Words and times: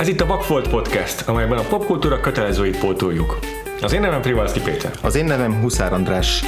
Ez 0.00 0.08
itt 0.08 0.20
a 0.20 0.26
Vagfolt 0.26 0.68
Podcast, 0.68 1.28
amelyben 1.28 1.58
a 1.58 1.62
popkultúra 1.62 2.20
kötelezőit 2.20 2.78
pótoljuk. 2.78 3.38
Az 3.80 3.92
én 3.92 4.00
nevem 4.00 4.20
Privalszki 4.20 4.60
Péter. 4.60 4.90
Az 5.02 5.14
én 5.14 5.24
nevem 5.24 5.60
Huszár 5.60 5.92
András. 5.92 6.42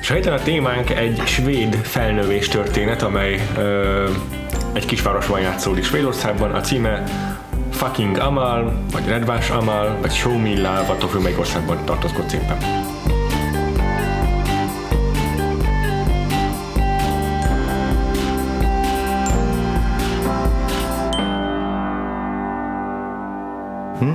És 0.00 0.10
a 0.10 0.32
a 0.32 0.42
témánk 0.42 0.90
egy 0.90 1.22
svéd 1.26 1.74
felnövés 1.74 2.48
történet, 2.48 3.02
amely 3.02 3.40
ö, 3.56 4.08
egy 4.72 4.86
kisvárosban 4.86 5.40
játszódik 5.40 5.84
Svédországban. 5.84 6.50
A 6.50 6.60
címe 6.60 7.04
Fucking 7.70 8.16
Amal, 8.16 8.82
vagy 8.92 9.06
Redvás 9.06 9.50
Amal, 9.50 9.98
vagy 10.00 10.12
Show 10.12 10.38
Me 10.38 10.54
Love, 10.54 10.86
attól 10.88 11.08
függ, 11.08 11.22
melyik 11.22 11.38
országban 11.38 11.84
tartozkodsz 11.84 12.32
éppen. 12.32 12.90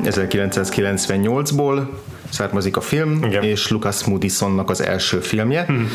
1998-ból 0.09 1.89
származik 2.29 2.77
a 2.77 2.81
film, 2.81 3.23
Igen. 3.23 3.43
és 3.43 3.69
Lucas 3.69 4.03
Moodysonnak 4.03 4.69
az 4.69 4.83
első 4.83 5.19
filmje. 5.19 5.63
Hmm. 5.67 5.89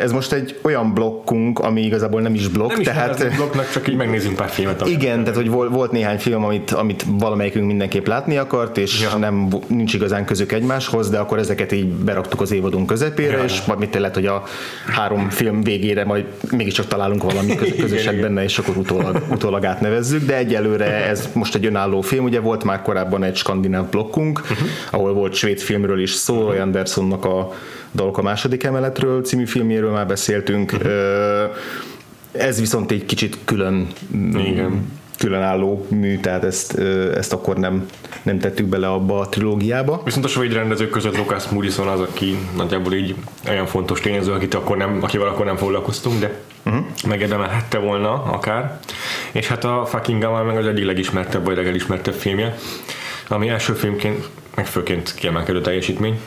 Ez 0.00 0.12
most 0.12 0.32
egy 0.32 0.58
olyan 0.62 0.94
blokkunk, 0.94 1.58
ami 1.58 1.82
igazából 1.82 2.20
nem 2.20 2.34
is 2.34 2.48
blokk, 2.48 2.70
nem 2.70 2.82
tehát... 2.82 3.24
Is 3.30 3.36
blokknak, 3.36 3.70
csak 3.70 3.88
így 3.88 3.96
megnézünk 3.96 4.36
pár 4.36 4.48
filmet. 4.48 4.86
Igen, 4.86 5.20
tehát 5.20 5.36
hogy 5.36 5.48
volt 5.48 5.92
néhány 5.92 6.18
film, 6.18 6.44
amit, 6.44 6.70
amit 6.70 7.04
valamelyikünk 7.08 7.66
mindenképp 7.66 8.06
látni 8.06 8.36
akart, 8.36 8.78
és 8.78 9.00
ja. 9.00 9.18
nem, 9.18 9.48
nincs 9.66 9.94
igazán 9.94 10.24
közük 10.24 10.52
egymáshoz, 10.52 11.10
de 11.10 11.18
akkor 11.18 11.38
ezeket 11.38 11.72
így 11.72 11.86
beraktuk 11.86 12.40
az 12.40 12.52
évadunk 12.52 12.86
közepére, 12.86 13.36
ja. 13.36 13.44
és 13.44 13.64
majd 13.64 13.78
mit 13.78 13.94
lehet, 13.94 14.14
hogy 14.14 14.26
a 14.26 14.42
három 14.86 15.30
film 15.30 15.62
végére 15.62 16.04
majd 16.04 16.24
mégiscsak 16.50 16.86
találunk 16.86 17.22
valami 17.22 17.54
közöset 17.80 18.12
igen, 18.12 18.20
benne, 18.20 18.42
és 18.42 18.58
akkor 18.58 18.76
utólag, 18.76 19.22
utólag 19.30 19.64
átnevezzük, 19.64 20.26
de 20.26 20.36
egyelőre 20.36 21.06
ez 21.06 21.28
most 21.32 21.54
egy 21.54 21.66
önálló 21.66 22.00
film, 22.00 22.24
ugye 22.24 22.40
volt 22.40 22.64
már 22.64 22.82
korábban 22.82 23.22
egy 23.22 23.36
skandináv 23.36 23.88
blokkunk, 23.88 24.40
uh-huh. 24.40 24.68
ahol 24.90 25.12
volt 25.12 25.34
svéd 25.48 25.60
filmről 25.60 26.00
is 26.00 26.10
szó, 26.10 26.46
Roy 26.46 26.58
Andersonnak 26.58 27.24
a 27.24 27.52
Dalok 27.94 28.18
a 28.18 28.22
második 28.22 28.64
emeletről 28.64 29.22
című 29.22 29.44
filmjéről 29.44 29.90
már 29.90 30.06
beszéltünk. 30.06 30.72
Uh-huh. 30.72 30.92
Ez 32.32 32.60
viszont 32.60 32.90
egy 32.90 33.04
kicsit 33.04 33.38
külön 33.44 33.86
Igen 34.36 34.96
különálló 35.18 35.86
mű, 35.88 36.18
tehát 36.18 36.44
ezt, 36.44 36.78
ezt 37.14 37.32
akkor 37.32 37.56
nem, 37.56 37.86
nem 38.22 38.38
tettük 38.38 38.66
bele 38.66 38.88
abba 38.88 39.18
a 39.18 39.28
trilógiába. 39.28 40.00
Viszont 40.04 40.24
a 40.24 40.28
svéd 40.28 40.52
rendezők 40.52 40.90
között 40.90 41.16
Lucas 41.16 41.48
Moodysson 41.48 41.88
az, 41.88 42.00
aki 42.00 42.38
nagyjából 42.56 42.92
így 42.92 43.14
olyan 43.48 43.66
fontos 43.66 44.00
tényező, 44.00 44.32
akit 44.32 44.54
akkor 44.54 44.76
nem, 44.76 44.98
akivel 45.00 45.28
akkor 45.28 45.44
nem 45.44 45.56
foglalkoztunk, 45.56 46.20
de 46.20 46.40
uh-huh. 46.66 46.84
megérdemelhette 47.08 47.78
volna 47.78 48.22
akár. 48.22 48.78
És 49.32 49.48
hát 49.48 49.64
a 49.64 49.84
Fucking 49.86 50.22
Gamal 50.22 50.44
meg 50.44 50.56
az 50.56 50.66
egyik 50.66 50.84
legismertebb, 50.84 51.44
vagy 51.44 51.56
legelismertebb 51.56 52.14
filmje, 52.14 52.54
ami 53.28 53.48
első 53.48 53.72
filmként 53.72 54.28
meg 54.58 54.66
főként 54.66 55.14
kiemelkedő 55.14 55.60
teljesítmény. 55.60 56.20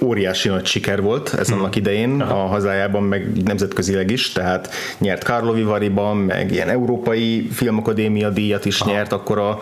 Óriási 0.00 0.48
nagy 0.48 0.66
siker 0.66 1.02
volt 1.02 1.34
ez 1.38 1.48
hmm. 1.48 1.58
annak 1.58 1.76
idején, 1.76 2.20
Aha. 2.20 2.42
a 2.42 2.46
hazájában, 2.46 3.02
meg 3.02 3.42
nemzetközileg 3.44 4.10
is, 4.10 4.32
tehát 4.32 4.74
nyert 4.98 5.24
Karlovy 5.24 5.62
Variban, 5.62 6.16
meg 6.16 6.52
ilyen 6.52 6.68
európai 6.68 7.48
filmakadémia 7.52 8.30
díjat 8.30 8.64
is 8.64 8.80
Aha. 8.80 8.90
nyert, 8.90 9.12
akkor 9.12 9.38
a 9.38 9.58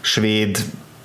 svéd 0.00 0.58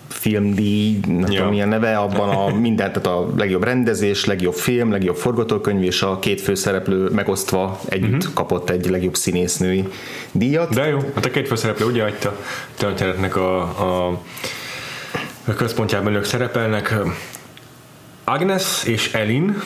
filmdíj, 0.08 1.00
nem 1.08 1.20
ja. 1.20 1.26
tudom 1.26 1.50
milyen 1.50 1.68
neve, 1.68 1.98
abban 1.98 2.30
a 2.30 2.56
minden, 2.66 2.92
tehát 2.92 3.08
a 3.08 3.30
legjobb 3.38 3.64
rendezés, 3.64 4.26
legjobb 4.26 4.54
film, 4.54 4.92
legjobb 4.92 5.16
forgatókönyv, 5.16 5.84
és 5.84 6.02
a 6.02 6.20
két 6.20 6.42
főszereplő 6.42 7.10
megosztva 7.10 7.80
együtt 7.90 8.14
uh-huh. 8.14 8.34
kapott 8.34 8.70
egy 8.70 8.90
legjobb 8.90 9.16
színésznői 9.16 9.88
díjat. 10.32 10.74
De 10.74 10.88
jó, 10.88 11.00
hát 11.16 11.26
a 11.26 11.30
két 11.30 11.48
főszereplő 11.48 11.86
ugye 11.86 12.02
hagyta 12.02 12.40
történetnek 12.76 13.36
a, 13.36 13.60
a 13.62 14.08
a 14.10 14.20
központjában 15.56 16.14
ők 16.14 16.24
szerepelnek. 16.24 16.94
Agnes 18.24 18.84
és 18.84 19.14
Elin, 19.14 19.62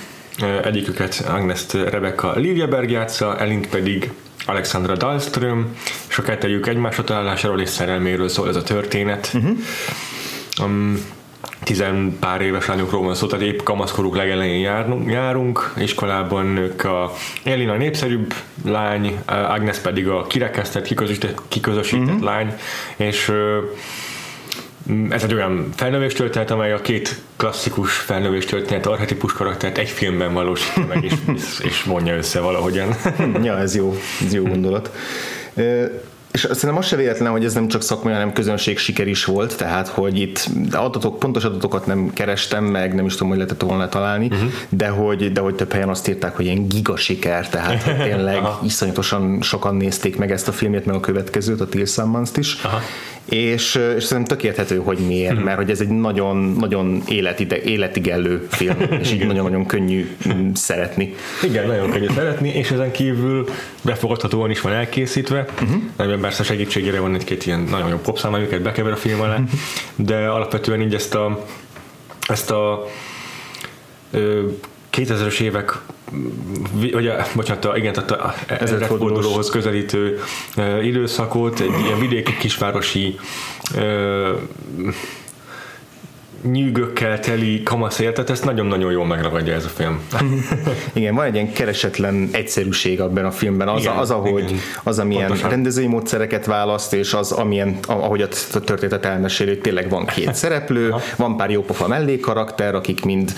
egyiküket 0.64 1.25
Agnes 1.30 1.74
Rebecca 1.74 2.34
Livjeberg 2.36 2.90
játsza, 2.90 3.38
Elint 3.38 3.69
pedig 3.69 4.12
Alexandra 4.46 4.96
Dahlström, 4.96 5.75
és 6.09 6.18
a 6.18 6.22
kettőjük 6.22 6.68
egymásra 6.68 7.03
találásáról 7.03 7.62
és 7.62 7.69
szerelméről 7.69 8.30
szól 8.30 8.50
ez 8.50 8.56
a 8.56 8.64
történet. 8.64 9.31
Uh-huh. 9.34 9.58
Um, 10.64 11.00
tizen 11.64 12.18
pár 12.19 12.42
éves 12.42 12.66
lányokról 12.66 13.03
van 13.03 13.16
szó, 13.16 13.28
tehát 13.28 13.46
épp 13.46 13.59
kamaszkoruk 13.63 14.16
legelején 14.16 14.59
járunk, 14.59 15.12
járunk 15.12 15.74
iskolában 15.78 16.58
ők 16.58 16.84
a 16.84 17.12
Elin 17.44 17.69
a 17.69 17.78
népszerűbb 17.78 18.34
lány, 18.66 19.19
Agnes 19.25 19.78
pedig 19.78 20.08
a 20.08 20.28
kirekesztett, 20.28 20.84
kiközösített, 20.84 21.42
kiközösített 21.48 22.08
uh-huh. 22.08 22.24
lány, 22.24 22.53
és 22.96 23.31
Mm, 23.31 24.10
ez 25.09 25.24
egy 25.24 25.34
olyan 25.34 25.69
felnövés 25.75 26.14
történet, 26.14 26.52
amely 26.52 26.72
a 26.72 26.81
két 26.81 27.22
klasszikus 27.36 27.94
felnövés 27.94 28.46
történet, 28.46 28.86
archetipus 28.86 29.34
karaktert 29.34 29.78
egy 29.78 29.90
filmben 29.90 30.34
valósítja 30.34 30.86
meg, 30.86 31.03
és, 31.03 31.14
és 31.69 31.84
mondja 31.84 32.16
össze 32.16 32.40
valahogyan. 32.40 32.96
ja, 33.44 33.58
ez 33.58 33.75
jó, 33.75 33.96
ez 34.25 34.34
jó 34.34 34.44
gondolat. 34.44 34.92
És 36.31 36.42
szerintem 36.42 36.78
az 36.78 36.86
se 36.86 36.96
véletlen, 36.96 37.31
hogy 37.31 37.46
ez 37.46 37.53
nem 37.53 37.68
csak 37.68 37.81
szakmai, 37.81 38.14
hanem 38.14 38.34
közönség 38.34 38.78
siker 38.78 39.08
is 39.08 39.25
volt, 39.25 39.58
tehát 39.58 39.88
hogy 39.88 40.19
itt 40.19 40.50
adatok, 40.72 41.19
pontos 41.19 41.44
adatokat 41.44 41.86
nem 41.86 42.13
kerestem 42.13 42.63
meg, 42.63 42.96
nem 42.96 43.06
is 43.06 43.13
tudom, 43.13 43.28
hogy 43.28 43.38
lehetett 43.38 43.62
volna 43.62 43.90
találni, 43.90 44.25
uh-huh. 44.25 44.52
de, 44.69 44.88
hogy, 44.88 45.31
de 45.31 45.42
hogy 45.42 45.56
több 45.56 45.72
helyen 45.72 45.90
azt 45.90 46.08
írták, 46.08 46.36
hogy 46.36 46.46
ilyen 46.46 46.68
giga 46.68 46.96
siker, 46.96 47.50
tehát 47.50 47.84
hogy 47.84 47.98
tényleg 47.98 48.42
iszonyatosan 48.63 49.42
sokan 49.42 49.75
nézték 49.75 50.18
meg 50.18 50.31
ezt 50.31 50.48
a 50.48 50.52
filmet, 50.52 50.86
meg 50.86 50.96
a 50.96 51.00
következőt, 51.00 51.62
a 51.62 51.68
Till 51.68 51.86
Summons-t 51.86 52.38
is, 52.38 52.58
Aha 52.63 52.81
és, 53.25 53.79
és 53.95 54.03
szerintem 54.03 54.37
tök 54.37 54.43
érthető, 54.43 54.77
hogy 54.77 54.97
miért, 54.97 55.33
hmm. 55.33 55.43
mert 55.43 55.57
hogy 55.57 55.69
ez 55.69 55.81
egy 55.81 55.87
nagyon, 55.87 56.37
nagyon 56.37 57.01
életide, 57.07 57.61
életigellő 57.61 58.47
film, 58.49 58.77
és 59.01 59.11
így 59.11 59.25
nagyon-nagyon 59.25 59.65
könnyű 59.65 60.15
szeretni. 60.53 61.13
Igen, 61.43 61.67
nagyon 61.67 61.89
könnyű 61.89 62.07
szeretni, 62.15 62.49
és 62.49 62.71
ezen 62.71 62.91
kívül 62.91 63.49
befogadhatóan 63.81 64.49
is 64.49 64.61
van 64.61 64.73
elkészítve, 64.73 65.45
uh-huh. 65.97 66.19
persze 66.19 66.43
segítségére 66.43 66.99
van 66.99 67.13
egy-két 67.13 67.45
ilyen 67.45 67.59
nagyon 67.59 67.89
jó 67.89 67.97
popszám, 67.97 68.33
amiket 68.33 68.61
bekever 68.61 68.91
a 68.91 68.95
film 68.95 69.21
alá, 69.21 69.33
uh-huh. 69.33 69.49
de 69.95 70.15
alapvetően 70.15 70.81
így 70.81 70.93
ezt 70.93 71.15
a 71.15 71.45
ezt 72.27 72.51
a 72.51 72.88
2000-es 74.91 75.39
évek 75.39 75.79
vagy 76.94 77.07
a, 77.07 77.25
bocsánat, 77.35 77.66
a, 77.66 77.77
igen, 77.77 77.94
tehát 77.94 78.11
a 78.11 78.33
ezredfordulóhoz 78.47 79.49
közelítő 79.49 80.19
uh, 80.57 80.85
időszakot, 80.85 81.59
egy 81.59 81.79
ilyen 81.85 81.99
vidéki 81.99 82.38
kisvárosi 82.38 83.19
uh, 83.75 84.38
nyűgökkel 86.41 87.19
teli 87.19 87.63
kamasz 87.63 88.00
életet, 88.00 88.29
ezt 88.29 88.46
nagyon-nagyon 88.46 88.91
jól 88.91 89.06
megragadja 89.06 89.53
ez 89.53 89.66
a 89.66 89.69
film. 89.69 90.00
igen, 90.94 91.16
van 91.16 91.25
egy 91.25 91.34
ilyen 91.34 91.53
keresetlen 91.53 92.29
egyszerűség 92.31 93.02
abban 93.02 93.25
a 93.25 93.31
filmben, 93.31 93.68
az, 93.68 93.81
igen, 93.81 93.96
az 93.96 94.12
ahogy 94.12 94.44
igen. 94.44 94.59
az, 94.84 95.00
amilyen 95.00 95.25
Pontosan. 95.25 95.50
rendezői 95.50 95.88
módszereket 95.88 96.46
választ, 96.46 96.94
és 96.94 97.13
az, 97.13 97.31
amilyen, 97.31 97.78
ahogy 97.88 98.22
a 98.22 98.28
történetet 98.63 99.06
elmeséli, 99.06 99.57
tényleg 99.57 99.90
van 99.90 100.06
két 100.06 100.34
szereplő, 100.44 100.94
van 101.16 101.38
pár 101.38 101.51
jópofa 101.51 101.88
mellékkarakter, 101.88 102.75
akik 102.75 103.06
mind 103.06 103.34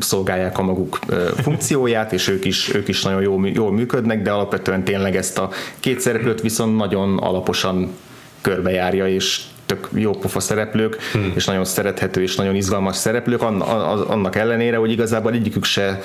szolgálják 0.00 0.58
a 0.58 0.62
maguk 0.62 0.98
funkcióját, 1.36 2.12
és 2.12 2.28
ők 2.28 2.44
is, 2.44 2.74
ők 2.74 2.88
is 2.88 3.02
nagyon 3.02 3.22
jól, 3.22 3.48
jól 3.48 3.72
működnek, 3.72 4.22
de 4.22 4.30
alapvetően 4.30 4.84
tényleg 4.84 5.16
ezt 5.16 5.38
a 5.38 5.50
két 5.80 6.00
szereplőt 6.00 6.40
viszont 6.40 6.76
nagyon 6.76 7.18
alaposan 7.18 7.90
körbejárja, 8.40 9.08
és 9.08 9.40
tök 9.66 9.88
jó 9.92 10.10
pofa 10.10 10.40
szereplők, 10.40 10.96
hmm. 11.12 11.32
és 11.34 11.44
nagyon 11.44 11.64
szerethető 11.64 12.22
és 12.22 12.36
nagyon 12.36 12.54
izgalmas 12.54 12.96
szereplők, 12.96 13.42
annak 14.08 14.36
ellenére, 14.36 14.76
hogy 14.76 14.90
igazából 14.90 15.32
egyikük 15.32 15.64
se 15.64 16.00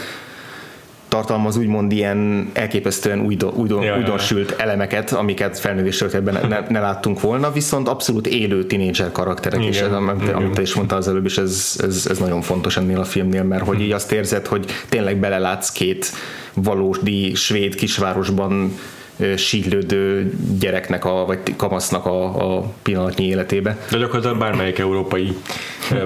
tartalmaz 1.12 1.58
úgymond 1.58 1.92
ilyen 1.92 2.50
elképesztően 2.54 3.20
újdon, 3.20 3.54
újdon, 3.54 3.84
ja, 3.84 3.98
újdonsült 3.98 4.50
ja. 4.50 4.64
elemeket, 4.64 5.12
amiket 5.12 5.60
felnővés 5.60 5.98
történetben 5.98 6.48
ne, 6.48 6.60
ne 6.70 6.80
láttunk 6.80 7.22
volna, 7.22 7.52
viszont 7.52 7.88
abszolút 7.88 8.28
élő 8.28 8.66
tinédzser 8.66 9.12
karakterek, 9.12 9.60
igen, 9.60 9.72
és 9.72 9.80
ez, 9.80 9.92
amit, 9.92 10.22
igen. 10.22 10.36
amit 10.36 10.52
te 10.52 10.62
is 10.62 10.74
mondtál 10.74 10.98
az 10.98 11.08
előbb, 11.08 11.26
és 11.26 11.38
ez, 11.38 11.76
ez, 11.84 12.08
ez 12.10 12.18
nagyon 12.18 12.42
fontos 12.42 12.78
ennél 12.78 13.00
a 13.00 13.04
filmnél, 13.04 13.44
mert 13.44 13.66
hogy 13.66 13.78
hm. 13.78 13.84
így 13.84 13.92
azt 13.92 14.12
érzed, 14.12 14.46
hogy 14.46 14.66
tényleg 14.90 15.18
belelátsz 15.18 15.72
két 15.72 16.12
valódi 16.54 17.36
svéd 17.36 17.76
kisvárosban 17.76 18.74
sílődő 19.38 20.34
gyereknek, 20.60 21.06
a, 21.06 21.26
vagy 21.26 21.40
kamasznak 21.56 22.06
a, 22.06 22.56
a 22.58 22.74
pillanatnyi 22.82 23.26
életébe. 23.26 23.78
De 23.92 23.98
gyakorlatilag 23.98 24.38
bármelyik 24.38 24.80
európai 24.80 25.38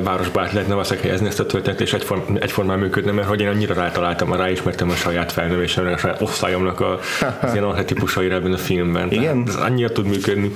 városba 0.03 0.41
át 0.41 0.51
lehetne 0.51 0.73
valószínűleg 0.73 1.05
helyezni 1.05 1.27
ezt 1.27 1.39
a 1.39 1.45
történetet, 1.45 1.87
és 1.87 1.93
egyform, 1.93 2.35
egyformán 2.39 2.79
működne, 2.79 3.11
mert 3.11 3.27
hogy 3.27 3.41
én 3.41 3.47
annyira 3.47 3.73
rátaláltam, 3.73 4.33
ráismertem 4.33 4.89
a 4.89 4.95
saját 4.95 5.31
felnövésemre, 5.31 5.93
a 5.93 5.97
saját 5.97 6.21
osztályomnak 6.21 6.79
a, 6.79 6.99
az 7.41 7.53
ilyen 7.53 7.63
archetipusaira 7.63 8.35
ebben 8.35 8.53
a 8.53 8.57
filmben. 8.57 9.11
Igen? 9.11 9.43
ez 9.47 9.55
annyira 9.55 9.91
tud 9.91 10.07
működni, 10.07 10.51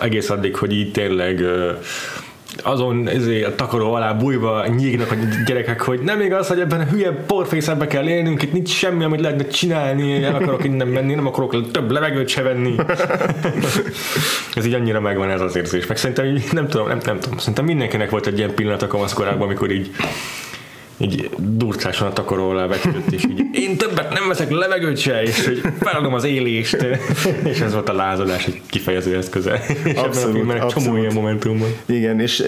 egész 0.00 0.30
addig, 0.30 0.56
hogy 0.56 0.72
így 0.72 0.92
tényleg 0.92 1.44
azon 2.62 3.08
ezért 3.08 3.46
a 3.46 3.54
takaró 3.54 3.92
alá 3.92 4.12
bújva 4.12 4.66
nyígnak 4.66 5.10
a 5.10 5.14
gyerekek, 5.46 5.80
hogy 5.80 6.00
nem 6.00 6.20
igaz, 6.20 6.48
hogy 6.48 6.60
ebben 6.60 6.80
a 6.80 6.84
hülye 6.84 7.10
porfészebe 7.10 7.86
kell 7.86 8.08
élnünk, 8.08 8.42
itt 8.42 8.52
nincs 8.52 8.68
semmi, 8.68 9.04
amit 9.04 9.20
lehetne 9.20 9.46
csinálni, 9.46 10.22
el 10.22 10.34
akarok 10.34 10.64
innen 10.64 10.88
menni, 10.88 11.14
nem 11.14 11.26
akarok 11.26 11.70
több 11.70 11.90
levegőt 11.90 12.28
se 12.28 12.42
venni. 12.42 12.74
ez 14.54 14.66
így 14.66 14.74
annyira 14.74 15.00
megvan 15.00 15.30
ez 15.30 15.40
az 15.40 15.56
érzés. 15.56 15.86
Meg 15.86 15.96
szerintem 15.96 16.26
így, 16.26 16.44
nem 16.52 16.68
tudom, 16.68 16.88
nem, 16.88 16.98
nem 17.04 17.18
tudom, 17.20 17.38
szerintem 17.38 17.64
mindenkinek 17.64 18.10
volt 18.10 18.26
egy 18.26 18.38
ilyen 18.38 18.54
pillanat 18.54 18.82
a 18.82 18.86
kamaszkorában, 18.86 19.42
amikor 19.42 19.70
így 19.70 19.90
így 20.98 21.30
durcásan 21.38 22.06
a 22.06 22.12
takaró 22.12 22.50
alá 22.50 22.66
vetődött, 22.66 23.12
és 23.12 23.24
így 23.24 23.42
én 23.52 23.76
többet 23.76 24.12
nem 24.12 24.28
veszek 24.28 24.50
levegőt 24.50 24.98
se, 24.98 25.22
és 25.22 25.44
hogy 25.44 25.62
feladom 25.80 26.14
az 26.14 26.24
élést, 26.24 26.86
és 27.52 27.60
ez 27.60 27.72
volt 27.72 27.88
a 27.88 27.92
lázadás 27.92 28.46
egy 28.46 28.60
kifejező 28.66 29.16
eszköze. 29.16 29.62
És 29.84 29.96
abszolút, 29.96 30.36
ebben 30.36 30.60
a 30.60 30.64
abszolút. 30.64 30.84
csomó 30.84 30.96
ilyen 30.96 31.14
momentum 31.14 31.58
van. 31.58 31.68
Igen, 31.86 32.20
és 32.20 32.38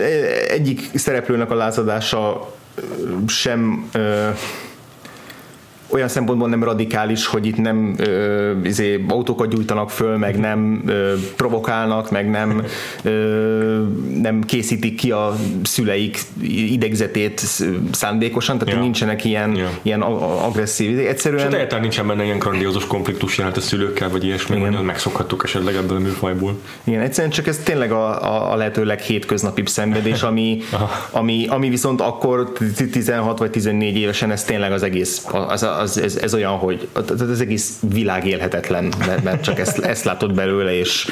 egyik 0.49 0.81
szereplőnek 0.95 1.51
a 1.51 1.55
lázadása 1.55 2.55
sem 3.27 3.91
olyan 5.97 6.09
szempontból 6.09 6.49
nem 6.49 6.65
radikális, 6.65 7.27
hogy 7.27 7.47
itt 7.47 7.57
nem 7.57 7.95
ö, 7.99 8.53
izé, 8.65 9.05
autókat 9.09 9.49
gyújtanak 9.49 9.91
föl, 9.91 10.17
meg 10.17 10.39
nem 10.39 10.83
ö, 10.87 11.15
provokálnak, 11.37 12.11
meg 12.11 12.31
nem, 12.31 12.63
ö, 13.03 13.83
nem 14.21 14.41
készítik 14.43 14.95
ki 14.95 15.11
a 15.11 15.37
szüleik 15.63 16.19
idegzetét 16.71 17.43
szándékosan, 17.93 18.59
tehát 18.59 18.75
ja. 18.75 18.81
nincsenek 18.81 19.25
ilyen, 19.25 19.57
ja. 19.57 19.71
ilyen 19.83 20.03
agresszív. 20.03 20.99
Egyszerűen... 20.99 21.47
És 21.47 21.55
egyáltalán 21.55 21.83
nincsen 21.83 22.07
benne 22.07 22.25
ilyen 22.25 22.39
grandiózus 22.39 22.87
konfliktus 22.87 23.39
jelent 23.39 23.57
a 23.57 23.61
szülőkkel, 23.61 24.11
vagy 24.11 24.25
ilyesmi, 24.25 24.61
hogy 24.61 24.83
megszokhattuk 24.83 25.43
esetleg 25.45 25.75
ebből 25.75 25.97
a 25.97 26.01
műfajból. 26.01 26.59
Igen, 26.85 27.01
egyszerűen 27.01 27.33
csak 27.33 27.47
ez 27.47 27.59
tényleg 27.65 27.93
a, 27.93 28.23
a, 28.23 28.53
a 28.53 28.57
lehető 28.57 28.85
leghétköznapibb 28.85 29.69
szenvedés, 29.69 30.23
ami, 30.23 30.59
ami, 31.11 31.47
ami 31.49 31.69
viszont 31.69 32.01
akkor 32.01 32.53
16 32.93 33.39
vagy 33.39 33.51
14 33.51 33.97
évesen 33.97 34.31
ez 34.31 34.45
tényleg 34.45 34.73
az 34.73 34.83
egész, 34.83 35.27
az, 35.49 35.63
az, 35.63 35.86
ez, 35.95 36.17
ez 36.17 36.35
olyan, 36.35 36.53
hogy 36.53 36.89
az 36.93 37.41
egész 37.41 37.79
világ 37.81 38.27
élhetetlen, 38.27 38.93
mert, 38.99 39.23
mert 39.23 39.43
csak 39.43 39.59
ezt, 39.59 39.79
ezt 39.79 40.05
látod 40.05 40.35
belőle, 40.35 40.79
és, 40.79 41.09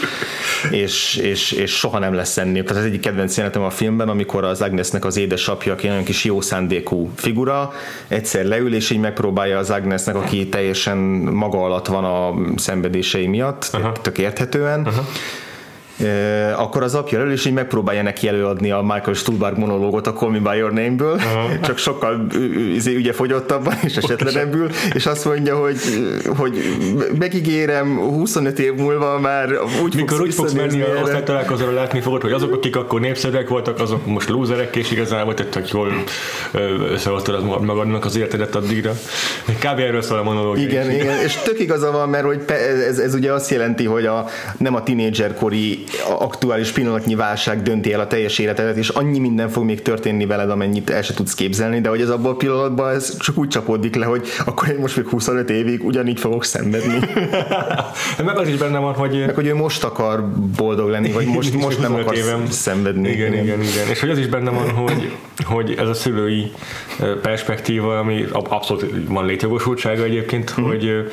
és, 0.71 1.17
és, 1.17 1.53
és 1.53 1.77
soha 1.77 1.99
nem 1.99 2.15
lesz 2.15 2.37
ennél. 2.37 2.65
Tehát 2.65 2.83
ez 2.83 2.89
egyik 2.89 3.01
kedvenc 3.01 3.37
jelenetem 3.37 3.63
a 3.63 3.71
filmben, 3.71 4.09
amikor 4.09 4.45
az 4.45 4.63
Agnesnek 4.63 5.05
az 5.05 5.17
édesapja, 5.17 5.73
aki 5.73 5.87
nagyon 5.87 6.05
kis 6.05 6.25
jó 6.25 6.41
szándékú 6.41 7.11
figura, 7.15 7.73
egyszer 8.09 8.45
leül, 8.45 8.75
és 8.75 8.91
így 8.91 9.01
megpróbálja 9.01 9.59
az 9.59 9.71
Agnesnek, 9.71 10.15
aki 10.15 10.49
teljesen 10.49 10.97
maga 10.97 11.65
alatt 11.65 11.87
van 11.87 12.05
a 12.05 12.35
szenvedései 12.57 13.27
miatt, 13.27 13.71
uh-huh. 13.73 13.93
tök 13.93 14.19
érthetően, 14.19 14.81
uh-huh 14.81 15.05
akkor 16.57 16.83
az 16.83 16.95
apja 16.95 17.21
elő, 17.21 17.33
és 17.33 17.45
így 17.45 17.53
megpróbálja 17.53 18.03
neki 18.03 18.29
előadni 18.29 18.71
a 18.71 18.81
Michael 18.83 19.15
Stuhlbarg 19.15 19.59
monológot 19.59 20.07
a 20.07 20.13
Call 20.13 20.31
Me 20.31 20.39
By 20.39 20.57
Your 20.57 20.73
Name-ből, 20.73 21.15
uh-huh. 21.15 21.61
csak 21.67 21.79
sokkal 21.79 22.27
izé, 22.75 22.97
ugye 22.97 23.13
fogyottabban 23.13 23.75
és 23.83 23.97
esetlenebbül, 23.97 24.71
és 24.95 25.07
azt 25.07 25.25
mondja, 25.25 25.57
hogy, 25.57 25.77
hogy 26.37 26.59
megígérem, 27.19 27.97
25 27.99 28.59
év 28.59 28.75
múlva 28.75 29.19
már 29.19 29.49
úgy 29.83 29.95
Mikor 29.95 30.17
fogsz 30.17 30.21
úgy 30.21 30.35
fogsz 30.35 30.53
menni 30.53 30.81
a 30.81 31.01
osztálytalálkozóra, 31.03 31.73
látni 31.73 32.01
fogod, 32.01 32.23
hogy 32.23 32.33
azok, 32.33 32.53
akik 32.53 32.77
akkor 32.77 33.01
népszerűek 33.01 33.49
voltak, 33.49 33.81
azok 33.81 34.07
most 34.07 34.29
lúzerek, 34.29 34.77
és 34.77 34.91
igazából 34.91 35.35
tettek 35.35 35.69
jól 35.69 35.93
összeosztod 36.91 37.63
magadnak 37.65 38.05
az 38.05 38.17
életedet 38.17 38.55
addigra. 38.55 38.93
Kb. 39.47 39.79
erről 39.79 40.03
szól 40.03 40.19
a 40.19 40.23
monológ. 40.23 40.59
Igen, 40.59 40.91
igen, 40.91 41.21
és 41.25 41.37
tök 41.45 41.61
igaza 41.61 41.91
van, 41.91 42.09
mert 42.09 42.25
hogy 42.25 42.45
ez, 42.89 42.99
ez 42.99 43.15
ugye 43.15 43.33
azt 43.33 43.51
jelenti, 43.51 43.85
hogy 43.85 44.07
a, 44.07 44.27
nem 44.59 44.75
a 44.75 44.83
tinédzserkori 44.83 45.84
aktuális 46.19 46.71
pillanatnyi 46.71 47.15
válság 47.15 47.63
dönti 47.63 47.93
el 47.93 48.01
a 48.01 48.07
teljes 48.07 48.39
életedet, 48.39 48.77
és 48.77 48.89
annyi 48.89 49.19
minden 49.19 49.49
fog 49.49 49.65
még 49.65 49.83
történni 49.83 50.27
veled, 50.27 50.51
amennyit 50.51 50.91
el 50.91 51.03
se 51.03 51.15
tudsz 51.15 51.35
képzelni, 51.35 51.81
de 51.81 51.89
hogy 51.89 52.01
ez 52.01 52.09
abból 52.09 52.31
a 52.31 52.35
pillanatban 52.35 52.95
ez 52.95 53.17
csak 53.17 53.39
úgy 53.39 53.49
csapódik 53.49 53.95
le, 53.95 54.05
hogy 54.05 54.29
akkor 54.45 54.69
én 54.69 54.79
most 54.79 54.97
még 54.97 55.07
25 55.07 55.51
évig 55.51 55.85
ugyanígy 55.85 56.21
fogok 56.21 56.45
szenvedni. 56.45 56.99
Meg 58.25 58.39
az 58.39 58.49
is 58.49 58.57
benne 58.57 58.79
van, 58.79 58.95
hogy... 58.95 59.25
Meg 59.27 59.35
hogy 59.35 59.47
ő 59.47 59.55
most 59.55 59.85
akar 59.85 60.29
boldog 60.57 60.89
lenni, 60.89 61.13
vagy 61.13 61.27
most, 61.27 61.55
most 61.65 61.81
nem 61.81 61.95
akar 61.95 62.15
évem. 62.15 62.47
szenvedni. 62.51 63.09
Igen, 63.09 63.33
igen, 63.33 63.45
igen, 63.45 63.61
igen. 63.61 63.89
És 63.91 64.01
hogy 64.01 64.11
az 64.11 64.19
is 64.19 64.27
benne 64.27 64.51
van, 64.51 64.71
hogy, 64.71 65.13
hogy 65.45 65.75
ez 65.79 65.89
a 65.89 65.95
szülői 65.95 66.53
perspektíva, 67.23 67.99
ami 67.99 68.25
abszolút 68.33 68.87
van 69.09 69.27
létjogosultsága 69.27 70.03
egyébként, 70.03 70.61
mm. 70.61 70.65
hogy 70.65 71.13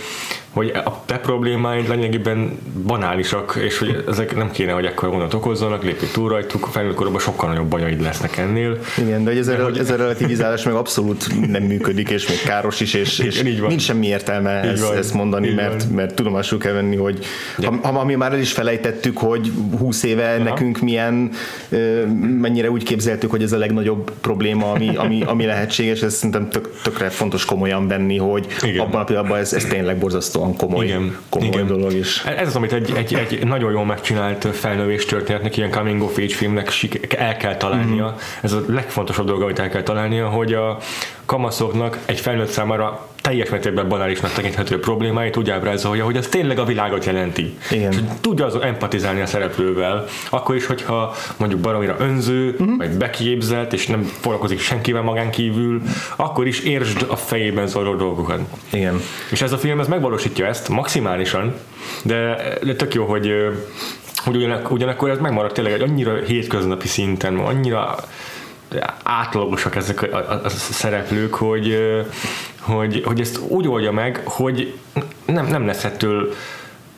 hogy 0.53 0.71
a 0.85 1.01
te 1.05 1.17
problémáid 1.17 1.89
lényegében 1.89 2.59
banálisak, 2.85 3.59
és 3.63 3.77
hogy 3.77 4.03
ezek 4.07 4.35
nem 4.35 4.51
kéne, 4.51 4.71
hogy 4.71 4.85
ekkor 4.85 5.09
gondot 5.09 5.33
okozzanak, 5.33 5.83
lépj 5.83 6.05
túl 6.13 6.29
rajtuk, 6.29 6.67
felnőtt 6.71 7.19
sokkal 7.19 7.49
nagyobb 7.49 7.67
bajaid 7.67 8.01
lesznek 8.01 8.37
ennél. 8.37 8.77
Igen, 8.97 9.23
de 9.23 9.29
hogy 9.29 9.39
ez, 9.39 9.47
a, 9.47 9.63
hogy... 9.63 9.77
ez 9.77 9.89
a 9.89 9.95
relativizálás 9.95 10.63
meg 10.63 10.73
abszolút 10.73 11.49
nem 11.51 11.63
működik, 11.63 12.09
és 12.09 12.27
még 12.27 12.41
káros 12.41 12.79
is, 12.79 12.93
és, 12.93 13.19
és 13.19 13.39
Igen, 13.39 13.51
így 13.51 13.59
van. 13.59 13.69
nincs 13.69 13.81
semmi 13.81 14.07
értelme 14.07 14.49
ezt, 14.49 14.87
van. 14.87 14.97
ezt 14.97 15.13
mondani, 15.13 15.49
mert, 15.49 15.89
mert 15.89 16.15
tudomásul 16.15 16.59
kell 16.59 16.73
venni, 16.73 16.95
hogy 16.95 17.25
ha, 17.63 17.79
ha, 17.81 17.99
ami 17.99 18.15
már 18.15 18.33
el 18.33 18.39
is 18.39 18.51
felejtettük, 18.51 19.17
hogy 19.17 19.51
20 19.77 20.03
éve 20.03 20.33
Aha. 20.33 20.43
nekünk 20.43 20.79
milyen, 20.79 21.31
mennyire 22.39 22.69
úgy 22.69 22.83
képzeltük, 22.83 23.31
hogy 23.31 23.43
ez 23.43 23.51
a 23.51 23.57
legnagyobb 23.57 24.11
probléma, 24.21 24.71
ami, 24.71 24.95
ami, 24.95 25.23
ami 25.25 25.45
lehetséges, 25.45 26.01
ez 26.01 26.13
szerintem 26.13 26.49
tök, 26.49 26.81
tökre 26.83 27.09
fontos 27.09 27.45
komolyan 27.45 27.87
venni, 27.87 28.17
hogy 28.17 28.45
Igen. 28.61 28.79
abban 28.79 29.01
a 29.01 29.03
pillanatban 29.03 29.37
ez, 29.37 29.53
ez 29.53 29.65
tényleg 29.65 29.97
borzasztó 29.97 30.40
borzasztóan 30.41 30.55
komoly, 30.55 30.85
igen, 30.85 31.17
komoly 31.29 31.47
igen. 31.47 31.67
dolog 31.67 31.93
is. 31.93 32.23
Ez 32.23 32.47
az, 32.47 32.55
amit 32.55 32.73
egy, 32.73 32.91
egy, 32.95 33.13
egy 33.13 33.45
nagyon 33.45 33.71
jól 33.71 33.85
megcsinált 33.85 34.47
felnővés 34.51 35.05
történetnek, 35.05 35.57
ilyen 35.57 35.71
coming 35.71 36.01
of 36.01 36.17
age 36.17 36.35
filmnek 36.35 36.71
el 37.17 37.37
kell 37.37 37.57
találnia. 37.57 38.05
Mm-hmm. 38.05 38.17
Ez 38.41 38.51
a 38.51 38.63
legfontosabb 38.67 39.25
dolog, 39.25 39.41
amit 39.41 39.59
el 39.59 39.69
kell 39.69 39.83
találnia, 39.83 40.27
hogy 40.27 40.53
a 40.53 40.77
kamaszoknak 41.25 41.99
egy 42.05 42.19
felnőtt 42.19 42.49
számára 42.49 43.07
teljes 43.21 43.49
mértékben 43.49 43.87
banálisnak 43.87 44.33
tekinthető 44.33 44.79
problémáit 44.79 45.37
úgy 45.37 45.49
ábrázolja, 45.49 46.05
hogy 46.05 46.15
ez 46.15 46.27
tényleg 46.27 46.59
a 46.59 46.65
világot 46.65 47.05
jelenti. 47.05 47.57
Igen. 47.71 47.91
És 47.91 47.97
tudja 48.21 48.45
az 48.45 48.55
empatizálni 48.55 49.21
a 49.21 49.25
szereplővel, 49.25 50.05
akkor 50.29 50.55
is, 50.55 50.65
hogyha 50.65 51.15
mondjuk 51.37 51.61
baromira 51.61 51.95
önző, 51.99 52.49
uh-huh. 52.49 52.77
vagy 52.77 52.89
beképzelt, 52.89 53.73
és 53.73 53.87
nem 53.87 54.03
foglalkozik 54.03 54.59
senkivel 54.59 55.01
magán 55.01 55.31
kívül, 55.31 55.81
akkor 56.15 56.47
is 56.47 56.59
értsd 56.59 57.05
a 57.09 57.15
fejében 57.15 57.67
zajló 57.67 57.95
dolgokat. 57.95 58.39
Igen. 58.69 59.01
És 59.31 59.41
ez 59.41 59.51
a 59.51 59.57
film 59.57 59.79
ez 59.79 59.87
megvalósítja 59.87 60.45
ezt 60.45 60.69
maximálisan, 60.69 61.53
de, 62.03 62.35
de 62.63 62.75
tök 62.75 62.93
jó, 62.93 63.05
hogy 63.05 63.33
hogy 64.23 64.35
ugyanak, 64.35 64.71
ugyanakkor 64.71 65.09
ez 65.09 65.17
megmaradt 65.17 65.53
tényleg 65.53 65.73
egy 65.73 65.81
annyira 65.81 66.15
hétköznapi 66.15 66.87
szinten, 66.87 67.37
annyira 67.37 67.95
átlagosak 69.03 69.75
ezek 69.75 70.01
a, 70.01 70.15
a, 70.15 70.41
a 70.43 70.49
szereplők, 70.49 71.33
hogy, 71.33 71.77
hogy, 72.61 73.01
hogy 73.05 73.19
ezt 73.19 73.39
úgy 73.47 73.67
oldja 73.67 73.91
meg, 73.91 74.21
hogy 74.25 74.73
nem, 75.25 75.47
nem 75.47 75.65
lesz 75.65 75.83
ettől 75.83 76.33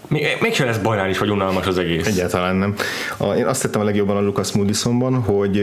még, 0.07 0.25
mégsem 0.41 0.67
lesz 0.67 0.77
banális 0.77 1.17
vagy 1.17 1.29
unalmas 1.29 1.67
az 1.67 1.77
egész. 1.77 2.07
Egyáltalán 2.07 2.55
nem. 2.55 2.75
A, 3.17 3.25
én 3.25 3.45
azt 3.45 3.61
tettem 3.61 3.81
a 3.81 3.83
legjobban 3.83 4.17
a 4.17 4.21
Lucas 4.21 4.51
Moodysonban, 4.51 5.21
hogy 5.21 5.61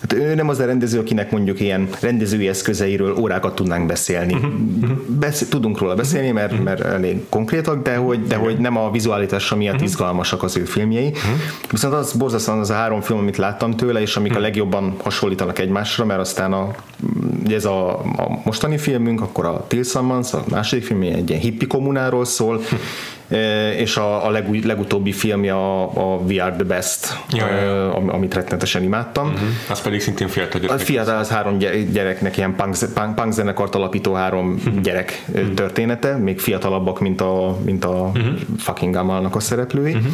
Hát 0.00 0.12
ő 0.12 0.34
nem 0.34 0.48
az 0.48 0.58
a 0.58 0.64
rendező, 0.64 0.98
akinek 0.98 1.30
mondjuk 1.30 1.60
ilyen 1.60 1.88
rendezői 2.00 2.48
eszközeiről 2.48 3.16
órákat 3.16 3.54
tudnánk 3.54 3.86
beszélni. 3.86 4.34
Uh-huh. 4.34 4.90
Besz- 5.06 5.50
tudunk 5.50 5.78
róla 5.78 5.94
beszélni, 5.94 6.30
mert, 6.30 6.50
uh-huh. 6.50 6.64
mert 6.64 6.80
elég 6.80 7.28
konkrétak, 7.28 7.82
de 7.82 7.96
hogy, 7.96 8.26
de 8.26 8.36
hogy 8.36 8.58
nem 8.58 8.76
a 8.76 8.90
vizualitása 8.90 9.56
miatt 9.56 9.74
uh-huh. 9.74 9.88
izgalmasak 9.88 10.42
az 10.42 10.56
ő 10.56 10.64
filmjei. 10.64 11.06
Uh-huh. 11.06 11.38
Viszont 11.70 11.94
az 11.94 12.12
borzasztóan 12.12 12.58
az 12.58 12.70
a 12.70 12.74
három 12.74 13.00
film, 13.00 13.18
amit 13.18 13.36
láttam 13.36 13.76
tőle, 13.76 14.00
és 14.00 14.16
amik 14.16 14.30
uh-huh. 14.30 14.44
a 14.44 14.48
legjobban 14.48 14.94
hasonlítanak 15.02 15.58
egymásra, 15.58 16.04
mert 16.04 16.20
aztán 16.20 16.52
a, 16.52 16.74
ez 17.52 17.64
a, 17.64 17.98
a 17.98 18.40
mostani 18.44 18.78
filmünk, 18.78 19.20
akkor 19.20 19.46
a 19.46 19.64
Till 19.66 19.82
Summons, 19.82 20.32
a 20.32 20.44
második 20.50 20.84
film 20.84 21.02
egy 21.02 21.28
ilyen 21.28 21.40
hippi 21.40 21.66
kommunáról 21.66 22.24
szól, 22.24 22.56
uh-huh 22.56 22.78
és 23.76 23.96
a, 23.96 24.26
a 24.26 24.30
legúj, 24.30 24.60
legutóbbi 24.64 25.12
filmje 25.12 25.54
a, 25.54 25.82
a 25.82 26.16
We 26.16 26.42
Are 26.44 26.54
The 26.54 26.64
Best, 26.64 27.18
ja, 27.30 27.46
ja. 27.46 27.94
amit 27.94 28.34
rettenetesen 28.34 28.82
imádtam. 28.82 29.26
Uh-huh. 29.26 29.48
Az 29.70 29.80
pedig 29.80 30.00
szintén 30.00 30.28
fiatal 30.28 30.60
gyerek. 30.60 30.76
A 30.76 30.78
fiatal 30.78 31.18
az 31.18 31.28
három 31.28 31.58
gyereknek 31.92 32.36
ilyen 32.36 32.54
punk, 32.56 32.76
punk, 32.94 33.14
punk 33.14 33.32
zenekart 33.32 33.74
alapító 33.74 34.12
három 34.12 34.52
uh-huh. 34.52 34.80
gyerek 34.80 35.24
uh-huh. 35.28 35.54
története, 35.54 36.16
még 36.16 36.40
fiatalabbak, 36.40 37.00
mint 37.00 37.20
a, 37.20 37.58
mint 37.64 37.84
a 37.84 38.10
uh-huh. 38.14 38.38
fucking 38.58 38.94
Gamalnak 38.94 39.36
a 39.36 39.40
szereplői. 39.40 39.92
Uh-huh 39.92 40.12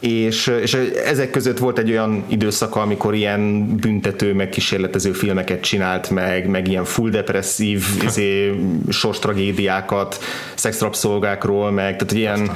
és, 0.00 0.46
és 0.62 0.74
ezek 1.04 1.30
között 1.30 1.58
volt 1.58 1.78
egy 1.78 1.90
olyan 1.90 2.24
időszaka, 2.26 2.80
amikor 2.80 3.14
ilyen 3.14 3.66
büntető, 3.76 4.34
meg 4.34 4.48
kísérletező 4.48 5.12
filmeket 5.12 5.60
csinált 5.60 6.10
meg, 6.10 6.48
meg 6.48 6.68
ilyen 6.68 6.84
full 6.84 7.10
depresszív 7.10 7.84
izé, 8.06 8.54
sors 8.88 9.18
tragédiákat, 9.18 10.18
szexrapszolgákról, 10.54 11.70
meg 11.70 11.96
tehát 11.96 12.12
ilyen 12.12 12.50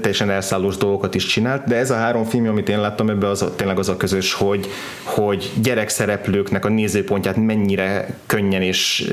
teljesen 0.00 0.30
elszállós 0.30 0.76
dolgokat 0.76 1.14
is 1.14 1.26
csinált, 1.26 1.66
de 1.66 1.76
ez 1.76 1.90
a 1.90 1.94
három 1.94 2.24
film, 2.24 2.48
amit 2.48 2.68
én 2.68 2.80
láttam 2.80 3.10
ebbe, 3.10 3.28
az 3.28 3.42
a, 3.42 3.54
tényleg 3.54 3.78
az 3.78 3.88
a 3.88 3.96
közös, 3.96 4.32
hogy, 4.32 4.68
hogy 5.02 5.50
gyerekszereplőknek 5.62 6.64
a 6.64 6.68
nézőpontját 6.68 7.36
mennyire 7.36 8.18
könnyen 8.26 8.62
és 8.62 9.10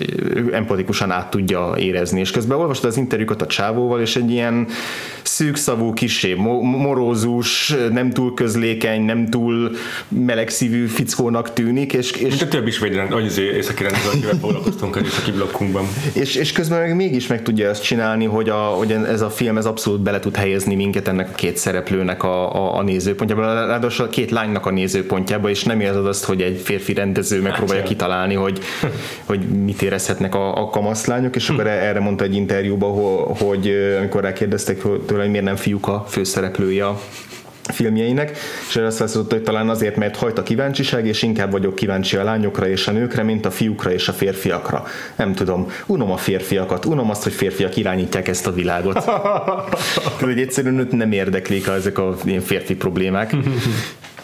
empatikusan 0.52 1.12
át 1.12 1.30
tudja 1.30 1.74
érezni, 1.78 2.20
és 2.20 2.32
közben 2.32 2.58
olvastad 2.58 2.90
az 2.90 2.98
interjúkat 2.98 3.42
a 3.42 3.48
csávóval, 3.48 4.02
és 4.02 4.16
egy 4.16 4.32
ilyen 4.32 4.68
szűkszavú, 5.22 5.94
kisé 5.94 6.34
morózú, 6.34 7.31
szimpatikus, 7.40 7.76
nem 7.92 8.10
túl 8.10 8.34
közlékeny, 8.34 9.02
nem 9.02 9.30
túl 9.30 9.72
melegszívű 10.08 10.86
fickónak 10.86 11.54
tűnik. 11.54 11.94
És, 11.94 12.12
és 12.12 12.30
Mint 12.30 12.42
a 12.42 12.48
több 12.48 12.68
is 12.68 12.80
védren, 12.80 13.12
hogy 13.12 13.26
az 13.26 13.38
északi 13.38 13.84
rendezőkivel 13.84 14.38
foglalkoztunk 14.40 14.96
az 14.96 15.04
északi 15.04 15.32
blokkunkban. 15.32 15.88
És, 16.14 16.36
és 16.36 16.52
közben 16.52 16.80
meg 16.80 16.96
mégis 16.96 17.28
meg 17.28 17.42
tudja 17.42 17.70
ezt 17.70 17.84
csinálni, 17.84 18.26
hogy, 18.26 18.50
a, 18.50 18.56
hogy 18.56 18.92
ez 18.92 19.22
a 19.22 19.30
film 19.30 19.58
ez 19.58 19.66
abszolút 19.66 20.02
bele 20.02 20.20
tud 20.20 20.36
helyezni 20.36 20.76
minket 20.76 21.08
ennek 21.08 21.30
a 21.30 21.36
két 21.36 21.58
szereplőnek 21.58 22.24
a, 22.24 22.56
a, 22.56 22.78
a 22.78 22.82
nézőpontjába, 22.82 23.42
ráadásul 23.42 24.06
a 24.06 24.10
két 24.10 24.32
lánynak 24.32 24.66
a 24.66 24.72
nézőpontjába, 24.72 25.50
és 25.50 25.64
nem 25.64 25.80
érzed 25.80 26.06
azt, 26.06 26.24
hogy 26.24 26.42
egy 26.42 26.62
férfi 26.64 26.94
rendező 26.94 27.42
megpróbálja 27.42 27.82
hát, 27.82 27.90
kitalálni, 27.90 28.34
hogy, 28.34 28.60
hogy 29.30 29.40
mit 29.40 29.82
érezhetnek 29.82 30.36
a, 30.36 30.62
a 30.62 30.70
kamaszlányok, 30.70 31.36
és 31.36 31.50
akkor 31.50 31.68
erre 31.68 32.00
mondta 32.00 32.24
egy 32.24 32.36
interjúban, 32.36 32.92
hogy 33.38 33.72
amikor 34.00 34.22
rákérdeztek 34.22 34.82
tőle, 35.06 35.22
hogy 35.22 35.30
miért 35.30 35.46
nem 35.46 35.56
fiúk 35.56 35.88
a 35.88 36.06
főszereplője 36.08 36.86
a 36.86 37.02
filmjeinek, 37.64 38.38
és 38.70 38.76
azt 38.76 38.98
válaszolta, 38.98 39.36
hogy 39.36 39.44
talán 39.44 39.70
azért, 39.70 39.96
mert 39.96 40.16
hajt 40.16 40.38
a 40.38 40.44
kíváncsiság, 40.44 41.06
és 41.06 41.22
inkább 41.22 41.52
vagyok 41.52 41.76
kíváncsi 41.76 42.18
a 42.18 42.24
lányokra 42.24 42.68
és 42.68 42.88
a 42.88 42.92
nőkre, 42.92 43.24
mint 43.24 43.46
a 43.46 43.52
fiúkra 43.52 43.92
és 43.92 44.08
a 44.08 44.14
férfiakra. 44.14 44.84
Nem 45.16 45.34
tudom, 45.34 45.68
unom 45.86 46.12
a 46.12 46.18
férfiakat, 46.18 46.86
unom 46.86 47.10
azt, 47.10 47.24
hogy 47.24 47.34
férfiak 47.34 47.78
irányítják 47.78 48.28
ezt 48.28 48.48
a 48.48 48.52
világot. 48.52 49.04
Tehát, 49.06 50.20
hogy 50.20 50.40
egyszerűen 50.40 50.80
őt 50.80 50.92
nem 50.92 51.12
érdeklik 51.12 51.68
ezek 51.68 51.98
a 51.98 52.16
ilyen 52.24 52.42
férfi 52.42 52.76
problémák. 52.76 53.36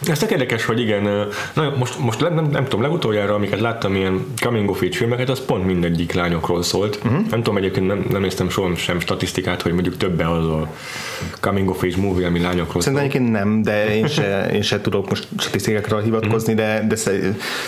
Ez 0.06 0.18
tök 0.18 0.30
érdekes, 0.30 0.64
hogy 0.64 0.80
igen, 0.80 1.28
na, 1.54 1.74
most, 1.78 1.98
most 1.98 2.20
nem, 2.20 2.34
nem, 2.34 2.48
nem 2.50 2.64
tudom, 2.64 2.82
legutoljára, 2.82 3.34
amiket 3.34 3.60
láttam 3.60 3.94
ilyen 3.94 4.26
coming 4.40 4.70
of 4.70 4.82
age 4.82 4.96
filmeket, 4.96 5.28
az 5.28 5.44
pont 5.44 5.64
mindegyik 5.64 6.12
lányokról 6.12 6.62
szólt. 6.62 6.96
Uh-huh. 6.96 7.26
Nem 7.30 7.42
tudom, 7.42 7.56
egyébként 7.56 7.86
nem, 7.86 8.06
nem 8.10 8.20
néztem 8.20 8.48
soha 8.48 8.74
sem 8.74 9.00
statisztikát, 9.00 9.62
hogy 9.62 9.72
mondjuk 9.72 9.96
többe 9.96 10.30
az 10.30 10.44
a 10.44 10.72
coming 11.40 11.70
of 11.70 11.82
age 11.82 11.96
movie, 11.96 12.26
ami 12.26 12.40
lányokról 12.40 12.82
Szerintem 12.82 13.08
egyébként 13.08 13.30
nem, 13.30 13.62
de 13.62 13.96
én 13.96 14.06
se, 14.06 14.48
én 14.52 14.62
se 14.62 14.80
tudok 14.80 15.08
most 15.08 15.28
statisztikákra 15.38 15.98
hivatkozni, 15.98 16.52
uh-huh. 16.52 16.86
de, 16.88 16.96
de 17.04 17.10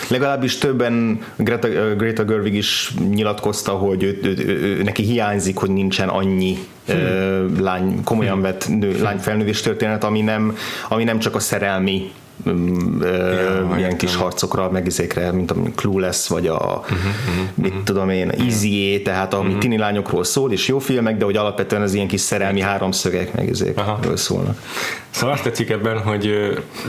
legalábbis 0.07 0.57
többen 0.57 1.19
Greta, 1.35 1.95
Greta 1.95 2.25
Gerwig 2.25 2.53
is 2.53 2.93
nyilatkozta, 3.09 3.71
hogy 3.71 4.03
ő, 4.03 4.19
ő, 4.23 4.35
ő, 4.37 4.59
ő, 4.61 4.83
neki 4.83 5.03
hiányzik, 5.03 5.57
hogy 5.57 5.69
nincsen 5.69 6.09
annyi 6.09 6.57
hmm. 6.87 7.63
lány, 7.63 8.03
komolyan 8.03 8.33
hmm. 8.33 8.41
vett 8.41 8.67
nő, 8.67 9.01
lányfelnővés 9.01 9.61
történet, 9.61 10.03
ami 10.03 10.21
nem, 10.21 10.57
ami 10.89 11.03
nem 11.03 11.19
csak 11.19 11.35
a 11.35 11.39
szerelmi 11.39 12.11
ja, 13.01 13.77
ilyen 13.77 13.97
kis 13.97 14.15
harcokra, 14.15 14.71
megizékre, 14.71 15.31
mint 15.31 15.51
a 15.51 15.55
Clueless, 15.75 16.27
vagy 16.27 16.47
a 16.47 16.53
uh-huh, 16.53 16.97
uh-huh, 16.97 17.47
mit 17.55 17.73
tudom 17.83 18.09
én, 18.09 18.29
Easy 18.29 19.01
tehát 19.03 19.33
ami 19.33 19.45
uh-huh. 19.45 19.61
tini 19.61 19.77
lányokról 19.77 20.23
szól, 20.23 20.51
és 20.51 20.67
jó 20.67 20.79
filmek, 20.79 21.17
de 21.17 21.25
hogy 21.25 21.35
alapvetően 21.35 21.81
az 21.81 21.93
ilyen 21.93 22.07
kis 22.07 22.21
szerelmi 22.21 22.61
háromszögek 22.61 23.33
megizékről 23.33 24.17
szólnak. 24.17 24.61
Szóval 25.09 25.33
azt 25.33 25.43
tetszik 25.43 25.69
ebben, 25.69 25.99
hogy 25.99 26.25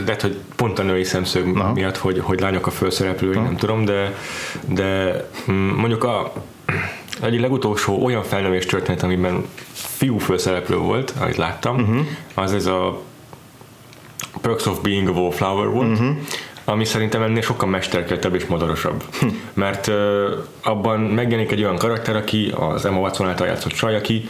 lehet, 0.05 0.21
hogy 0.21 0.37
pont 0.55 0.79
a 0.79 0.83
női 0.83 1.03
szemszög 1.03 1.57
Aha. 1.57 1.73
miatt, 1.73 1.97
hogy, 1.97 2.19
hogy 2.19 2.39
lányok 2.39 2.67
a 2.67 2.71
főszereplői, 2.71 3.35
nem 3.35 3.55
tudom, 3.55 3.85
de, 3.85 4.15
de 4.67 5.21
mm, 5.51 5.69
mondjuk 5.69 6.03
a 6.03 6.33
egyik 7.21 7.39
legutolsó 7.39 8.03
olyan 8.03 8.23
felnövés 8.23 8.65
történet, 8.65 9.03
amiben 9.03 9.45
fiú 9.73 10.17
főszereplő 10.17 10.77
volt, 10.77 11.13
amit 11.21 11.35
láttam, 11.37 11.75
uh-huh. 11.75 12.05
az 12.33 12.53
ez 12.53 12.65
a 12.65 13.01
Perks 14.43 14.65
of 14.65 14.81
Being 14.81 15.07
a 15.07 15.11
Wallflower 15.11 15.69
volt, 15.69 15.91
uh-huh. 15.91 16.15
ami 16.65 16.85
szerintem 16.85 17.21
ennél 17.21 17.41
sokkal 17.41 17.69
mesterkeltebb 17.69 18.35
és 18.35 18.45
modorosabb. 18.45 19.03
Hm. 19.19 19.27
Mert 19.53 19.87
uh, 19.87 19.95
abban 20.63 20.99
megjelenik 20.99 21.51
egy 21.51 21.63
olyan 21.63 21.77
karakter, 21.77 22.15
aki 22.15 22.53
az 22.55 22.85
Emma 22.85 22.99
Watson 22.99 23.27
által 23.27 23.47
játszott 23.47 23.71
csaj, 23.71 23.95
aki 23.95 24.29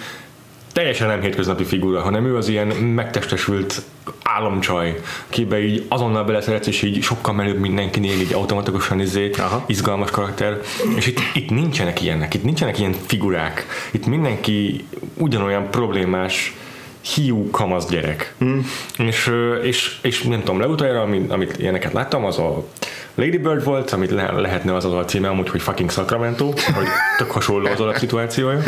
teljesen 0.74 1.08
nem 1.08 1.22
hétköznapi 1.22 1.63
figura, 1.63 2.01
hanem 2.01 2.25
ő 2.25 2.36
az 2.38 2.48
ilyen 2.48 2.67
megtestesült 2.67 3.82
álomcsaj, 4.24 5.01
kibe 5.29 5.63
így 5.63 5.86
azonnal 5.88 6.24
beleszeretsz, 6.24 6.67
és 6.67 6.82
így 6.82 7.01
sokkal 7.01 7.34
menőbb 7.34 7.60
mindenkinél, 7.60 8.20
így 8.20 8.34
automatikusan 8.34 9.00
izé, 9.00 9.29
Aha. 9.38 9.63
izgalmas 9.67 10.12
karakter. 10.12 10.60
És 10.96 11.08
itt, 11.08 11.20
itt 11.34 11.50
nincsenek 11.50 12.01
ilyenek, 12.01 12.34
itt 12.34 12.43
nincsenek 12.43 12.79
ilyen 12.79 12.93
figurák. 13.05 13.65
Itt 13.91 14.05
mindenki 14.05 14.86
ugyanolyan 15.13 15.70
problémás, 15.70 16.55
hiú 17.03 17.50
kamasz 17.50 17.88
gyerek. 17.88 18.33
Mm. 18.43 18.60
És, 18.98 19.31
és, 19.63 19.98
és 20.01 20.22
nem 20.22 20.39
tudom, 20.39 20.60
legutoljára, 20.60 21.01
amit, 21.01 21.31
amit 21.31 21.57
ilyeneket 21.57 21.93
láttam, 21.93 22.25
az 22.25 22.38
a 22.38 22.63
Lady 23.15 23.38
Bird 23.38 23.63
volt, 23.63 23.91
amit 23.91 24.12
le, 24.12 24.31
lehetne 24.31 24.75
az 24.75 24.86
az 24.86 24.93
a 24.93 25.05
címe 25.05 25.29
amúgy, 25.29 25.50
hogy 25.50 25.62
fucking 25.62 25.91
Sacramento, 25.91 26.45
hogy 26.45 26.88
tök 27.17 27.31
hasonló 27.31 27.67
az 27.67 27.79
alap 27.79 27.95
szituációja, 27.95 28.62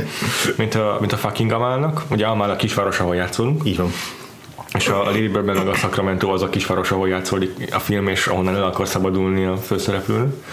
mint 0.57 0.75
a, 0.75 0.97
mint 0.99 1.11
a 1.13 1.17
fucking 1.17 1.51
Amálnak. 1.51 2.03
Ugye 2.09 2.25
Amál 2.25 2.49
a 2.49 2.55
kisváros, 2.55 2.99
ahol 2.99 3.15
játszunk. 3.15 3.61
Így 3.65 3.77
van. 3.77 3.91
És 4.73 4.87
a 4.87 5.03
Lady 5.03 5.27
Birdben 5.27 5.55
meg 5.55 5.67
a 5.67 5.73
Sacramento 5.73 6.29
az 6.29 6.41
a 6.41 6.49
kisváros, 6.49 6.91
ahol 6.91 7.07
játszódik 7.07 7.51
a 7.71 7.79
film, 7.79 8.07
és 8.07 8.27
ahonnan 8.27 8.55
el 8.55 8.63
akar 8.63 8.87
szabadulni 8.87 9.45
a 9.45 9.57
főszereplőn. 9.57 10.43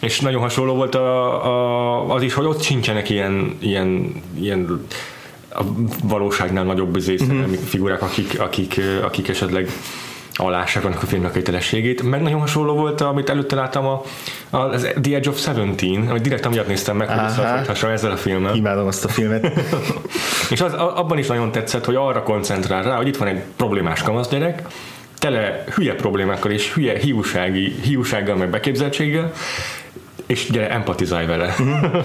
És 0.00 0.20
nagyon 0.20 0.40
hasonló 0.40 0.74
volt 0.74 0.94
a, 0.94 1.46
a, 1.46 2.14
az 2.14 2.22
is, 2.22 2.34
hogy 2.34 2.44
ott 2.44 2.62
sincsenek 2.62 3.10
ilyen, 3.10 3.56
ilyen, 3.60 4.14
ilyen 4.34 4.86
a 5.58 5.64
valóságnál 6.02 6.64
nagyobb 6.64 6.96
uh-huh. 6.96 7.52
figurák, 7.52 8.02
akik, 8.02 8.40
akik, 8.40 8.80
akik 9.02 9.28
esetleg 9.28 9.68
alássák 10.38 10.84
annak 10.84 11.02
a 11.02 11.06
filmnek 11.06 11.30
a 11.30 11.34
hitelességét. 11.34 12.02
Meg 12.02 12.22
nagyon 12.22 12.40
hasonló 12.40 12.74
volt, 12.74 13.00
amit 13.00 13.30
előtte 13.30 13.54
láttam 13.54 13.86
a, 13.86 14.02
a 14.50 14.56
a 14.56 14.68
The 14.78 15.14
Edge 15.14 15.28
of 15.28 15.40
Seventeen, 15.40 16.08
amit 16.08 16.22
direkt 16.22 16.46
amiatt 16.46 16.66
néztem 16.66 16.96
meg, 16.96 17.08
hogy 17.08 17.24
összehasonlíthassam 17.24 17.90
ezzel 17.90 18.10
a 18.10 18.16
filmmel. 18.16 18.54
Imádom 18.54 18.86
azt 18.86 19.04
a 19.04 19.08
filmet. 19.08 19.52
és 20.50 20.60
az, 20.60 20.72
abban 20.72 21.18
is 21.18 21.26
nagyon 21.26 21.52
tetszett, 21.52 21.84
hogy 21.84 21.94
arra 21.94 22.22
koncentrál 22.22 22.82
rá, 22.82 22.96
hogy 22.96 23.06
itt 23.08 23.16
van 23.16 23.28
egy 23.28 23.42
problémás 23.56 24.02
kamasz 24.02 24.28
gyerek, 24.28 24.62
tele 25.18 25.64
hülye 25.74 25.94
problémákkal 25.94 26.50
és 26.50 26.72
hülye 26.72 26.98
hiúsági, 26.98 27.74
hiúsággal 27.82 28.36
meg 28.36 28.50
beképzeltséggel, 28.50 29.32
és 30.26 30.50
gyere, 30.50 30.70
empatizálj 30.70 31.26
vele. 31.26 31.54
Uh-huh. 31.58 32.04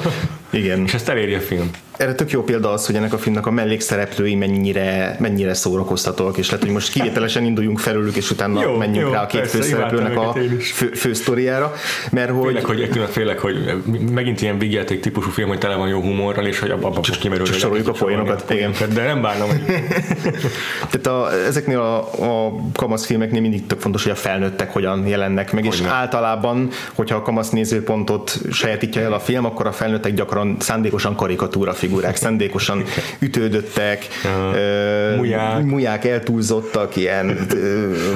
Igen. 0.49 0.83
és 0.85 0.93
ezt 0.93 1.09
eléri 1.09 1.33
a 1.33 1.39
film 1.39 1.69
erre 2.01 2.13
tök 2.13 2.31
jó 2.31 2.43
példa 2.43 2.71
az, 2.71 2.85
hogy 2.85 2.95
ennek 2.95 3.13
a 3.13 3.17
filmnek 3.17 3.45
a 3.45 3.51
mellékszereplői 3.51 4.35
mennyire, 4.35 5.15
mennyire 5.19 5.53
szórakoztatóak, 5.53 6.37
és 6.37 6.49
lehet, 6.49 6.65
hogy 6.65 6.73
most 6.73 6.91
kivételesen 6.91 7.43
induljunk 7.43 7.79
felülük, 7.79 8.15
és 8.15 8.31
utána 8.31 8.61
jó, 8.61 8.75
menjünk 8.75 9.07
jó, 9.07 9.13
rá 9.13 9.21
a 9.21 9.25
két 9.25 9.39
persze, 9.39 9.57
főszereplőnek 9.57 10.17
a 10.17 10.35
fő, 10.73 10.87
fő 10.87 11.13
sztoriára, 11.13 11.73
mert 12.11 12.31
hogy... 12.31 12.45
Félek, 12.45 12.65
hogy, 12.65 12.81
egy 12.81 13.09
félek, 13.09 13.39
hogy 13.39 13.83
megint 14.11 14.41
ilyen 14.41 14.57
vigyáték 14.57 14.99
típusú 14.99 15.29
film, 15.29 15.47
hogy 15.47 15.57
tele 15.57 15.75
van 15.75 15.87
jó 15.87 16.01
humorral, 16.01 16.45
és 16.45 16.59
hogy 16.59 16.69
abban 16.69 16.91
most 16.95 17.19
kimerül. 17.19 17.45
Csak 17.45 17.55
soroljuk 17.55 17.87
a 17.87 18.53
igen. 18.53 18.73
De 18.93 19.03
nem 19.05 19.21
bánom. 19.21 19.49
Tehát 20.91 21.07
a, 21.07 21.33
ezeknél 21.47 21.79
a, 21.79 21.97
a 21.97 22.55
kamasz 22.73 23.05
filmeknél 23.05 23.41
mindig 23.41 23.65
tök 23.67 23.79
fontos, 23.79 24.03
hogy 24.03 24.11
a 24.11 24.15
felnőttek 24.15 24.73
hogyan 24.73 25.07
jelennek 25.07 25.51
meg, 25.51 25.63
hogy 25.63 25.73
és 25.73 25.81
nem. 25.81 25.91
általában, 25.91 26.69
hogyha 26.93 27.15
a 27.15 27.21
kamasz 27.21 27.49
nézőpontot 27.49 28.39
sajátítja 28.51 29.01
el 29.01 29.13
a 29.13 29.19
film, 29.19 29.45
akkor 29.45 29.67
a 29.67 29.71
felnőttek 29.71 30.13
gyakran 30.13 30.55
szándékosan 30.59 31.15
karikatúra 31.15 31.73
figurák 31.91 32.15
szándékosan 32.15 32.83
ütődöttek, 33.19 34.07
uh, 34.23 35.17
muják. 35.17 35.63
muják 35.63 36.05
eltúlzottak, 36.05 36.95
ilyen... 36.95 37.37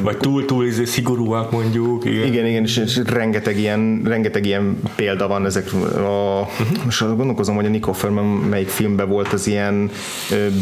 Vagy 0.02 0.18
túl-túl 0.18 0.66
izé 0.66 0.86
szigorúak 0.86 1.52
mondjuk. 1.52 2.06
Igen, 2.06 2.26
igen, 2.26 2.46
igen 2.46 2.64
és, 2.64 2.78
és 2.78 3.00
rengeteg, 3.06 3.60
ilyen, 3.60 4.02
rengeteg 4.06 4.46
ilyen 4.46 4.80
példa 4.96 5.28
van 5.28 5.46
ezek 5.46 5.74
a... 5.74 6.40
Uh-huh. 6.40 6.84
Most 6.84 7.16
gondolkozom, 7.16 7.56
hogy 7.56 7.66
a 7.66 7.70
Nico 7.70 7.92
Ferman 7.94 8.26
melyik 8.26 8.68
filmben 8.68 9.10
volt 9.10 9.34
az 9.34 9.48
ilyen 9.48 9.90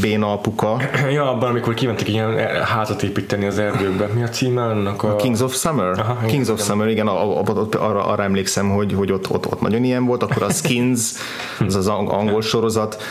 béna 0.01 0.31
apuka. 0.31 0.77
Ja, 1.11 1.31
abban, 1.31 1.49
amikor 1.49 1.73
kimentek 1.73 2.09
ilyen 2.09 2.37
házat 2.63 3.03
építeni 3.03 3.45
az 3.45 3.59
erdőbe. 3.59 4.05
Mi 4.13 4.23
a 4.23 4.29
címe 4.29 4.61
annak? 4.61 5.03
A, 5.03 5.11
a 5.11 5.15
Kings 5.15 5.41
of 5.41 5.55
Summer? 5.55 5.99
Aha, 5.99 6.17
Kings 6.25 6.47
igen. 6.47 6.53
of 6.53 6.65
Summer, 6.65 6.87
igen, 6.87 7.07
a, 7.07 7.39
a, 7.39 7.43
a, 7.45 7.67
arra, 7.77 8.05
arra 8.05 8.23
emlékszem, 8.23 8.69
hogy, 8.69 8.93
hogy 8.93 9.11
ott, 9.11 9.29
ott, 9.29 9.51
ott 9.51 9.61
nagyon 9.61 9.83
ilyen 9.83 10.05
volt, 10.05 10.23
akkor 10.23 10.43
a 10.43 10.49
Skins, 10.49 11.11
az 11.67 11.75
az 11.75 11.87
angol 11.87 12.41
sorozat, 12.41 13.02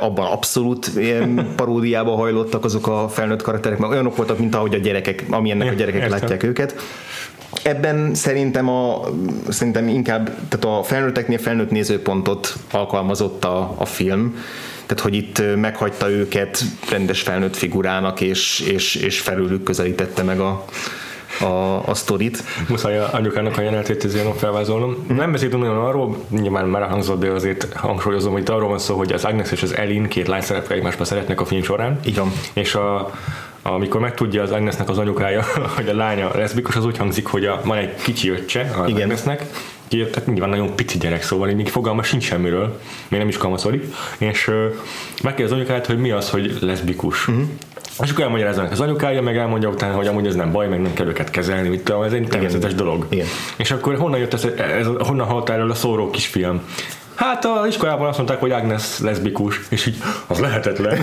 abban 0.00 0.26
abszolút 0.26 0.90
ilyen 0.96 1.52
paródiába 1.56 2.14
hajlottak 2.14 2.64
azok 2.64 2.86
a 2.86 3.08
felnőtt 3.08 3.42
karakterek, 3.42 3.78
mert 3.78 3.92
olyanok 3.92 4.16
voltak, 4.16 4.38
mint 4.38 4.54
ahogy 4.54 4.74
a 4.74 4.78
gyerekek, 4.78 5.24
amilyennek 5.30 5.70
a 5.70 5.74
gyerekek 5.74 6.02
Értem. 6.02 6.18
látják 6.18 6.42
őket. 6.42 6.74
Ebben 7.62 8.14
szerintem, 8.14 8.68
a, 8.68 9.00
szerintem 9.48 9.88
inkább 9.88 10.24
tehát 10.48 10.78
a 10.78 10.82
felnőtteknél 10.82 11.38
felnőtt 11.38 11.70
nézőpontot 11.70 12.54
alkalmazott 12.70 13.44
a, 13.44 13.74
a 13.78 13.84
film, 13.84 14.36
tehát 14.86 15.02
hogy 15.02 15.14
itt 15.14 15.42
meghagyta 15.56 16.10
őket 16.10 16.62
rendes 16.90 17.22
felnőtt 17.22 17.56
figurának, 17.56 18.20
és, 18.20 18.60
és, 18.60 18.94
és 18.94 19.20
felülük 19.20 19.62
közelítette 19.62 20.22
meg 20.22 20.40
a, 20.40 20.64
a, 21.40 21.88
a 21.88 21.94
sztorit. 21.94 22.44
Muszáj 22.68 22.98
anyukának 23.12 23.58
a 23.58 23.60
jelenetét 23.60 24.04
ezért 24.04 24.38
felvázolnom. 24.38 25.06
Mm. 25.12 25.16
Nem 25.16 25.32
beszéltünk 25.32 25.62
nagyon 25.62 25.84
arról, 25.84 26.16
nyilván 26.28 26.66
már 26.66 26.88
hangzott, 26.88 27.20
de 27.20 27.30
azért 27.30 27.72
hangsúlyozom, 27.72 28.32
hogy 28.32 28.40
itt 28.40 28.48
arról 28.48 28.68
van 28.68 28.78
szó, 28.78 28.96
hogy 28.96 29.12
az 29.12 29.24
Agnes 29.24 29.52
és 29.52 29.62
az 29.62 29.76
Elin 29.76 30.06
két 30.06 30.26
lány 30.26 30.40
szerepel 30.40 30.76
egymásba 30.76 31.04
szeretnek 31.04 31.40
a 31.40 31.44
film 31.44 31.62
során. 31.62 32.00
Igen. 32.04 32.32
És 32.52 32.74
a, 32.74 33.10
amikor 33.62 34.00
megtudja 34.00 34.42
az 34.42 34.50
Agnesnek 34.50 34.88
az 34.88 34.98
anyukája, 34.98 35.44
hogy 35.76 35.88
a 35.88 35.94
lánya 35.94 36.30
leszbikus, 36.34 36.76
az 36.76 36.84
úgy 36.84 36.96
hangzik, 36.96 37.26
hogy 37.26 37.44
a, 37.44 37.60
van 37.64 37.76
egy 37.76 37.94
kicsi 37.94 38.30
öccse 38.30 38.74
az 38.78 38.88
Igen. 38.88 39.02
Agnesnek, 39.02 39.44
tehát 39.88 40.26
nyilván 40.26 40.48
nagyon 40.48 40.74
pici 40.74 40.98
gyerek, 40.98 41.22
szóval 41.22 41.50
még 41.50 41.68
fogalma 41.68 42.02
sincs 42.02 42.24
semmiről, 42.24 42.80
még 43.08 43.20
nem 43.20 43.28
is 43.28 43.36
kamaszodik, 43.36 43.94
és 44.18 44.48
uh, 44.48 44.54
megkérdez 45.22 45.52
az 45.52 45.58
anyukáját, 45.58 45.86
hogy 45.86 45.98
mi 45.98 46.10
az, 46.10 46.30
hogy 46.30 46.56
leszbikus. 46.60 47.28
Uh-huh 47.28 47.44
És 48.02 48.10
akkor 48.10 48.24
elmagyarázzanak 48.24 48.70
az 48.70 48.80
anyukája, 48.80 49.22
meg 49.22 49.36
elmondja 49.36 49.68
utána, 49.68 49.94
hogy 49.94 50.06
amúgy 50.06 50.26
ez 50.26 50.34
nem 50.34 50.52
baj, 50.52 50.68
meg 50.68 50.80
nem 50.80 50.92
kell 50.92 51.06
őket 51.06 51.30
kezelni, 51.30 51.68
mit 51.68 51.84
tudom, 51.84 52.02
ez 52.02 52.12
egy 52.12 52.26
természetes 52.28 52.74
dolog. 52.74 53.06
Igen. 53.08 53.26
És 53.56 53.70
akkor 53.70 53.96
honnan 53.96 54.18
jött 54.18 54.34
ez, 54.34 54.44
ez 54.44 54.86
honnan 54.98 55.26
halt 55.26 55.48
erről 55.48 55.70
a 55.70 55.74
szóró 55.74 56.10
kis 56.10 56.26
film? 56.26 56.60
Hát 57.16 57.44
a 57.44 57.64
iskolában 57.66 58.08
azt 58.08 58.16
mondták, 58.16 58.40
hogy 58.40 58.50
Agnes 58.50 58.98
leszbikus, 59.00 59.60
és 59.68 59.86
így, 59.86 59.96
az 60.26 60.38
lehetetlen. 60.38 60.98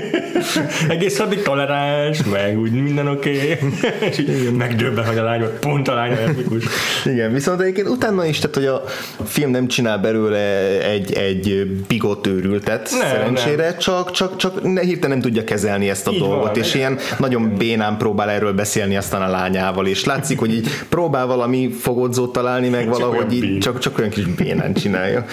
Egész 0.88 1.20
addig 1.20 1.42
toleráns, 1.42 2.24
meg 2.24 2.58
úgy 2.58 2.72
minden 2.72 3.08
oké. 3.08 3.58
Okay. 3.60 4.08
és 4.10 4.18
így 4.18 4.52
megdöbben, 4.52 5.06
hogy 5.06 5.18
a 5.18 5.22
lány, 5.22 5.44
pont 5.60 5.88
a 5.88 5.94
lány 5.94 6.14
leszbikus. 6.14 6.64
Igen, 7.04 7.32
viszont 7.32 7.60
egyébként 7.60 7.88
utána 7.88 8.24
is, 8.24 8.38
tehát 8.38 8.56
hogy 8.56 8.66
a 8.66 8.82
film 9.24 9.50
nem 9.50 9.66
csinál 9.66 9.98
belőle 9.98 10.38
egy, 10.82 11.12
egy 11.12 11.66
bigot 11.88 12.26
őrültet, 12.26 12.90
nem, 12.90 13.00
szerencsére, 13.00 13.68
nem. 13.68 13.78
csak, 13.78 14.10
csak, 14.10 14.36
csak 14.36 14.62
ne, 14.62 14.80
hirtelen 14.80 15.18
nem 15.18 15.20
tudja 15.26 15.44
kezelni 15.44 15.88
ezt 15.88 16.06
a 16.06 16.10
így 16.10 16.18
dolgot, 16.18 16.54
van, 16.54 16.56
és 16.56 16.74
ilyen 16.74 16.98
nagyon 17.18 17.54
bénán 17.56 17.96
próbál 17.96 18.30
erről 18.30 18.52
beszélni 18.52 18.96
aztán 18.96 19.22
a 19.22 19.28
lányával, 19.30 19.86
és 19.86 20.04
látszik, 20.04 20.38
hogy 20.38 20.54
így 20.54 20.68
próbál 20.88 21.26
valami 21.26 21.70
fogodzót 21.80 22.32
találni, 22.32 22.68
meg 22.68 22.84
csak 22.84 22.98
valahogy 22.98 23.32
így, 23.32 23.58
csak, 23.58 23.78
csak 23.78 23.98
olyan 23.98 24.10
kis 24.10 24.24
bénán 24.26 24.74
csinál 24.74 25.07
csinálja. 25.08 25.24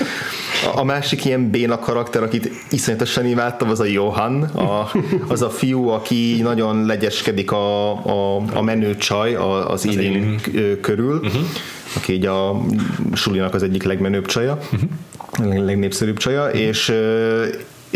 A 0.76 0.84
másik 0.84 1.26
ilyen 1.26 1.50
béna 1.50 1.80
karakter, 1.80 2.24
akit 2.24 2.50
iszonyatosan 2.70 3.26
imádtam, 3.26 3.70
az 3.70 3.80
a 3.80 3.86
Johan, 3.86 4.44
a, 4.44 4.92
az 5.28 5.42
a 5.42 5.50
fiú, 5.50 5.88
aki 5.88 6.40
nagyon 6.42 6.86
legyeskedik 6.86 7.52
a, 7.52 7.92
a, 7.92 8.44
a 8.54 8.62
menő 8.62 8.96
csaj 8.96 9.36
az, 9.36 9.64
az 9.68 9.86
Ilin 9.86 10.40
körül, 10.82 11.16
uh-huh. 11.16 11.42
aki 11.96 12.14
így 12.14 12.26
a 12.26 12.62
sulinak 13.14 13.54
az 13.54 13.64
egyik 13.64 13.84
legmenőbb 13.84 14.26
csaja, 14.26 14.60
uh-huh. 14.74 15.66
legnépszerűbb 15.66 16.18
csaja, 16.18 16.50
és 16.50 16.94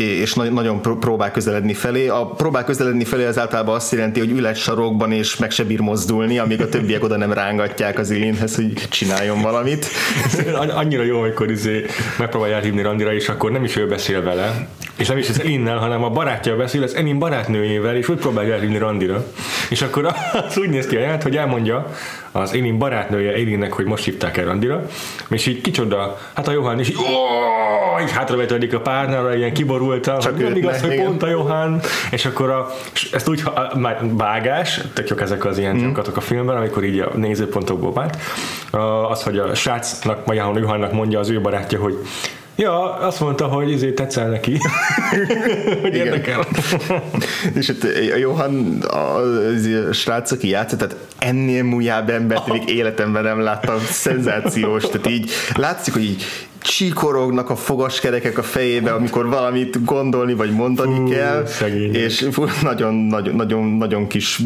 és 0.03 0.34
nagyon 0.34 0.82
próbál 0.82 1.32
közeledni 1.32 1.74
felé. 1.74 2.08
A 2.08 2.25
próbál 2.25 2.63
közeledni 2.63 3.03
felé 3.03 3.25
az 3.25 3.39
általában 3.39 3.75
azt 3.75 3.91
jelenti, 3.91 4.20
hogy 4.20 4.32
ül 4.32 4.48
egy 4.48 4.58
sarokban 4.58 5.12
és 5.12 5.38
meg 5.38 5.51
se 5.51 5.63
bír 5.63 5.79
mozdulni, 5.79 6.38
amíg 6.38 6.62
a 6.62 6.70
többiek 6.70 7.03
oda 7.03 7.18
nem 7.18 7.34
rángatják 7.34 8.00
az 8.00 8.10
Ilinhez, 8.10 8.56
hogy 8.56 8.74
csináljon 8.74 9.41
valamit. 9.41 9.86
Annyira 10.75 11.03
jó, 11.03 11.20
amikor 11.20 11.51
izé 11.51 11.86
megpróbálja 12.18 12.56
elhívni 12.56 12.82
Randira, 12.82 13.13
és 13.13 13.29
akkor 13.29 13.51
nem 13.51 13.63
is 13.63 13.75
ő 13.75 13.88
beszél 13.88 14.24
vele, 14.24 14.68
és 15.00 15.08
nem 15.08 15.18
is 15.18 15.29
az 15.29 15.41
Elinnel, 15.41 15.77
hanem 15.77 16.03
a 16.03 16.10
barátja 16.10 16.56
beszél, 16.56 16.84
az 16.84 16.96
Elin 16.96 17.20
barátnőjével, 17.20 17.96
és 17.96 18.10
úgy 18.10 18.18
próbálja 18.18 18.53
elhívni 18.53 18.77
Randira. 18.77 19.25
És 19.70 19.82
akkor 19.82 20.06
az 20.48 20.58
úgy 20.58 20.70
néz 20.70 20.88
ki 20.88 20.96
a 20.96 21.00
jelent, 21.00 21.24
hogy 21.24 21.38
elmondja 21.38 21.94
az 22.32 22.53
Elin 22.53 22.77
barátnője 22.77 23.32
Elinnek, 23.32 23.74
hogy 23.74 23.86
most 23.86 24.03
hívták 24.03 24.38
el 24.38 24.46
Randira, 24.46 24.86
és 25.29 25.46
így 25.46 25.62
kicsoda, 25.62 26.18
hát 26.34 26.48
a 26.48 26.51
Johan 26.51 26.79
is 26.79 26.89
így, 26.89 26.98
így 28.01 28.12
hátravetődik 28.12 28.74
a 28.74 28.79
párnára, 28.79 29.36
ilyen 29.36 29.53
kiborulta, 29.53 30.18
csak 30.18 30.39
nem 30.39 30.56
igaz, 30.56 30.82
hogy 30.82 31.03
pont 31.03 31.24
a 31.24 31.27
Johan, 31.27 31.79
és 32.12 32.25
akkor 32.25 32.50
a, 32.50 32.70
és 32.94 33.12
ezt 33.12 33.29
úgy, 33.29 33.44
a, 33.46 33.77
már 33.77 34.00
vágás, 34.01 34.82
tök 34.94 35.10
jók 35.10 35.22
ezek 35.22 35.46
az 35.46 35.58
ilyen 35.58 35.75
mm. 35.75 35.94
a 36.15 36.22
filmben, 36.22 36.56
amikor 36.56 36.84
így 36.84 37.00
a 37.00 37.10
nézőpontokból 37.15 37.94
vált, 37.94 38.18
az, 39.10 39.24
hogy 39.24 39.38
a 39.38 39.56
srácnak, 39.56 40.25
vagy 40.25 40.38
a 40.38 40.51
Johannak 40.56 40.91
mondja 40.91 41.20
az 41.20 41.29
ő 41.29 41.41
barátja, 41.41 41.79
hogy 41.79 41.98
Ja, 42.59 42.93
azt 42.93 43.19
mondta, 43.19 43.47
hogy 43.47 43.69
izé 43.71 43.91
tetszel 43.91 44.29
neki. 44.29 44.57
hogy 45.81 45.95
érdekel. 45.95 46.45
És 47.53 47.67
hát 47.67 47.83
a 48.13 48.15
Johan, 48.17 48.81
a, 48.81 49.15
a 49.89 49.93
srác, 49.93 50.31
aki 50.31 50.49
játszott, 50.49 50.79
tehát 50.79 50.95
ennél 51.19 51.63
mújább 51.63 52.09
embert 52.09 52.47
még 52.47 52.69
életemben 52.69 53.23
nem 53.23 53.39
láttam. 53.39 53.79
Szenzációs. 53.79 54.83
Tehát 54.83 55.07
így 55.09 55.31
látszik, 55.55 55.93
hogy 55.93 56.03
így 56.03 56.23
csíkorognak 56.61 57.49
a 57.49 57.55
fogaskerekek 57.55 58.37
a 58.37 58.43
fejébe, 58.43 58.93
amikor 58.93 59.29
valamit 59.29 59.85
gondolni 59.85 60.33
vagy 60.33 60.51
mondani 60.51 60.97
Hú, 60.97 61.09
kell, 61.09 61.45
szegény. 61.45 61.93
és 61.93 62.29
nagyon, 62.63 62.93
nagyon, 62.95 63.35
nagyon, 63.35 63.63
nagyon 63.63 64.07
kis 64.07 64.39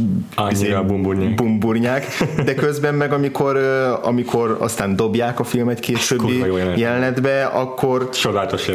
izé, 0.50 0.76
bumburnyák. 0.88 1.36
bumburnyák, 1.36 2.06
de 2.46 2.54
közben 2.54 2.96
meg 2.96 3.14
amikor, 3.14 3.58
amikor 4.02 4.58
aztán 4.60 4.96
dobják 4.96 5.40
a 5.40 5.44
filmet 5.44 5.80
későbbi 5.80 6.44
jelenetbe, 6.76 7.44
akkor 7.46 8.10
csodálatos 8.10 8.70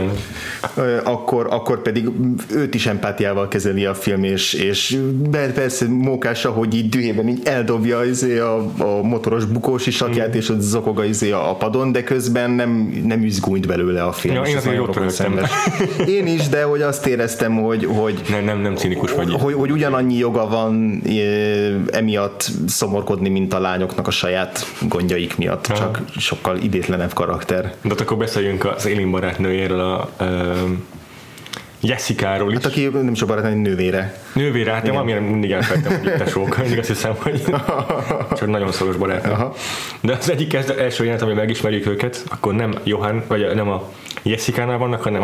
akkor, 1.04 1.46
akkor 1.50 1.82
pedig 1.82 2.08
őt 2.54 2.74
is 2.74 2.86
empátiával 2.86 3.48
kezeli 3.48 3.84
a 3.84 3.94
film, 3.94 4.24
és, 4.24 4.52
és 4.52 4.98
persze 5.30 5.86
mókás, 5.88 6.44
hogy 6.44 6.74
így 6.74 6.88
dühében 6.88 7.28
így 7.28 7.40
eldobja 7.44 8.04
izé 8.04 8.38
a, 8.38 8.56
a 8.78 9.02
motoros 9.02 9.44
bukós 9.44 9.86
isakját, 9.86 10.34
mm. 10.34 10.38
és 10.38 10.48
ott 10.48 10.60
zokog 10.60 11.04
izé 11.04 11.30
a 11.30 11.56
padon, 11.58 11.92
de 11.92 12.02
közben 12.02 12.50
nem, 12.50 13.02
nem 13.04 13.24
üzgúnyt 13.28 13.66
belőle 13.66 14.02
a 14.02 14.12
film. 14.12 14.34
Ja, 14.34 14.42
én 14.42 14.56
azért 14.56 14.74
jót 14.74 14.96
Én 16.06 16.26
is, 16.26 16.48
de 16.48 16.62
hogy 16.62 16.82
azt 16.82 17.06
éreztem, 17.06 17.62
hogy, 17.62 17.84
hogy 17.84 18.22
nem, 18.28 18.44
nem, 18.44 18.60
nem 18.60 18.76
cinikus 18.76 19.12
vagy. 19.12 19.32
Hogy, 19.32 19.54
hogy 19.54 19.72
ugyanannyi 19.72 20.16
joga 20.16 20.48
van 20.48 21.02
emiatt 21.90 22.50
szomorkodni, 22.66 23.28
mint 23.28 23.54
a 23.54 23.60
lányoknak 23.60 24.06
a 24.06 24.10
saját 24.10 24.66
gondjaik 24.88 25.36
miatt, 25.36 25.66
ha. 25.66 25.74
csak 25.74 26.00
sokkal 26.16 26.56
idétlenebb 26.56 27.12
karakter. 27.12 27.74
De 27.82 27.94
akkor 27.98 28.16
beszéljünk 28.16 28.64
az 28.64 28.86
Élin 28.86 29.10
barátnőjéről, 29.10 29.80
a, 29.80 30.00
a 30.24 30.54
Jessica-ról 31.80 32.48
is. 32.48 32.54
Hát 32.54 32.66
aki 32.66 32.86
nem 32.86 33.12
is 33.12 33.22
a 33.22 33.26
barát, 33.26 33.42
hanem 33.42 33.58
nővére. 33.58 34.22
Nővére, 34.32 34.72
hát 34.72 34.82
nem 34.82 34.96
amire 34.96 35.20
mindig 35.20 35.50
elfelejtem, 35.50 35.98
hogy 35.98 36.12
tesók. 36.12 36.58
Mindig 36.58 36.78
azt 36.88 36.88
hiszem, 36.88 37.14
hogy 37.18 37.42
csak 38.38 38.48
nagyon 38.48 38.72
szoros 38.72 38.96
barát. 38.96 39.28
De 40.00 40.12
az 40.12 40.30
egyik 40.30 40.54
első 40.54 41.04
jelenet, 41.04 41.22
ami 41.22 41.32
megismerjük 41.32 41.86
őket, 41.86 42.24
akkor 42.28 42.54
nem 42.54 42.74
Johan, 42.84 43.22
vagy 43.26 43.54
nem 43.54 43.68
a 43.68 43.88
Jessica-nál 44.22 44.78
vannak, 44.78 45.02
hanem 45.02 45.22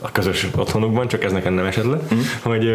a 0.00 0.12
közös 0.12 0.46
otthonukban, 0.56 1.08
csak 1.08 1.24
ez 1.24 1.32
nekem 1.32 1.54
nem 1.54 1.64
esett 1.64 1.84
le, 1.84 1.98
mm. 2.14 2.18
hogy 2.42 2.74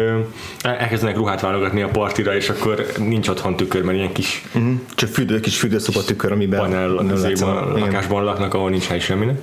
elkezdenek 0.62 1.16
ruhát 1.16 1.40
válogatni 1.40 1.82
a 1.82 1.88
partira, 1.88 2.36
és 2.36 2.48
akkor 2.48 2.86
nincs 2.98 3.28
otthon 3.28 3.56
tükör, 3.56 3.82
mert 3.82 3.96
ilyen 3.98 4.12
kis 4.12 4.44
mm. 4.58 4.74
csak 4.94 5.08
fürdő, 5.08 5.40
kis 5.40 5.58
fürdőszoba 5.58 6.04
tükör, 6.04 6.32
amiben 6.32 6.60
panel, 6.60 6.96
a 6.96 7.78
lakásban 7.78 8.24
laknak, 8.24 8.54
ahol 8.54 8.70
nincs 8.70 8.86
hely 8.86 8.98
semminek. 9.00 9.38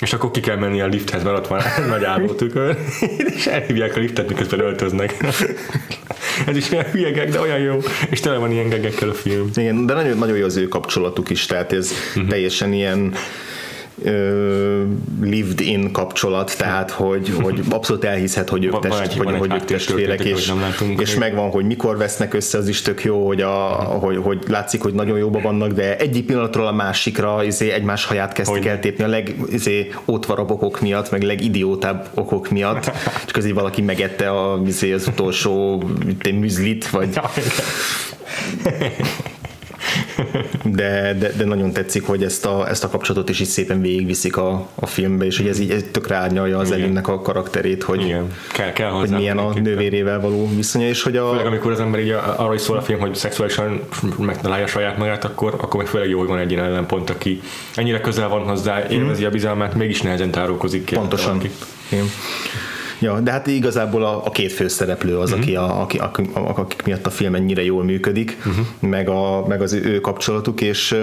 És 0.00 0.12
akkor 0.12 0.30
ki 0.30 0.40
kell 0.40 0.56
menni 0.56 0.80
a 0.80 0.86
lifthez, 0.86 1.22
mert 1.22 1.36
ott 1.36 1.46
van 1.46 1.62
nagy 1.88 2.04
álló 2.04 2.26
tükör, 2.26 2.76
és 3.16 3.46
elhívják 3.46 3.96
a 3.96 4.00
liftet, 4.00 4.28
miközben 4.28 4.60
öltöznek. 4.60 5.16
Ez 6.46 6.56
is 6.56 6.70
ilyen 6.70 6.84
hülyegek, 6.84 7.30
de 7.30 7.40
olyan 7.40 7.58
jó. 7.58 7.78
És 8.10 8.20
tele 8.20 8.36
van 8.36 8.52
ilyen 8.52 8.68
gegekkel 8.68 9.08
a 9.08 9.14
film. 9.14 9.50
Igen, 9.54 9.86
de 9.86 9.94
nagyon, 9.94 10.18
nagyon 10.18 10.36
jó 10.36 10.44
az 10.44 10.56
ő 10.56 10.68
kapcsolatuk 10.68 11.30
is, 11.30 11.46
tehát 11.46 11.72
ez 11.72 11.92
uh-huh. 11.92 12.28
teljesen 12.28 12.72
ilyen 12.72 13.14
lived 15.22 15.60
in 15.60 15.92
kapcsolat, 15.92 16.54
tehát 16.58 16.90
hogy, 16.90 17.32
hogy 17.42 17.60
abszolút 17.70 18.04
elhiszed, 18.04 18.48
hogy 18.48 18.64
ők, 18.64 18.78
test, 18.78 19.12
hogy, 19.12 19.36
hogy 19.38 19.52
ők 19.52 19.64
testvérek, 19.64 20.24
és, 20.24 20.52
és 20.98 21.14
megvan, 21.14 21.50
hogy 21.50 21.64
mikor 21.64 21.96
vesznek 21.96 22.34
össze, 22.34 22.58
az 22.58 22.68
is 22.68 22.82
tök 22.82 23.04
jó, 23.04 23.26
hogy, 23.26 23.40
a, 23.40 23.50
hogy, 23.74 24.16
hogy 24.16 24.44
látszik, 24.48 24.82
hogy 24.82 24.94
nagyon 24.94 25.18
jóban 25.18 25.42
vannak, 25.42 25.72
de 25.72 25.96
egyik 25.96 26.26
pillanatról 26.26 26.66
a 26.66 26.72
másikra 26.72 27.44
izé, 27.44 27.70
egymás 27.70 28.04
haját 28.04 28.32
kezdtek 28.32 28.56
hogy? 28.56 28.66
eltépni 28.66 29.04
a 29.04 29.08
leg 29.08 29.34
izé, 29.50 29.92
ótvarabb 30.06 30.50
okok 30.50 30.80
miatt, 30.80 31.10
meg 31.10 31.22
legidiótább 31.22 32.08
okok 32.14 32.50
miatt, 32.50 32.84
csak 33.26 33.36
az 33.36 33.44
így 33.46 33.54
valaki 33.54 33.82
megette 33.82 34.30
a, 34.30 34.60
izé, 34.66 34.92
az 34.92 35.06
utolsó 35.06 35.82
műzlit, 36.34 36.90
vagy 36.90 37.08
de, 40.62 41.14
de, 41.18 41.32
de 41.36 41.44
nagyon 41.44 41.72
tetszik, 41.72 42.06
hogy 42.06 42.22
ezt 42.22 42.46
a, 42.46 42.68
ezt 42.68 42.84
a 42.84 42.88
kapcsolatot 42.88 43.28
is 43.28 43.40
így 43.40 43.46
szépen 43.46 43.80
végigviszik 43.80 44.36
a, 44.36 44.68
a 44.74 44.86
filmbe, 44.86 45.24
és 45.24 45.36
hogy 45.36 45.48
ez 45.48 45.58
így 45.58 45.70
ez 45.70 45.84
tökre 45.90 46.14
árnyalja 46.14 46.58
az 46.58 46.70
Elinnek 46.70 47.08
a 47.08 47.20
karakterét, 47.20 47.82
hogy, 47.82 48.04
Igen. 48.04 48.32
Kell, 48.52 48.72
kell 48.72 48.90
hogy 48.90 49.10
milyen 49.10 49.38
a 49.38 49.52
nővérével 49.52 50.20
való 50.20 50.50
viszonya, 50.54 50.86
és 50.86 51.02
hogy 51.02 51.16
a... 51.16 51.28
Főleg 51.28 51.46
amikor 51.46 51.72
az 51.72 51.80
ember 51.80 52.00
így 52.00 52.10
arra 52.36 52.54
is 52.54 52.60
szól 52.60 52.76
a 52.76 52.82
film, 52.82 53.00
hogy 53.00 53.14
szexuálisan 53.14 53.80
megtalálja 54.18 54.66
saját 54.66 54.98
magát, 54.98 55.24
akkor, 55.24 55.54
akkor 55.60 55.76
meg 55.76 55.86
főleg 55.86 56.08
jó, 56.08 56.18
hogy 56.18 56.28
van 56.28 56.38
egy 56.38 56.50
ilyen 56.50 56.64
ellenpont, 56.64 57.10
aki 57.10 57.40
ennyire 57.74 58.00
közel 58.00 58.28
van 58.28 58.42
hozzá, 58.42 58.88
élvezi 58.88 59.22
mm. 59.22 59.26
a 59.26 59.30
bizalmát, 59.30 59.74
mégis 59.74 60.02
nehezen 60.02 60.30
tárulkozik 60.30 60.84
ki. 60.84 60.94
Pontosan. 60.94 61.40
Igen. 61.88 62.04
Ja, 62.98 63.20
de 63.20 63.30
hát 63.30 63.46
igazából 63.46 64.04
a, 64.04 64.26
a 64.26 64.30
két 64.30 64.52
főszereplő 64.52 65.18
az, 65.18 65.30
uh-huh. 65.30 65.44
aki, 65.44 65.56
a, 65.56 65.80
aki, 65.80 65.98
akik, 65.98 66.36
akik 66.36 66.82
miatt 66.82 67.06
a 67.06 67.10
film 67.10 67.34
ennyire 67.34 67.64
jól 67.64 67.84
működik, 67.84 68.36
uh-huh. 68.38 68.66
meg, 68.78 69.08
a, 69.08 69.46
meg 69.46 69.62
az 69.62 69.72
ő 69.72 70.00
kapcsolatuk, 70.00 70.60
és 70.60 70.96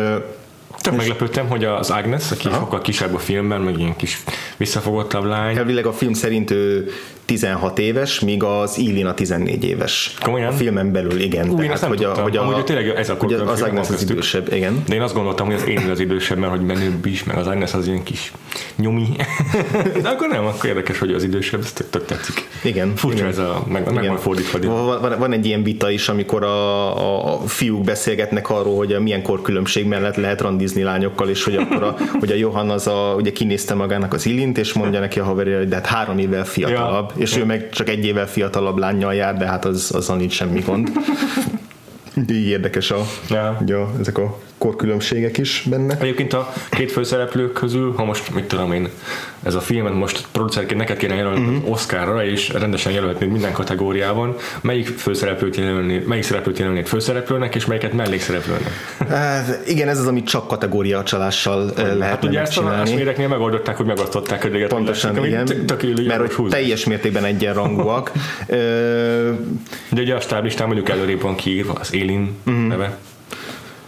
Tök 0.82 0.95
meglepődtem, 0.95 1.47
hogy 1.47 1.63
az 1.65 1.89
Agnes, 1.89 2.32
aki 2.32 2.47
Aha. 2.47 2.58
sokkal 2.58 2.82
kisebb 2.82 3.13
a 3.13 3.17
filmben, 3.17 3.62
meg 3.62 3.79
ilyen 3.79 3.95
kis 3.95 4.23
visszafogottabb 4.58 5.23
lány. 5.23 5.58
Elvileg 5.58 5.86
a 5.86 5.93
film 5.93 6.13
szerint 6.13 6.51
ő 6.51 6.89
16 7.25 7.79
éves, 7.79 8.19
míg 8.19 8.43
az 8.43 8.77
Ilina 8.77 9.13
14 9.13 9.63
éves. 9.63 10.15
Komolyan? 10.21 10.47
A 10.47 10.51
filmen 10.51 10.91
belül, 10.91 11.19
igen. 11.19 11.49
Ú, 11.49 11.55
Tehát, 11.55 11.79
hogy, 11.79 12.03
a, 12.03 12.13
hogy 12.13 12.38
a, 12.38 12.41
Amúgy 12.41 12.63
tényleg 12.63 12.88
ez 12.88 13.09
a 13.09 13.15
hogy 13.19 13.33
az 13.33 13.62
Agnes 13.62 13.89
az 13.89 14.01
idősebb, 14.01 14.53
igen. 14.53 14.83
De 14.88 14.95
én 14.95 15.01
azt 15.01 15.13
gondoltam, 15.13 15.45
hogy 15.45 15.55
az 15.55 15.67
én 15.67 15.89
az 15.89 15.99
idősebb, 15.99 16.38
mert 16.38 16.51
hogy 16.51 16.62
menőbb 16.62 17.05
is, 17.05 17.23
meg 17.23 17.38
az 17.38 17.47
Agnes 17.47 17.73
az 17.73 17.88
ilyen 17.88 18.03
kis 18.03 18.31
nyomi. 18.75 19.07
De 20.01 20.09
akkor 20.09 20.27
nem, 20.27 20.45
akkor 20.45 20.69
érdekes, 20.69 20.99
hogy 20.99 21.13
az 21.13 21.23
idősebb, 21.23 21.59
ez 21.59 21.71
tök, 21.71 21.89
tök 21.89 22.05
tetszik. 22.05 22.47
Igen. 22.63 22.95
Furcsa 22.95 23.17
igen. 23.17 23.29
ez 23.29 23.38
a, 23.38 23.63
meg, 23.67 23.81
igen. 23.81 23.93
meg 23.93 24.07
van 24.07 24.17
fordítva. 24.17 24.59
Van, 24.59 25.01
van, 25.01 25.19
van, 25.19 25.31
egy 25.31 25.45
ilyen 25.45 25.63
vita 25.63 25.89
is, 25.89 26.09
amikor 26.09 26.43
a, 26.43 27.33
a, 27.33 27.39
fiúk 27.47 27.83
beszélgetnek 27.83 28.49
arról, 28.49 28.77
hogy 28.77 28.93
a 28.93 28.99
milyen 28.99 29.21
korkülönbség 29.21 29.86
mellett 29.86 30.15
lehet 30.15 30.57
Disney 30.57 30.83
lányokkal, 30.83 31.29
és 31.29 31.43
hogy 31.43 31.55
akkor 31.55 31.83
a, 31.83 31.95
hogy 32.19 32.31
a 32.31 32.36
Johan 32.36 32.69
az 32.69 32.88
a, 32.88 33.13
ugye 33.17 33.31
kinézte 33.31 33.73
magának 33.73 34.13
az 34.13 34.25
Illint, 34.25 34.57
és 34.57 34.73
mondja 34.73 34.99
neki 34.99 35.19
a 35.19 35.23
haverja, 35.23 35.57
hogy 35.57 35.67
de 35.67 35.75
hát 35.75 35.86
három 35.86 36.17
évvel 36.17 36.45
fiatalabb, 36.45 37.12
ja. 37.15 37.21
és 37.21 37.38
ő 37.38 37.45
meg 37.45 37.69
csak 37.69 37.89
egy 37.89 38.06
évvel 38.06 38.28
fiatalabb 38.28 38.78
lányjal 38.78 39.13
jár, 39.13 39.38
de 39.38 39.45
hát 39.47 39.65
az, 39.65 39.91
azzal 39.93 40.17
nincs 40.17 40.34
semmi 40.34 40.60
gond. 40.60 40.91
Így 42.32 42.47
érdekes 42.47 42.91
a, 42.91 43.06
ja. 43.30 43.58
ugye, 43.62 43.76
ezek 43.99 44.17
a 44.17 44.39
korkülönbségek 44.63 45.38
is 45.38 45.65
benne. 45.69 45.97
Egyébként 45.99 46.34
a 46.34 46.54
két 46.69 46.91
főszereplők 46.91 47.54
közül, 47.54 47.93
ha 47.95 48.04
most 48.06 48.34
mit 48.34 48.43
tudom 48.43 48.73
én, 48.73 48.89
ez 49.43 49.56
a 49.56 49.60
filmet 49.60 49.93
most 49.93 50.28
producerként 50.32 50.80
neked 50.80 50.97
kéne 50.97 51.15
jelölni 51.15 51.56
uh-huh. 51.56 51.71
Oscarra, 51.71 52.26
és 52.26 52.49
rendesen 52.49 52.91
jelölhetnéd 52.91 53.32
minden 53.32 53.52
kategóriában, 53.52 54.36
melyik 54.62 54.88
főszereplőt 54.88 55.56
jelölnéd, 55.56 56.06
melyik 56.08 56.23
szereplőt 56.23 56.60
jelölnéd 56.60 56.88
főszereplőnek, 56.88 57.56
és 57.56 57.65
melyiket 57.65 57.93
mellékszereplőnek? 57.93 58.71
Hát, 59.10 59.62
igen, 59.67 59.88
ez 59.88 59.99
az, 59.99 60.08
amit 60.08 60.28
csak 60.28 60.47
kategória 60.47 61.04
csalással 61.04 61.73
lehet 61.76 62.02
hát 62.02 62.23
ugye 62.23 62.39
ezt 62.39 62.58
a 62.58 62.84
méreknél 62.95 63.28
megoldották, 63.28 63.78
hogy 63.78 63.86
megosztották 63.86 64.43
a 64.43 64.49
díjat. 64.49 64.69
Pontosan, 64.69 65.26
igen, 65.26 65.45
tök, 65.45 66.06
mert 66.08 66.34
hogy 66.34 66.49
teljes 66.49 66.86
mértékben 66.86 67.23
egyenrangúak. 67.23 68.12
De 69.95 70.02
ugye 70.02 70.15
a 70.15 70.19
stáblistán 70.19 70.67
mondjuk 70.67 70.89
előrébb 70.89 71.21
van 71.21 71.36
kiírva 71.36 71.73
az 71.73 71.93
Élin 71.93 72.36
uh-huh. 72.45 72.67
neve 72.67 72.97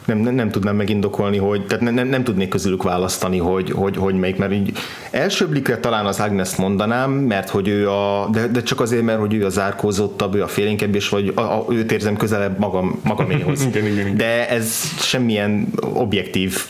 nem, 0.05 0.17
nem, 0.17 0.35
nem 0.35 0.49
tudnám 0.49 0.75
megindokolni, 0.75 1.37
hogy, 1.37 1.65
tehát 1.65 1.93
nem, 1.93 2.07
nem 2.07 2.23
tudnék 2.23 2.47
közülük 2.47 2.83
választani, 2.83 3.37
hogy, 3.37 3.71
hogy, 3.71 3.97
hogy 3.97 4.15
melyik, 4.15 4.37
mert 4.37 4.53
így 4.53 4.71
első 5.11 5.47
blikre 5.47 5.77
talán 5.77 6.05
az 6.05 6.19
Agnes 6.19 6.55
mondanám, 6.55 7.11
mert 7.11 7.49
hogy 7.49 7.67
ő 7.67 7.89
a, 7.89 8.29
de, 8.31 8.47
de 8.47 8.63
csak 8.63 8.79
azért, 8.79 9.03
mert 9.03 9.19
hogy 9.19 9.33
ő 9.33 9.45
a 9.45 9.49
zárkózottabb, 9.49 10.35
ő 10.35 10.43
a 10.43 10.47
félénkebb, 10.47 10.95
és 10.95 11.09
vagy 11.09 11.31
a, 11.35 11.41
a, 11.41 11.65
őt 11.69 11.91
érzem 11.91 12.17
közelebb 12.17 12.59
magam, 12.59 12.99
magaméhoz. 13.03 13.67
De 14.15 14.49
ez 14.49 14.81
semmilyen 14.99 15.67
objektív 15.93 16.65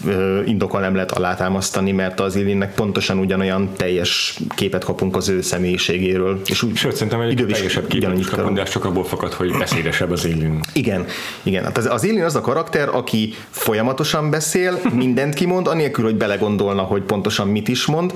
indokal 0.46 0.82
nem 0.82 0.96
lehet 0.96 1.12
alátámasztani, 1.12 1.92
mert 1.92 2.20
az 2.20 2.36
Illinnek 2.36 2.74
pontosan 2.74 3.18
ugyanolyan 3.18 3.70
teljes 3.76 4.40
képet 4.56 4.84
kapunk 4.84 5.16
az 5.16 5.30
ő 5.30 5.42
személyiségéről. 5.42 6.42
És 6.46 6.64
úgy, 6.64 6.76
Sőt, 6.76 6.94
szerintem 6.94 7.22
egy 7.22 7.46
teljesebb 7.48 7.88
képet 7.88 8.30
kapunk, 8.30 8.56
de 8.56 8.64
csak 8.64 8.86
abból 8.86 9.04
fakad, 9.06 9.34
hogy 9.34 9.58
beszédesebb 9.58 10.12
az 10.12 10.26
Illin. 10.26 10.60
Igen, 10.74 11.06
igen. 11.44 11.64
Hát 11.64 11.78
az, 11.78 11.86
az 11.86 12.04
Illin 12.04 12.24
az 12.24 12.36
a 12.36 12.42
karakter, 12.42 12.90
aki 12.90 13.25
folyamatosan 13.50 14.30
beszél, 14.30 14.80
mindent 14.94 15.34
kimond, 15.34 15.68
anélkül, 15.68 16.04
hogy 16.04 16.16
belegondolna, 16.16 16.82
hogy 16.82 17.02
pontosan 17.02 17.48
mit 17.48 17.68
is 17.68 17.86
mond, 17.86 18.14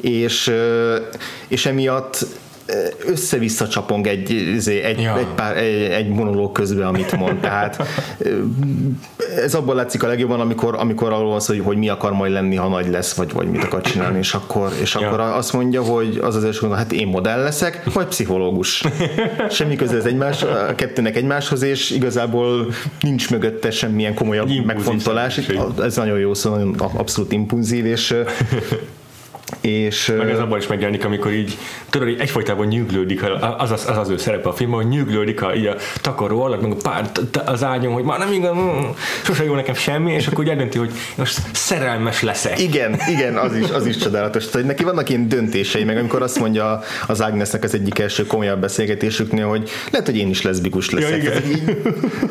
és, 0.00 0.52
és 1.48 1.66
emiatt 1.66 2.26
össze-vissza 3.06 3.68
csapong 3.68 4.06
egy, 4.06 4.30
izé, 4.30 4.80
egy, 4.80 5.00
ja. 5.00 5.18
egy, 5.18 5.26
pár, 5.34 5.56
egy, 5.56 5.82
egy 5.82 6.08
monológ 6.08 6.52
közben, 6.52 6.86
amit 6.86 7.16
mond. 7.16 7.40
Tehát 7.40 7.82
ez 9.36 9.54
abban 9.54 9.76
látszik 9.76 10.02
a 10.02 10.06
legjobban, 10.06 10.40
amikor, 10.40 10.74
amikor 10.78 11.12
arról 11.12 11.30
van 11.30 11.40
szó, 11.40 11.54
hogy, 11.54 11.62
hogy 11.64 11.76
mi 11.76 11.88
akar 11.88 12.12
majd 12.12 12.32
lenni, 12.32 12.56
ha 12.56 12.68
nagy 12.68 12.90
lesz, 12.90 13.14
vagy, 13.14 13.32
vagy 13.32 13.50
mit 13.50 13.64
akar 13.64 13.80
csinálni, 13.80 14.18
és 14.18 14.34
akkor, 14.34 14.72
és 14.80 14.94
ja. 14.94 15.06
akkor 15.06 15.20
azt 15.20 15.52
mondja, 15.52 15.82
hogy 15.82 16.18
az 16.22 16.34
az 16.34 16.44
első 16.44 16.60
gondol, 16.60 16.78
hát 16.78 16.92
én 16.92 17.06
modell 17.06 17.42
leszek, 17.42 17.92
vagy 17.92 18.06
pszichológus. 18.06 18.84
Semmi 19.50 19.76
köze 19.76 19.96
ez 19.96 20.04
egymás, 20.04 20.42
a 20.42 20.74
kettőnek 20.74 21.16
egymáshoz, 21.16 21.62
és 21.62 21.90
igazából 21.90 22.66
nincs 23.00 23.30
mögötte 23.30 23.70
semmilyen 23.70 24.14
komolyabb 24.14 24.48
Impulzív 24.48 24.66
megfontolás. 24.66 25.40
Ez 25.82 25.96
nagyon 25.96 26.18
jó 26.18 26.34
szó, 26.34 26.50
nagyon 26.50 26.74
abszolút 26.78 27.32
impulzív, 27.32 27.86
és 27.86 28.14
és, 29.60 30.12
meg 30.18 30.30
ez 30.30 30.38
abban 30.38 30.58
is 30.58 30.66
megjelenik, 30.66 31.04
amikor 31.04 31.32
így, 31.32 31.58
tudod, 31.90 32.08
hogy 32.08 32.20
egyfajtában 32.20 32.66
nyűglődik, 32.66 33.22
az 33.58 33.70
az, 33.70 33.86
az, 33.88 33.96
az 33.96 34.08
ő 34.08 34.16
szerepe 34.16 34.48
a 34.48 34.52
filmben, 34.52 34.80
hogy 34.80 34.90
nyűglődik 34.90 35.42
a, 35.42 35.54
így 35.54 35.66
a 35.66 35.76
takaró 36.00 36.42
alatt, 36.42 36.62
meg 36.62 36.70
a 36.70 36.76
pár 36.82 37.10
az 37.44 37.64
ágyon, 37.64 37.92
hogy 37.92 38.04
már 38.04 38.18
nem 38.18 38.32
igaz, 38.32 38.56
mm, 38.56 38.84
sose 39.24 39.44
jó 39.44 39.54
nekem 39.54 39.74
semmi, 39.74 40.12
és 40.12 40.26
akkor 40.26 40.44
úgy 40.44 40.50
eldönti, 40.50 40.78
hogy 40.78 40.90
most 41.16 41.40
szerelmes 41.52 42.22
leszek. 42.22 42.60
Igen, 42.60 42.98
igen, 43.08 43.36
az 43.36 43.54
is, 43.56 43.70
az 43.70 43.86
is 43.86 43.96
csodálatos. 43.96 44.48
Tehát 44.48 44.66
neki 44.66 44.84
vannak 44.84 45.08
ilyen 45.08 45.28
döntései, 45.28 45.84
meg 45.84 45.96
amikor 45.96 46.22
azt 46.22 46.38
mondja 46.38 46.80
az 47.06 47.20
Agnesnek 47.20 47.62
az 47.64 47.74
egyik 47.74 47.98
első 47.98 48.26
komolyabb 48.26 48.60
beszélgetésüknél, 48.60 49.46
hogy 49.46 49.70
lehet, 49.90 50.06
hogy 50.06 50.16
én 50.16 50.28
is 50.28 50.42
leszbikus 50.42 50.90
leszek. 50.90 51.22
Ja, 51.22 51.32
így, 51.50 51.76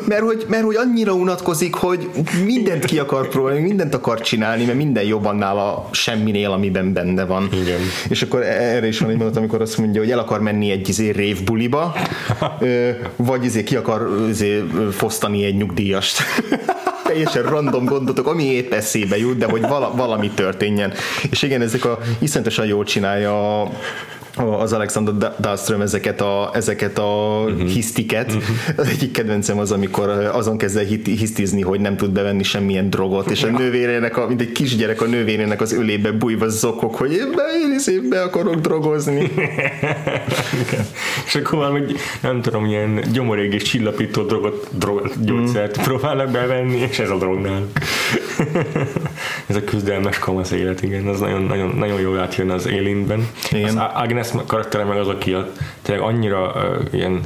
mert, 0.08 0.22
hogy, 0.22 0.44
mert 0.48 0.64
hogy 0.64 0.76
annyira 0.76 1.12
unatkozik, 1.12 1.74
hogy 1.74 2.10
mindent 2.44 2.84
ki 2.84 2.98
akar 2.98 3.28
próbálni, 3.28 3.60
mindent 3.60 3.94
akar 3.94 4.20
csinálni, 4.20 4.64
mert 4.64 4.76
minden 4.76 5.04
jobban 5.04 5.36
nála 5.36 5.88
semminél, 5.92 6.50
amiben 6.50 6.92
benne 6.92 7.11
benne 7.14 7.28
van. 7.28 7.48
Igen. 7.52 7.80
És 8.08 8.22
akkor 8.22 8.42
erre 8.42 8.86
is 8.86 8.98
van 8.98 9.10
egy 9.10 9.16
mondat, 9.16 9.36
amikor 9.36 9.60
azt 9.60 9.78
mondja, 9.78 10.00
hogy 10.00 10.10
el 10.10 10.18
akar 10.18 10.40
menni 10.40 10.70
egy 10.70 10.88
izé 10.88 11.10
rév 11.10 11.44
buliba, 11.44 11.94
vagy 13.16 13.44
izé 13.44 13.62
ki 13.62 13.76
akar 13.76 14.08
izé 14.28 14.64
fosztani 14.90 15.44
egy 15.44 15.56
nyugdíjast 15.56 16.22
teljesen 17.06 17.42
random 17.42 17.84
gondotok, 17.84 18.26
ami 18.26 18.44
épp 18.44 18.72
eszébe 18.72 19.18
jut, 19.18 19.38
de 19.38 19.46
hogy 19.46 19.60
vala, 19.60 19.92
valami 19.94 20.30
történjen. 20.30 20.92
És 21.30 21.42
igen, 21.42 21.60
ezek 21.60 21.84
a 21.84 21.98
iszonyatosan 22.18 22.66
jól 22.66 22.84
csinálja 22.84 23.62
az 24.36 24.72
Alexander 24.72 25.34
Dahlström 25.40 25.80
ezeket 25.80 26.20
a, 26.20 26.50
ezeket 26.54 26.98
a 26.98 27.42
uh-huh. 27.46 27.68
hisztiket. 27.68 28.26
Uh-huh. 28.26 28.56
Az 28.76 28.88
egyik 28.88 29.10
kedvencem 29.10 29.58
az, 29.58 29.72
amikor 29.72 30.08
azon 30.08 30.58
kezd 30.58 30.76
el 30.76 30.84
hisztizni, 31.04 31.62
hogy 31.62 31.80
nem 31.80 31.96
tud 31.96 32.10
bevenni 32.10 32.42
semmilyen 32.42 32.90
drogot, 32.90 33.30
és 33.30 33.42
a 33.42 33.50
nővérének, 33.50 34.16
a, 34.16 34.26
mint 34.26 34.40
egy 34.40 34.52
kisgyerek 34.52 35.00
a 35.00 35.06
nővérének 35.06 35.60
az 35.60 35.72
ölébe 35.72 36.10
bújva 36.12 36.48
zokok, 36.48 36.94
hogy 36.94 37.12
én, 37.12 37.30
be, 37.36 37.42
én 37.62 37.74
is 37.74 38.08
be 38.08 38.22
akarok 38.22 38.54
drogozni. 38.54 39.30
és 41.26 41.34
akkor 41.34 41.58
már, 41.58 41.70
hogy 41.70 41.96
nem 42.20 42.42
tudom, 42.42 42.64
ilyen 42.64 43.04
gyomorég 43.12 43.52
és 43.52 43.62
csillapító 43.62 44.22
drogot, 44.22 44.68
drogot 44.70 45.24
gyógyszert 45.24 45.80
mm. 45.80 45.82
próbálnak 45.82 46.30
bevenni, 46.30 46.76
és 46.90 46.98
ez 46.98 47.10
a 47.10 47.16
drognál. 47.16 47.68
ez 49.48 49.56
a 49.56 49.64
küzdelmes 49.64 50.18
kamasz 50.18 50.50
élet, 50.50 50.82
igen, 50.82 51.06
az 51.06 51.20
nagyon, 51.20 51.42
nagyon, 51.42 51.68
nagyon 51.68 52.00
jól 52.00 52.18
átjön 52.18 52.50
az 52.50 52.66
Élinben. 52.66 53.28
Igen. 53.50 53.78
Az 53.78 53.90
Agnes 53.94 54.28
karaktere 54.46 54.84
meg 54.84 54.98
az, 54.98 55.08
aki 55.08 55.32
a, 55.32 55.52
tényleg 55.82 56.04
annyira 56.04 56.52
uh, 56.54 56.94
ilyen 56.94 57.20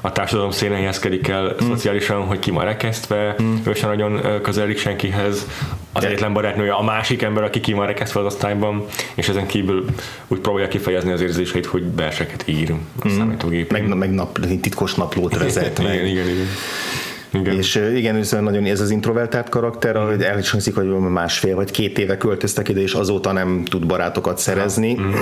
a 0.00 0.12
társadalom 0.12 0.50
szénen 0.50 0.76
helyezkedik 0.76 1.28
el 1.28 1.56
mm. 1.62 1.66
szociálisan, 1.66 2.22
hogy 2.22 2.38
ki 2.38 2.50
már 2.50 2.64
rekesztve, 2.64 3.36
mm. 3.42 3.54
ő 3.66 3.74
sem 3.74 3.88
nagyon 3.88 4.40
közeledik 4.42 4.78
senkihez, 4.78 5.46
az 5.92 6.04
egyetlen 6.04 6.32
barátnője 6.32 6.72
a 6.72 6.82
másik 6.82 7.22
ember, 7.22 7.42
aki 7.42 7.60
ki 7.60 7.72
van 7.72 7.86
rekesztve 7.86 8.20
az 8.20 8.26
osztályban, 8.26 8.84
és 9.14 9.28
ezen 9.28 9.46
kívül 9.46 9.84
úgy 10.28 10.38
próbálja 10.38 10.68
kifejezni 10.68 11.12
az 11.12 11.20
érzéseit, 11.20 11.66
hogy 11.66 11.94
verseket 11.94 12.48
ír 12.48 12.70
a 13.02 13.08
mm. 13.08 13.16
számítógépen. 13.16 13.82
Meg, 13.82 13.96
meg 13.96 14.10
nap, 14.10 14.38
titkos 14.60 14.94
naplót 14.94 15.38
vezet. 15.42 15.78
igen, 15.78 16.06
igen, 16.06 16.28
igen. 16.28 16.46
Igen. 17.30 17.56
És 17.56 17.74
igen, 17.96 18.16
ez 18.16 18.30
nagyon 18.30 18.64
ez 18.64 18.80
az 18.80 18.90
introvertált 18.90 19.48
karakter, 19.48 19.94
mm. 19.94 20.00
ahogy 20.00 20.22
el 20.22 20.38
is 20.38 20.50
hangzik, 20.50 20.74
hogy 20.74 20.88
másfél 20.88 21.54
vagy 21.54 21.70
két 21.70 21.98
éve 21.98 22.16
költöztek 22.16 22.68
ide, 22.68 22.80
és 22.80 22.92
azóta 22.92 23.32
nem 23.32 23.64
tud 23.64 23.86
barátokat 23.86 24.38
szerezni. 24.38 24.94
Mm. 24.94 25.12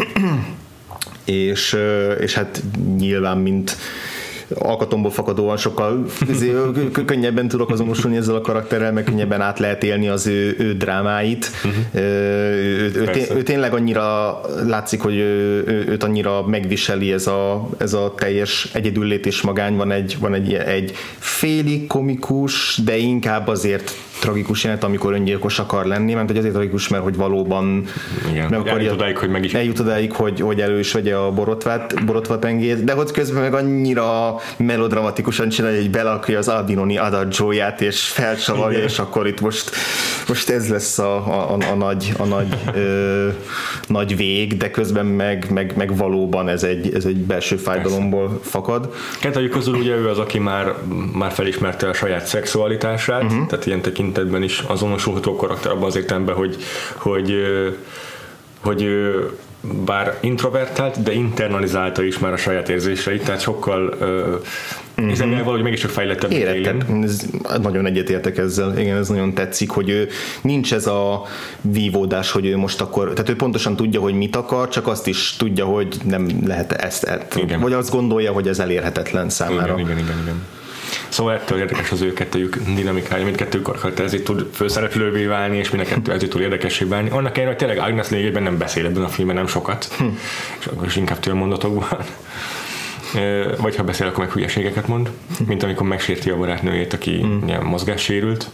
és, 1.24 1.76
és 2.20 2.34
hát 2.34 2.62
nyilván, 2.98 3.38
mint 3.38 3.76
alkatomból 4.54 5.10
fakadóan 5.10 5.56
sokkal 5.56 6.06
könnyebben 7.04 7.48
tudok 7.48 7.70
azonosulni 7.70 8.16
ezzel 8.16 8.34
a 8.34 8.40
karakterrel, 8.40 8.92
meg 8.92 9.04
könnyebben 9.04 9.40
át 9.40 9.58
lehet 9.58 9.82
élni 9.82 10.08
az 10.08 10.26
ő, 10.26 10.56
ő 10.58 10.74
drámáit. 10.74 11.50
Uh-huh. 11.64 12.02
Ő, 12.02 12.92
ő, 12.94 13.10
ő, 13.36 13.42
tényleg 13.42 13.74
annyira 13.74 14.40
látszik, 14.66 15.00
hogy 15.00 15.16
ő, 15.16 15.64
őt 15.88 16.02
annyira 16.02 16.46
megviseli 16.46 17.12
ez 17.12 17.26
a, 17.26 17.68
ez 17.78 17.92
a 17.92 18.14
teljes 18.16 18.68
egyedüllét 18.72 19.26
és 19.26 19.40
magány. 19.40 19.76
Van 19.76 19.90
egy, 19.90 20.16
van 20.20 20.34
egy, 20.34 20.54
egy 20.54 20.92
félig 21.18 21.86
komikus, 21.86 22.80
de 22.84 22.96
inkább 22.96 23.48
azért 23.48 23.94
tragikus 24.20 24.62
jelenet, 24.62 24.84
amikor 24.84 25.12
öngyilkos 25.12 25.58
akar 25.58 25.86
lenni, 25.86 26.14
mert 26.14 26.26
hogy 26.26 26.36
azért 26.36 26.52
tragikus, 26.52 26.88
mert 26.88 27.02
hogy 27.02 27.16
valóban 27.16 27.84
Igen, 28.30 28.50
meg 28.50 28.66
eljut 28.66 28.92
odáig, 28.92 29.16
hogy 29.16 29.28
meg 29.28 29.44
is 29.44 29.54
eljut 29.54 29.78
odáig, 29.78 30.12
hogy, 30.12 30.40
hogy 30.40 30.60
elő 30.60 30.78
is 30.78 30.92
vegye 30.92 31.16
a 31.16 31.30
borotvát, 31.30 32.04
borotvatengét, 32.04 32.84
de 32.84 32.92
hogy 32.92 33.10
közben 33.10 33.42
meg 33.42 33.54
annyira 33.54 34.36
melodramatikusan 34.56 35.48
csinálja, 35.48 35.80
hogy 35.80 35.90
belakja 35.90 36.38
az 36.38 36.48
Albinoni 36.48 36.98
adagyóját, 36.98 37.80
és 37.80 38.02
felcsavarja, 38.02 38.78
és 38.78 38.98
akkor 38.98 39.26
itt 39.26 39.40
most, 39.40 39.70
most 40.28 40.50
ez 40.50 40.68
lesz 40.68 40.98
a, 40.98 41.16
a, 41.16 41.54
a, 41.54 41.70
a 41.72 41.74
nagy, 41.74 42.12
a 42.18 42.24
nagy, 42.24 42.56
ö, 42.74 43.28
nagy 43.86 44.16
vég, 44.16 44.56
de 44.56 44.70
közben 44.70 45.06
meg, 45.06 45.46
meg, 45.50 45.72
meg 45.76 45.96
valóban 45.96 46.48
ez 46.48 46.62
egy, 46.62 46.94
ez 46.94 47.04
egy 47.04 47.16
belső 47.16 47.56
fájdalomból 47.56 48.28
Persze. 48.28 48.44
fakad. 48.50 48.94
Kettőjük 49.20 49.52
közül 49.52 49.74
ugye 49.74 49.94
ő 49.94 50.08
az, 50.08 50.18
aki 50.18 50.38
már, 50.38 50.74
már 51.12 51.32
felismerte 51.32 51.88
a 51.88 51.92
saját 51.92 52.26
szexualitását, 52.26 53.22
uh-huh. 53.22 53.46
tehát 53.46 53.66
ilyen 53.66 53.80
tekintetben 53.80 54.05
is 54.42 54.58
azonosulható 54.66 55.36
karakter 55.36 55.72
abban 55.72 55.84
az 55.84 55.96
értelemben, 55.96 56.34
hogy, 56.34 56.56
hogy, 56.96 57.34
hogy 58.60 58.88
bár 59.84 60.18
introvertált, 60.20 61.02
de 61.02 61.12
internalizálta 61.12 62.02
is 62.02 62.18
már 62.18 62.32
a 62.32 62.36
saját 62.36 62.68
érzéseit, 62.68 63.24
tehát 63.24 63.40
sokkal 63.40 63.94
uh, 64.00 65.06
hiszen 65.08 65.28
mm-hmm. 65.28 65.38
valahogy 65.38 65.62
mégiscsak 65.62 65.90
fejlettebb. 65.90 66.32
Érettem. 66.32 67.02
Ez, 67.02 67.26
nagyon 67.62 67.86
egyetértek 67.86 68.38
ezzel. 68.38 68.78
Igen, 68.78 68.96
ez 68.96 69.08
nagyon 69.08 69.34
tetszik, 69.34 69.70
hogy 69.70 69.88
ő 69.88 70.08
nincs 70.40 70.74
ez 70.74 70.86
a 70.86 71.22
vívódás, 71.60 72.30
hogy 72.30 72.46
ő 72.46 72.56
most 72.56 72.80
akkor, 72.80 73.12
tehát 73.12 73.28
ő 73.28 73.36
pontosan 73.36 73.76
tudja, 73.76 74.00
hogy 74.00 74.14
mit 74.14 74.36
akar, 74.36 74.68
csak 74.68 74.86
azt 74.86 75.06
is 75.06 75.34
tudja, 75.38 75.64
hogy 75.64 75.96
nem 76.04 76.28
lehet 76.46 76.72
ezt, 76.72 77.04
ezt 77.04 77.36
igen. 77.36 77.60
vagy 77.60 77.72
azt 77.72 77.90
gondolja, 77.90 78.32
hogy 78.32 78.48
ez 78.48 78.58
elérhetetlen 78.58 79.28
számára. 79.28 79.78
Igen, 79.78 79.90
igen, 79.90 79.98
igen. 79.98 80.18
igen. 80.22 80.44
Szóval 81.08 81.34
ettől 81.34 81.58
érdekes 81.58 81.90
az 81.90 82.00
ő 82.00 82.12
kettőjük 82.12 82.56
dinamikája, 82.74 83.24
mindkettő 83.24 83.62
karakter 83.62 84.04
ezért 84.04 84.24
tud 84.24 84.46
főszereplővé 84.52 85.24
válni, 85.24 85.56
és 85.56 85.70
mind 85.70 85.86
a 85.86 85.88
kettő 85.88 86.12
ezért 86.12 86.30
tud 86.30 86.40
érdekessé 86.40 86.84
válni. 86.84 87.10
Annak 87.10 87.38
ellenére, 87.38 87.46
hogy 87.46 87.56
tényleg 87.56 87.78
Agnes 87.78 88.08
lényegében 88.08 88.42
nem 88.42 88.58
beszél 88.58 88.86
ebben 88.86 89.02
a 89.02 89.08
filmben 89.08 89.36
nem 89.36 89.46
sokat, 89.46 89.84
hm. 89.84 90.04
és 90.58 90.66
akkor 90.66 90.86
is 90.86 90.96
inkább 90.96 91.32
mondatokban. 91.32 91.98
Vagy 93.60 93.76
ha 93.76 93.82
beszél, 93.82 94.06
akkor 94.06 94.24
meg 94.24 94.32
hülyeségeket 94.32 94.86
mond, 94.86 95.10
mint 95.46 95.62
amikor 95.62 95.86
megsérti 95.86 96.30
a 96.30 96.36
barátnőjét, 96.36 96.92
aki 96.92 97.20
hm. 97.20 97.66
mozgássérült 97.66 98.50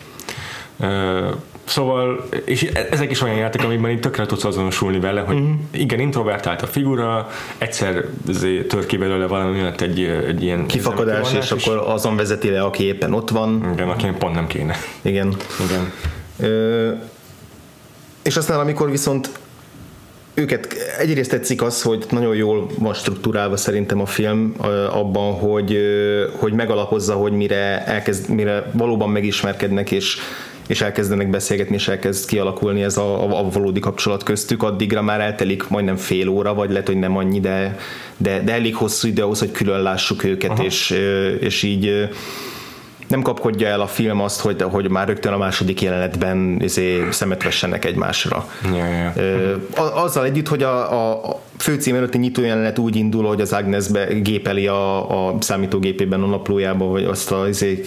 Szóval, 1.64 2.28
és 2.44 2.62
ezek 2.90 3.10
is 3.10 3.22
olyan 3.22 3.36
játék, 3.36 3.64
amikben 3.64 3.90
itt 3.90 4.00
tökre 4.00 4.26
tudsz 4.26 4.44
azonosulni 4.44 5.00
vele, 5.00 5.20
hogy 5.20 5.36
uh-huh. 5.36 5.54
igen, 5.70 6.00
introvertált 6.00 6.62
a 6.62 6.66
figura, 6.66 7.30
egyszer 7.58 8.04
tör 8.68 8.86
ki 8.86 8.96
belőle 8.96 9.26
valami 9.26 9.58
miatt 9.58 9.80
egy, 9.80 10.00
egy 10.00 10.42
ilyen 10.42 10.66
kifakadás, 10.66 11.32
és, 11.32 11.50
és 11.50 11.66
akkor 11.66 11.84
azon 11.86 12.16
vezeti 12.16 12.50
le, 12.50 12.62
aki 12.62 12.84
éppen 12.84 13.12
ott 13.14 13.30
van. 13.30 13.70
Igen, 13.72 13.88
aki 13.88 14.06
pont 14.18 14.34
nem 14.34 14.46
kéne. 14.46 14.76
Igen. 15.02 15.36
igen. 15.68 15.92
Ö, 16.38 16.90
és 18.22 18.36
aztán 18.36 18.60
amikor 18.60 18.90
viszont 18.90 19.30
őket 20.34 20.74
egyrészt 20.98 21.30
tetszik 21.30 21.62
az, 21.62 21.82
hogy 21.82 22.06
nagyon 22.10 22.34
jól 22.34 22.66
van 22.78 22.94
struktúrálva 22.94 23.56
szerintem 23.56 24.00
a 24.00 24.06
film 24.06 24.54
abban, 24.90 25.34
hogy, 25.34 25.78
hogy 26.38 26.52
megalapozza, 26.52 27.14
hogy 27.14 27.32
mire, 27.32 27.84
elkezd, 27.84 28.28
mire 28.28 28.70
valóban 28.72 29.10
megismerkednek, 29.10 29.90
és 29.90 30.18
és 30.66 30.80
elkezdenek 30.80 31.30
beszélgetni, 31.30 31.74
és 31.74 31.88
elkezd 31.88 32.28
kialakulni 32.28 32.82
ez 32.82 32.96
a, 32.96 33.22
a, 33.22 33.38
a 33.38 33.48
valódi 33.50 33.80
kapcsolat 33.80 34.22
köztük, 34.22 34.62
addigra 34.62 35.02
már 35.02 35.20
eltelik 35.20 35.68
majdnem 35.68 35.96
fél 35.96 36.28
óra, 36.28 36.54
vagy 36.54 36.70
lehet, 36.70 36.86
hogy 36.86 36.98
nem 36.98 37.16
annyi, 37.16 37.40
de, 37.40 37.76
de, 38.16 38.40
de 38.40 38.52
elég 38.52 38.76
hosszú 38.76 39.08
idő 39.08 39.22
ahhoz, 39.22 39.38
hogy 39.38 39.50
külön 39.50 39.82
lássuk 39.82 40.24
őket, 40.24 40.58
és, 40.58 40.90
és 41.40 41.62
így 41.62 42.08
nem 43.12 43.22
kapkodja 43.22 43.68
el 43.68 43.80
a 43.80 43.86
film 43.86 44.20
azt, 44.20 44.40
hogy, 44.40 44.62
hogy 44.62 44.90
már 44.90 45.06
rögtön 45.06 45.32
a 45.32 45.36
második 45.36 45.82
jelenetben 45.82 46.56
izé, 46.60 47.06
szemet 47.10 47.42
vessenek 47.42 47.84
egymásra. 47.84 48.48
Ja, 48.74 48.86
ja. 48.86 49.12
Azzal 49.74 50.24
együtt, 50.24 50.48
hogy 50.48 50.62
a, 50.62 51.28
a 51.28 51.40
főcím 51.58 51.94
előtti 51.94 52.18
nyitó 52.18 52.42
jelenet 52.42 52.78
úgy 52.78 52.96
indul, 52.96 53.24
hogy 53.24 53.40
az 53.40 53.52
Agnes 53.52 53.88
be 53.88 54.04
gépeli 54.04 54.66
a, 54.66 55.26
a 55.26 55.36
számítógépében 55.40 56.22
a 56.22 56.26
naplójába, 56.26 56.84
vagy 56.84 57.04
azt 57.04 57.32
a 57.32 57.48
izé, 57.48 57.82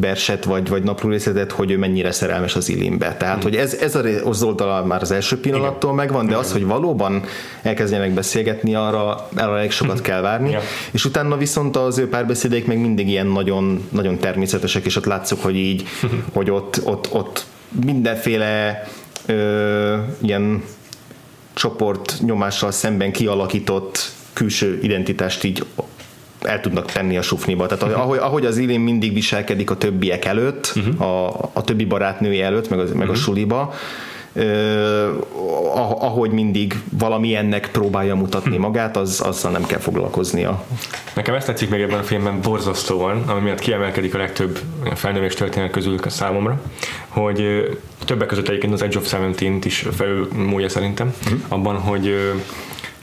verset 0.00 0.44
vagy, 0.44 0.68
vagy 0.68 0.82
részletet, 1.02 1.52
hogy 1.52 1.70
ő 1.70 1.78
mennyire 1.78 2.12
szerelmes 2.12 2.56
az 2.56 2.68
Ilimbe. 2.68 3.16
Tehát, 3.16 3.36
mm. 3.36 3.40
hogy 3.40 3.56
ez, 3.56 3.74
ez 3.74 3.98
az 4.24 4.42
oldala 4.42 4.84
már 4.84 5.02
az 5.02 5.10
első 5.10 5.40
pillanattól 5.40 5.92
Igen. 5.92 6.04
megvan, 6.04 6.24
de 6.24 6.30
Igen. 6.30 6.42
az, 6.42 6.52
hogy 6.52 6.64
valóban 6.64 7.24
elkezdjenek 7.62 8.10
beszélgetni, 8.10 8.74
arra, 8.74 9.28
arra 9.36 9.58
elég 9.58 9.70
sokat 9.70 10.00
kell 10.00 10.20
várni, 10.20 10.56
és 10.90 11.04
utána 11.04 11.36
viszont 11.36 11.76
az 11.76 11.98
ő 11.98 12.08
párbeszédék 12.08 12.66
meg 12.66 12.78
mindig 12.78 13.08
ilyen 13.08 13.26
nagyon, 13.26 13.88
nagyon 13.88 14.18
természetesek, 14.18 14.84
és 14.84 14.96
ott 14.96 15.04
látszok, 15.04 15.42
hogy 15.42 15.56
így, 15.56 15.84
hogy 16.34 16.50
ott, 16.50 16.80
ott, 16.84 17.08
ott 17.12 17.44
mindenféle 17.84 18.82
ö, 19.26 19.96
ilyen 20.22 20.62
csoport 21.52 22.14
nyomással 22.20 22.70
szemben 22.70 23.12
kialakított 23.12 24.10
külső 24.32 24.78
identitást 24.82 25.44
így 25.44 25.64
el 26.40 26.60
tudnak 26.60 26.92
tenni 26.92 27.16
a 27.16 27.22
sufniba. 27.22 27.66
Tehát 27.66 27.94
ahogy, 27.94 28.18
ahogy 28.18 28.46
az 28.46 28.56
Ilén 28.56 28.80
mindig 28.80 29.14
viselkedik 29.14 29.70
a 29.70 29.76
többiek 29.76 30.24
előtt, 30.24 30.72
uh-huh. 30.76 31.00
a, 31.00 31.50
a 31.52 31.62
többi 31.64 31.84
barátnői 31.84 32.42
előtt, 32.42 32.68
meg, 32.68 32.78
az, 32.78 32.88
meg 32.88 32.96
uh-huh. 32.96 33.10
a 33.10 33.12
mhm. 33.12 33.22
suliba, 33.22 33.74
Uh, 34.38 36.04
ahogy 36.04 36.30
mindig 36.30 36.82
ennek 37.34 37.68
próbálja 37.72 38.14
mutatni 38.14 38.54
hm. 38.54 38.60
magát, 38.60 38.96
az, 38.96 39.20
azzal 39.20 39.50
nem 39.50 39.66
kell 39.66 39.78
foglalkoznia. 39.78 40.64
Nekem 41.14 41.34
ezt 41.34 41.46
tetszik 41.46 41.70
még 41.70 41.80
ebben 41.80 41.98
a 41.98 42.02
filmben 42.02 42.40
borzasztóan, 42.40 43.22
ami 43.26 43.40
miatt 43.40 43.58
kiemelkedik 43.58 44.14
a 44.14 44.18
legtöbb 44.18 44.58
felnövés 44.94 45.34
történet 45.34 45.70
közül 45.70 45.98
a 46.04 46.08
számomra, 46.08 46.60
hogy 47.08 47.68
többek 48.04 48.26
között 48.26 48.48
egyébként 48.48 48.72
az 48.72 48.82
Edge 48.82 48.98
of 48.98 49.08
Seventeen-t 49.08 49.64
is 49.64 49.86
felülmúlja 49.96 50.68
szerintem, 50.68 51.14
hm. 51.24 51.34
abban, 51.48 51.76
hogy 51.76 52.32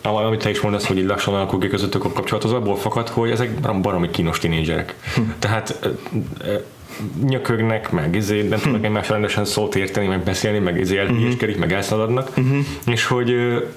amit 0.03 0.39
te 0.39 0.49
is 0.49 0.61
mondasz, 0.61 0.85
hogy 0.85 0.97
így 0.97 1.05
lassan 1.05 1.33
alakul 1.33 1.59
ki 1.59 1.67
közöttük 1.67 2.05
a 2.05 2.11
kapcsolat, 2.11 2.43
az 2.43 2.51
abból 2.51 2.75
fakad, 2.75 3.09
hogy 3.09 3.31
ezek 3.31 3.79
baromi 3.81 4.09
kínos 4.09 4.39
tinédzserek. 4.39 4.95
Hm. 5.15 5.21
Tehát 5.39 5.79
nyökögnek, 7.23 7.91
meg 7.91 8.15
izé, 8.15 8.41
nem 8.41 8.59
tudnak 8.59 8.79
hm. 8.79 8.85
egymás 8.85 9.09
rendesen 9.09 9.45
szót 9.45 9.75
érteni, 9.75 10.07
meg 10.07 10.23
beszélni, 10.23 10.59
meg 10.59 10.79
izé 10.79 10.97
elhülyéskedik, 10.97 11.57
meg 11.57 11.73
elszaladnak, 11.73 12.29
uh-huh. 12.29 12.57
és 12.85 13.05
hogy 13.05 13.35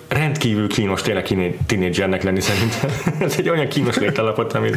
rendkívül 0.09 0.69
kínos 0.69 1.03
tényleg 1.03 1.57
tinédzsernek 1.67 2.23
lenni 2.23 2.41
szerintem. 2.41 2.91
Ez 3.27 3.35
egy 3.39 3.49
olyan 3.49 3.69
kínos 3.69 3.97
létállapot, 3.97 4.53
amit 4.53 4.77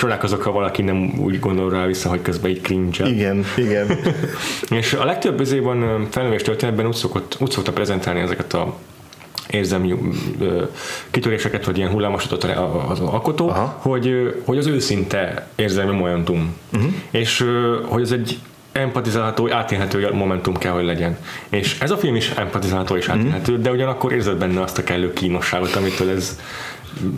csodálkozok, 0.00 0.42
ha 0.42 0.52
valaki 0.52 0.82
nem 0.82 1.12
úgy 1.18 1.40
gondol 1.40 1.70
rá 1.70 1.86
vissza, 1.86 2.08
hogy 2.08 2.22
közben 2.22 2.50
így 2.50 2.60
cringe 2.60 3.08
Igen, 3.08 3.44
igen. 3.56 3.86
és 4.80 4.92
a 4.92 5.04
legtöbb 5.04 5.40
izében 5.40 6.06
felnővés 6.10 6.42
történetben 6.42 6.86
úgy, 6.86 6.94
szokott, 6.94 7.36
úgy 7.38 7.50
szokta 7.50 7.72
prezentálni 7.72 8.20
ezeket 8.20 8.54
a 8.54 8.76
érzelmi 9.50 9.94
kitöréseket, 11.10 11.64
vagy 11.64 11.76
ilyen 11.76 11.90
hullámosodat 11.90 12.44
az 12.88 13.00
alkotó, 13.00 13.48
Aha. 13.48 13.78
hogy, 13.80 14.34
hogy 14.44 14.58
az 14.58 14.66
őszinte 14.66 15.48
érzelmi 15.54 15.96
momentum. 15.96 16.54
Uh-huh. 16.72 16.92
És 17.10 17.44
hogy 17.84 18.02
ez 18.02 18.12
egy 18.12 18.38
empatizálható, 18.78 19.50
átélhető 19.52 20.12
momentum 20.12 20.56
kell, 20.56 20.72
hogy 20.72 20.84
legyen. 20.84 21.18
És 21.48 21.80
ez 21.80 21.90
a 21.90 21.96
film 21.96 22.16
is 22.16 22.30
empatizálható 22.30 22.96
és 22.96 23.08
átélhető, 23.08 23.52
uh-huh. 23.52 23.64
de 23.64 23.70
ugyanakkor 23.70 24.12
érzed 24.12 24.36
benne 24.36 24.60
azt 24.60 24.78
a 24.78 24.84
kellő 24.84 25.12
kínosságot, 25.12 25.74
amitől 25.74 26.10
ez 26.10 26.38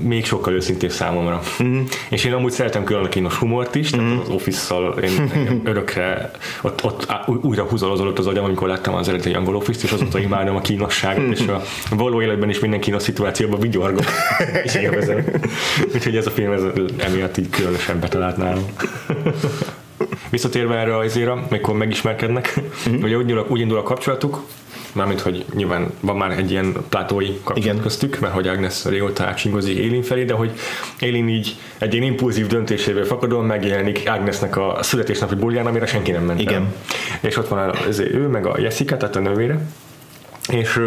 még 0.02 0.24
sokkal 0.24 0.52
őszintébb 0.52 0.90
számomra. 0.90 1.40
Uh-huh. 1.58 1.78
És 2.08 2.24
én 2.24 2.32
amúgy 2.32 2.50
szeretem 2.50 2.84
külön 2.84 3.04
a 3.04 3.08
kínos 3.08 3.34
humort 3.34 3.74
is, 3.74 3.90
tehát 3.90 4.06
uh-huh. 4.06 4.22
az 4.22 4.28
Office-szal 4.28 4.98
én 4.98 5.30
örökre 5.64 6.30
ott, 6.62 6.84
ott 6.84 7.06
újra 7.42 7.64
húzalozolott 7.64 8.18
az 8.18 8.26
agyam, 8.26 8.44
amikor 8.44 8.68
láttam 8.68 8.94
az 8.94 9.08
eredeti 9.08 9.32
angol 9.32 9.56
Office-t, 9.56 9.82
és 9.82 9.92
azóta 9.92 10.18
imádom 10.28 10.56
a 10.56 10.60
kínosságot, 10.60 11.28
uh-huh. 11.28 11.40
és 11.40 11.46
a 11.46 11.62
való 11.90 12.22
életben 12.22 12.48
is 12.48 12.58
minden 12.58 12.80
kínos 12.80 13.02
szituációban 13.02 13.60
vigyorgok, 13.60 14.04
és 14.64 14.74
élvezem. 14.74 15.24
Úgyhogy 15.94 16.16
ez 16.16 16.26
a 16.26 16.30
film 16.30 16.52
ez 16.52 16.62
emiatt 16.98 17.36
így 17.36 17.50
különösen 17.50 18.00
betalált 18.00 18.36
nálam. 18.36 18.64
Visszatérve 20.30 20.76
erre 20.76 20.96
az 20.96 21.16
éra, 21.16 21.46
mikor 21.50 21.74
megismerkednek, 21.74 22.54
uh-huh. 22.86 23.02
ugye 23.02 23.16
úgy 23.16 23.28
indul, 23.28 23.46
úgy 23.48 23.60
indul 23.60 23.78
a 23.78 23.82
kapcsolatuk, 23.82 24.42
mármint, 24.92 25.20
hogy 25.20 25.44
nyilván 25.54 25.92
van 26.00 26.16
már 26.16 26.30
egy 26.30 26.50
ilyen 26.50 26.76
plátói 26.88 27.26
kapcsolat 27.26 27.56
Igen. 27.56 27.80
köztük, 27.80 28.20
mert 28.20 28.34
hogy 28.34 28.48
Agnes 28.48 28.84
régóta 28.84 29.24
átsingozik 29.24 29.76
Élin 29.76 30.02
felé, 30.02 30.24
de 30.24 30.34
hogy 30.34 30.50
Élin 30.98 31.28
így 31.28 31.56
egy 31.78 31.94
ilyen 31.94 32.06
impulzív 32.06 32.46
döntéséből 32.46 33.04
fakadóan 33.04 33.44
megjelenik 33.44 34.02
Agnesnek 34.06 34.56
a 34.56 34.78
születésnapi 34.82 35.34
bulján, 35.34 35.66
amire 35.66 35.86
senki 35.86 36.10
nem 36.10 36.24
ment 36.24 36.40
Igen. 36.40 36.62
El. 36.62 36.72
És 37.20 37.36
ott 37.36 37.48
van 37.48 37.74
az 37.88 37.98
ő, 37.98 38.26
meg 38.26 38.46
a 38.46 38.60
Jessica, 38.60 38.96
tehát 38.96 39.16
a 39.16 39.20
nővére, 39.20 39.66
és 40.50 40.80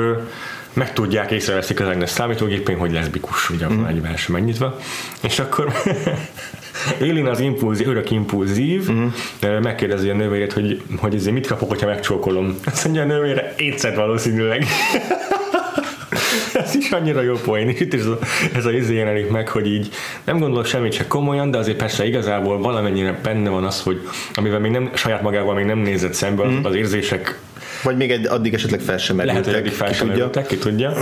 meg 0.73 0.93
tudják, 0.93 1.31
észreveszik 1.31 1.79
az 1.79 1.88
Agnes 1.88 2.09
számítógépén, 2.09 2.77
hogy 2.77 2.91
leszbikus, 2.91 3.49
ugye 3.49 3.67
mm. 3.67 3.86
egy 3.86 4.01
vers 4.01 4.27
megnyitva, 4.27 4.79
és 5.21 5.39
akkor 5.39 5.73
Élin 7.01 7.25
az 7.25 7.39
impulzív, 7.39 7.88
örök 7.88 8.12
impulzív, 8.12 8.89
uh-huh. 8.89 9.59
megkérdezi 9.62 10.09
a 10.09 10.13
nővérét, 10.13 10.53
hogy, 10.53 10.81
hogy 10.97 11.15
ezért 11.15 11.33
mit 11.33 11.47
kapok, 11.47 11.69
hogyha 11.69 11.88
megcsókolom. 11.88 12.59
Azt 12.65 12.83
mondja 12.83 13.01
a 13.01 13.05
nővére, 13.05 13.53
étszert 13.57 13.95
valószínűleg. 13.95 14.65
ez 16.63 16.75
is 16.75 16.91
annyira 16.91 17.21
jó 17.21 17.36
poén, 17.36 17.69
és 17.69 17.79
itt 17.79 17.93
is 17.93 17.99
ez 17.99 18.05
a, 18.05 18.19
ez 18.55 18.65
a 18.65 18.71
izé 18.71 18.95
jelenik 18.95 19.29
meg, 19.29 19.47
hogy 19.47 19.67
így 19.67 19.89
nem 20.23 20.39
gondolok 20.39 20.65
semmit 20.65 20.93
se 20.93 21.07
komolyan, 21.07 21.51
de 21.51 21.57
azért 21.57 21.77
persze 21.77 22.05
igazából 22.05 22.57
valamennyire 22.57 23.19
benne 23.23 23.49
van 23.49 23.63
az, 23.63 23.81
hogy 23.81 24.07
amivel 24.36 24.59
még 24.59 24.71
nem, 24.71 24.91
saját 24.93 25.21
magával 25.21 25.53
még 25.55 25.65
nem 25.65 25.77
nézett 25.77 26.13
szembe, 26.13 26.47
mm. 26.47 26.63
az 26.63 26.75
érzések 26.75 27.39
vagy 27.84 27.98
még 27.98 28.12
egy, 28.12 28.26
addig 28.26 28.54
esetleg 28.54 28.80
fel 28.80 28.98
sem 28.98 29.17
Lehet, 29.17 29.46
hogy 29.46 29.54
addig 29.54 29.72
fel 29.72 29.93
sem 29.93 30.08
merültek, 30.08 30.46
ki 30.46 30.58
tudja. 30.58 30.93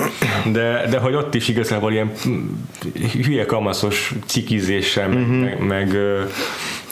De, 0.52 0.88
de 0.90 0.98
hogy 0.98 1.14
ott 1.14 1.36
is 1.36 1.48
igazából 1.48 1.92
ilyen 1.92 2.12
hülye 3.24 3.46
kamaszos 3.46 4.14
cikizéssel, 4.26 5.08
meg, 5.08 5.20
uh-huh. 5.20 5.40
meg, 5.40 5.60
meg 5.60 5.98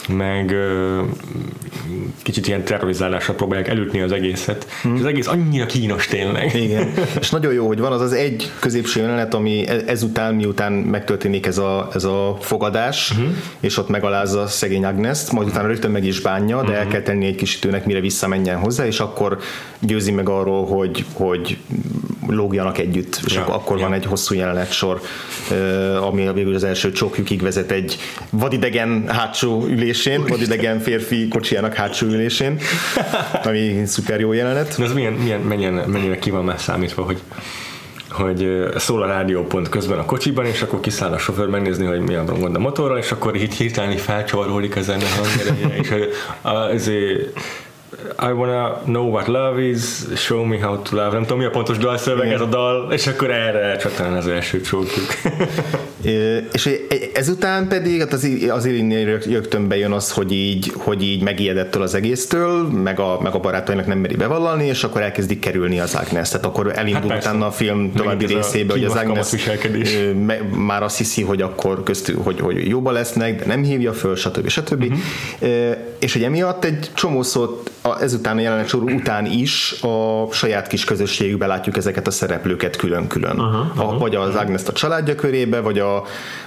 meg 0.09 0.55
kicsit 2.21 2.47
ilyen 2.47 2.63
terrorizálással 2.63 3.35
próbálják 3.35 3.67
elütni 3.67 4.01
az 4.01 4.11
egészet. 4.11 4.67
Hmm. 4.81 4.95
És 4.95 4.99
az 4.99 5.05
egész 5.05 5.27
annyira 5.27 5.65
kínos 5.65 6.07
tényleg. 6.07 6.55
Igen. 6.55 6.93
És 7.19 7.29
nagyon 7.29 7.53
jó, 7.53 7.67
hogy 7.67 7.79
van 7.79 7.91
az 7.91 8.01
az 8.01 8.13
egy 8.13 8.51
középső 8.59 9.01
jelenet, 9.01 9.33
ami 9.33 9.67
e- 9.67 9.83
ezután, 9.85 10.35
miután 10.35 10.71
megtörténik 10.71 11.45
ez 11.45 11.57
a, 11.57 11.89
ez 11.93 12.03
a 12.03 12.37
fogadás, 12.41 13.11
uh-huh. 13.11 13.27
és 13.59 13.77
ott 13.77 13.89
megalázza 13.89 14.47
szegény 14.47 14.85
Agnes-t, 14.85 15.31
majd 15.31 15.47
utána 15.47 15.67
rögtön 15.67 15.91
meg 15.91 16.05
is 16.05 16.19
bánja, 16.21 16.55
de 16.55 16.61
uh-huh. 16.61 16.77
el 16.77 16.87
kell 16.87 17.01
tenni 17.01 17.25
egy 17.25 17.35
kis 17.35 17.57
időnek, 17.57 17.85
mire 17.85 17.99
visszamenjen 17.99 18.57
hozzá, 18.57 18.85
és 18.85 18.99
akkor 18.99 19.39
győzi 19.79 20.11
meg 20.11 20.29
arról, 20.29 20.65
hogy, 20.65 21.05
hogy 21.13 21.57
lógjanak 22.35 22.77
együtt, 22.77 23.19
és 23.25 23.33
ja, 23.33 23.45
akkor 23.45 23.77
ja. 23.77 23.83
van 23.83 23.93
egy 23.93 24.05
hosszú 24.05 24.35
jelenet 24.35 24.71
sor, 24.71 25.01
ami 26.01 26.33
végül 26.33 26.55
az 26.55 26.63
első 26.63 26.91
csókjukig 26.91 27.41
vezet 27.41 27.71
egy 27.71 27.97
vadidegen 28.29 29.07
hátsó 29.07 29.65
ülésén, 29.67 30.25
vadidegen 30.27 30.79
férfi 30.79 31.27
kocsijának 31.27 31.73
hátsó 31.73 32.07
ülésén, 32.07 32.59
ami 33.43 33.81
szuper 33.85 34.19
jó 34.19 34.33
jelenet. 34.33 34.75
De 34.77 34.83
ez 34.83 34.93
milyen, 34.93 35.13
milyen, 35.13 35.39
mennyire, 35.39 35.85
mennyire 35.85 36.19
ki 36.19 36.29
van 36.29 36.43
már 36.43 36.59
számítva, 36.59 37.03
hogy 37.03 37.21
hogy 38.09 38.69
szól 38.75 39.03
a 39.03 39.07
rádiópont 39.07 39.69
közben 39.69 39.99
a 39.99 40.05
kocsiban, 40.05 40.45
és 40.45 40.61
akkor 40.61 40.79
kiszáll 40.79 41.11
a 41.11 41.17
sofőr 41.17 41.47
megnézni, 41.47 41.85
hogy 41.85 41.99
mi 41.99 42.15
a 42.15 42.23
gond 42.23 42.55
a 42.55 42.59
motorral, 42.59 42.97
és 42.97 43.11
akkor 43.11 43.35
így 43.35 43.53
hirtelen 43.53 43.97
felcsavarolódik 43.97 44.75
a 44.75 44.81
zene 44.81 45.05
hangja, 45.09 45.75
és 45.81 45.93
azért 46.41 47.39
I 48.19 48.31
wanna 48.31 48.81
know 48.85 49.11
what 49.11 49.27
love 49.27 49.59
is, 49.59 50.07
show 50.15 50.45
me 50.45 50.59
how 50.59 50.81
to 50.81 50.95
love. 50.95 51.11
Nem 51.11 51.21
tudom, 51.21 51.37
mi 51.37 51.45
a 51.45 51.49
pontos 51.49 51.77
dalszöveg 51.77 52.31
ez 52.31 52.41
a 52.41 52.45
dal, 52.45 52.91
és 52.91 53.07
akkor 53.07 53.31
erre 53.31 53.77
csatán 53.77 54.13
az 54.13 54.27
első 54.27 54.61
csókjuk. 54.61 55.07
és 56.51 56.69
ezután 57.13 57.67
pedig 57.67 57.99
hát 57.99 58.13
az, 58.13 58.29
az 58.49 58.65
Irinnél 58.65 59.19
rögtön 59.19 59.67
bejön 59.67 59.91
az, 59.91 60.11
hogy 60.11 60.31
így, 60.31 60.71
hogy 60.75 61.03
így 61.03 61.23
megijedettől 61.23 61.81
az 61.81 61.93
egésztől, 61.93 62.67
meg 62.67 62.99
a, 62.99 63.19
meg 63.21 63.33
a 63.33 63.39
barátainak 63.39 63.85
nem 63.85 63.97
meri 63.97 64.15
bevallani, 64.15 64.65
és 64.65 64.83
akkor 64.83 65.01
elkezdik 65.01 65.39
kerülni 65.39 65.79
az 65.79 65.95
Agnes. 65.95 66.29
Tehát 66.29 66.45
akkor 66.45 66.71
elindul 66.75 67.09
hát 67.09 67.19
utána 67.19 67.45
a 67.45 67.51
film 67.51 67.93
további 67.93 68.25
részébe, 68.25 68.73
hogy 68.73 68.83
az 68.83 68.95
Agnes 68.95 69.27
már 70.55 70.83
azt 70.83 70.97
hiszi, 70.97 71.21
hogy 71.21 71.41
akkor 71.41 71.83
köztük, 71.83 72.23
hogy, 72.23 72.39
hogy 72.39 72.67
jóba 72.67 72.91
lesznek, 72.91 73.39
de 73.39 73.45
nem 73.45 73.63
hívja 73.63 73.93
föl, 73.93 74.15
stb. 74.15 74.47
stb. 74.47 74.83
Uh-huh. 74.83 75.77
És 75.99 76.13
hogy 76.13 76.23
emiatt 76.23 76.63
egy 76.63 76.89
csomó 76.93 77.21
szót 77.21 77.71
ezután 77.99 78.37
a 78.37 78.39
jelenet 78.39 78.67
sor 78.67 78.83
után 78.83 79.25
is 79.25 79.75
a 79.81 80.27
saját 80.31 80.67
kis 80.67 80.83
közösségükbe 80.83 81.45
látjuk 81.45 81.77
ezeket 81.77 82.07
a 82.07 82.11
szereplőket 82.11 82.75
külön-külön. 82.75 83.37
Aha, 83.39 83.71
aha, 83.75 83.97
vagy 83.97 84.15
az 84.15 84.35
Agnes 84.35 84.61
a 84.67 84.71
családja 84.71 85.15
körébe, 85.15 85.59
vagy 85.59 85.79
a, 85.79 85.88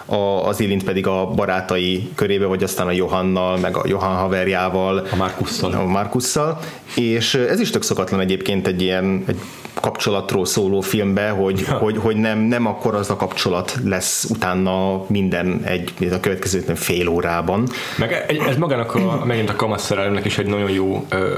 a, 0.06 0.46
az 0.46 0.60
Ilint 0.60 0.84
pedig 0.84 1.06
a 1.06 1.26
barátai 1.26 2.10
körébe, 2.14 2.46
vagy 2.46 2.62
aztán 2.62 2.86
a 2.86 2.92
Johannal, 2.92 3.58
meg 3.58 3.76
a 3.76 3.82
Johann 3.86 4.16
haverjával. 4.16 5.06
A 5.12 5.16
Markusszal. 5.16 5.72
A 5.72 5.84
Markusszal. 5.84 6.58
És 6.96 7.34
ez 7.34 7.60
is 7.60 7.70
tök 7.70 7.82
szokatlan 7.82 8.20
egyébként 8.20 8.66
egy 8.66 8.82
ilyen 8.82 9.24
egy 9.26 9.38
kapcsolatról 9.82 10.46
szóló 10.46 10.80
filmbe, 10.80 11.28
hogy, 11.28 11.60
ja. 11.66 11.74
hogy, 11.74 11.96
hogy 11.98 12.16
nem, 12.16 12.38
nem 12.38 12.66
akkor 12.66 12.94
az 12.94 13.10
a 13.10 13.16
kapcsolat 13.16 13.78
lesz 13.84 14.24
utána 14.24 15.04
minden 15.06 15.60
egy 15.64 15.92
a 16.12 16.20
következő 16.20 16.60
fél 16.74 17.08
órában. 17.08 17.68
Meg 17.98 18.24
ez 18.48 18.56
magának 18.56 18.94
a, 18.94 19.22
megint 19.24 19.50
a 19.50 19.56
kamasz 19.56 19.84
szerelemnek 19.84 20.24
is 20.24 20.38
egy 20.38 20.46
nagyon 20.46 20.70
jó 20.70 21.06
ö, 21.08 21.34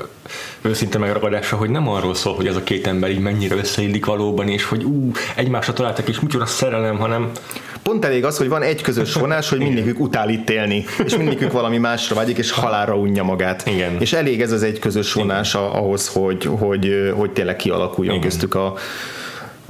őszinte 0.62 0.98
megragadása, 0.98 1.56
hogy 1.56 1.70
nem 1.70 1.88
arról 1.88 2.14
szól, 2.14 2.34
hogy 2.34 2.46
ez 2.46 2.56
a 2.56 2.62
két 2.62 2.86
ember 2.86 3.10
így 3.10 3.18
mennyire 3.18 3.56
összeillik 3.56 4.06
valóban, 4.06 4.48
és 4.48 4.64
hogy 4.64 4.84
ú, 4.84 5.10
egymásra 5.36 5.72
találtak, 5.72 6.08
és 6.08 6.20
micsoda 6.20 6.46
szerelem, 6.46 6.98
hanem 6.98 7.30
Pont 7.84 8.04
elég 8.04 8.24
az, 8.24 8.36
hogy 8.36 8.48
van 8.48 8.62
egy 8.62 8.82
közös 8.82 9.14
vonás, 9.14 9.48
hogy 9.48 9.58
mindegyik 9.58 10.00
utál 10.00 10.28
itt 10.28 10.50
élni, 10.50 10.84
és 11.04 11.16
mindegyik 11.16 11.50
valami 11.50 11.78
másra 11.78 12.14
vágyik, 12.14 12.38
és 12.38 12.50
halálra 12.50 12.96
unja 12.96 13.24
magát. 13.24 13.66
Igen. 13.66 13.96
És 14.00 14.12
elég 14.12 14.42
ez 14.42 14.52
az 14.52 14.62
egy 14.62 14.78
közös 14.78 15.12
vonás 15.12 15.54
ahhoz, 15.54 16.08
hogy, 16.08 16.44
hogy, 16.44 17.12
hogy 17.16 17.30
tényleg 17.30 17.56
kialakuljon 17.56 18.14
Igen. 18.14 18.28
köztük 18.28 18.54
a, 18.54 18.74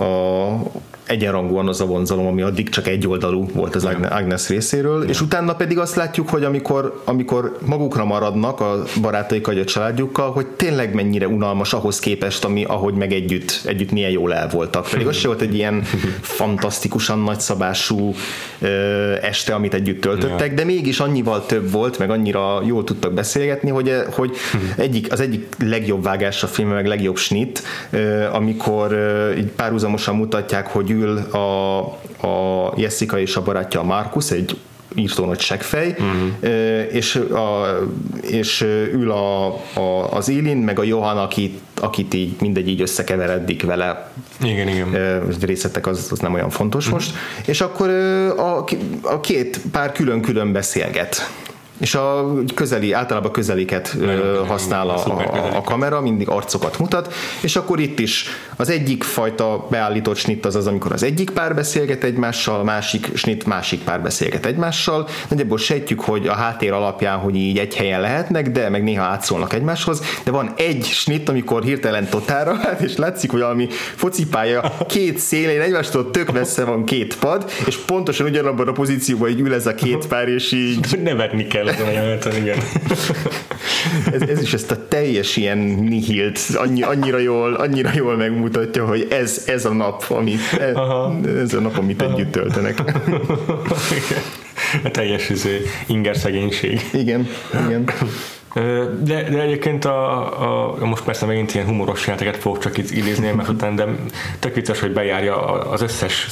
a 0.03 0.57
egyenrangúan 1.07 1.69
az 1.69 1.81
a 1.81 1.87
vonzalom, 1.87 2.27
ami 2.27 2.43
addig 2.43 2.69
csak 2.69 2.87
egyoldalú 2.87 3.49
volt 3.53 3.75
az 3.75 3.85
Agnes 4.11 4.49
részéről, 4.49 5.03
ja. 5.03 5.09
és 5.09 5.21
utána 5.21 5.55
pedig 5.55 5.79
azt 5.79 5.95
látjuk, 5.95 6.29
hogy 6.29 6.45
amikor, 6.45 7.03
amikor 7.05 7.59
magukra 7.67 8.05
maradnak 8.05 8.61
a 8.61 8.83
barátaik 9.01 9.47
vagy 9.47 9.59
a 9.59 9.65
családjukkal, 9.65 10.33
hogy 10.33 10.47
tényleg 10.47 10.95
mennyire 10.95 11.29
unalmas 11.29 11.73
ahhoz 11.73 11.99
képest, 11.99 12.45
ami, 12.45 12.65
ahogy 12.65 12.95
meg 12.95 13.13
együtt, 13.13 13.61
együtt 13.65 13.91
milyen 13.91 14.11
jól 14.11 14.35
el 14.35 14.49
voltak. 14.49 14.89
Pedig 14.91 15.07
az 15.07 15.17
se 15.17 15.27
volt 15.27 15.41
egy 15.41 15.55
ilyen 15.55 15.83
fantasztikusan 16.39 17.19
nagyszabású 17.19 18.15
ö, 18.59 18.67
este, 19.23 19.55
amit 19.55 19.75
együtt 19.75 20.01
töltöttek, 20.01 20.49
ja. 20.49 20.55
de 20.55 20.65
mégis 20.65 21.01
annyival 21.01 21.47
több 21.47 21.71
volt, 21.71 21.99
meg 21.99 22.11
annyira 22.11 22.63
jól 22.67 22.85
tudtak 22.85 23.13
beszélgetni, 23.13 23.71
hogy, 23.71 23.93
hogy 24.11 24.37
egyik, 24.77 25.13
az 25.13 25.21
egyik 25.21 25.47
legjobb 25.59 26.03
vágás 26.03 26.43
a 26.43 26.47
film, 26.47 26.69
meg 26.69 26.87
legjobb 26.87 27.17
snit, 27.17 27.63
ö, 27.91 28.25
amikor 28.33 28.93
ö, 28.93 29.33
így 29.35 29.51
párhuzamosan 29.57 30.17
mutatják, 30.17 30.67
hogy 30.67 30.93
ül 30.95 31.19
a, 31.19 31.79
a 32.27 32.73
Jessica 32.77 33.19
és 33.19 33.37
a 33.37 33.43
barátja 33.43 33.81
a 33.81 33.85
Markus, 33.85 34.31
egy 34.31 34.57
írtó 34.95 35.25
nagy 35.25 35.41
seggfej, 35.41 35.91
uh-huh. 35.99 36.93
és, 36.93 37.15
a, 37.15 37.79
és 38.21 38.61
ül 38.93 39.11
a, 39.11 39.47
a, 39.75 40.11
az 40.11 40.29
Élin, 40.29 40.57
meg 40.57 40.79
a 40.79 40.83
Johan, 40.83 41.19
akit, 41.19 41.61
akit 41.81 42.15
így 42.15 42.35
mindegy 42.41 42.69
így 42.69 42.81
összekeveredik 42.81 43.63
vele. 43.63 44.11
Igen, 44.43 44.69
igen. 44.69 45.23
Részletek 45.41 45.87
az, 45.87 46.09
az 46.11 46.19
nem 46.19 46.35
olyan 46.35 46.51
fontos 46.51 46.87
uh-huh. 46.87 47.01
most. 47.01 47.15
És 47.45 47.61
akkor 47.61 47.89
a, 48.39 48.65
a 49.03 49.21
két 49.21 49.61
pár 49.73 49.93
külön-külön 49.93 50.53
beszélget 50.53 51.31
és 51.81 51.95
a 51.95 52.33
közeli, 52.55 52.93
általában 52.93 53.33
közeliket 53.33 53.97
Nagyon 54.01 54.47
használ 54.47 54.89
a, 54.89 55.07
a, 55.07 55.57
a 55.57 55.61
kamera, 55.61 56.01
mindig 56.01 56.29
arcokat 56.29 56.79
mutat, 56.79 57.15
és 57.41 57.57
akkor 57.57 57.81
itt 57.81 57.99
is 57.99 58.27
az 58.57 58.69
egyik 58.69 59.03
fajta 59.03 59.67
beállított 59.71 60.17
snit 60.17 60.47
az 60.47 60.55
az, 60.55 60.67
amikor 60.67 60.93
az 60.93 61.03
egyik 61.03 61.31
pár 61.31 61.55
beszélget 61.55 62.05
egymással, 62.05 62.61
a 62.61 62.65
másik 62.65 63.11
snit 63.15 63.47
másik 63.47 63.81
pár 63.81 64.03
beszélget 64.03 64.47
egymással, 64.47 65.09
nagyjából 65.29 65.59
sejtjük, 65.59 66.01
hogy 66.01 66.27
a 66.27 66.33
háttér 66.33 66.73
alapján, 66.73 67.19
hogy 67.19 67.37
így 67.37 67.59
egy 67.59 67.75
helyen 67.75 68.01
lehetnek, 68.01 68.51
de 68.51 68.69
meg 68.69 68.83
néha 68.83 69.05
átszólnak 69.05 69.53
egymáshoz, 69.53 70.03
de 70.25 70.31
van 70.31 70.53
egy 70.57 70.85
snit, 70.85 71.29
amikor 71.29 71.63
hirtelen 71.63 72.09
totára, 72.09 72.55
hát 72.55 72.81
és 72.81 72.97
látszik, 72.97 73.31
hogy 73.31 73.41
valami 73.41 73.69
focipálya 73.95 74.73
két 74.89 75.19
szélén 75.19 75.61
egymástól 75.61 76.11
tök 76.11 76.33
messze 76.33 76.65
van 76.65 76.85
két 76.85 77.19
pad, 77.19 77.51
és 77.67 77.77
pontosan 77.77 78.27
ugyanabban 78.27 78.69
a 78.69 78.73
pozícióban 78.73 79.29
így 79.29 79.41
ül 79.41 79.55
ez 79.55 79.67
a 79.67 79.75
két 79.75 80.07
pár, 80.07 80.29
és 80.29 80.53
így... 80.53 80.99
Nevetni 81.03 81.47
kell 81.47 81.64
ezen 81.69 81.87
a 81.87 81.91
jeleneten, 81.91 82.37
igen. 82.37 82.59
ez, 84.13 84.23
ez, 84.23 84.43
is 84.43 84.53
ezt 84.55 84.71
a 84.71 84.89
teljes 84.89 85.37
ilyen 85.37 85.59
nihilt 85.59 86.39
annyi, 86.55 86.83
annyira, 86.83 87.19
jól, 87.19 87.55
annyira 87.55 87.91
jól 87.95 88.17
megmutatja, 88.17 88.87
hogy 88.87 89.07
ez, 89.11 89.43
ez 89.47 89.65
a 89.65 89.73
nap, 89.73 90.05
amit, 90.09 90.53
ez 91.43 91.55
a 91.55 91.61
nap, 91.61 91.77
amit 91.77 92.03
Aha. 92.03 92.13
együtt 92.13 92.33
töltenek. 92.33 92.83
a 94.85 94.91
teljes 94.91 95.29
izé, 95.29 95.61
inger 95.87 96.17
szegénység. 96.17 96.81
Igen, 96.93 97.29
igen. 97.67 97.85
De, 99.01 99.29
de 99.31 99.41
egyébként 99.41 99.85
a, 99.85 100.81
a, 100.83 100.87
most 100.87 101.05
persze 101.05 101.27
megint 101.27 101.55
ilyen 101.55 101.67
humoros 101.67 102.07
jelenteket 102.07 102.37
fogok 102.37 102.59
csak 102.59 102.79
itt 102.79 102.91
idézni, 102.91 103.31
mert 103.31 103.49
után, 103.49 103.77
de 103.77 103.87
tök 104.39 104.55
vicces, 104.55 104.81
hogy 104.81 104.93
bejárja 104.93 105.37
az 105.71 105.83
összes 105.83 106.29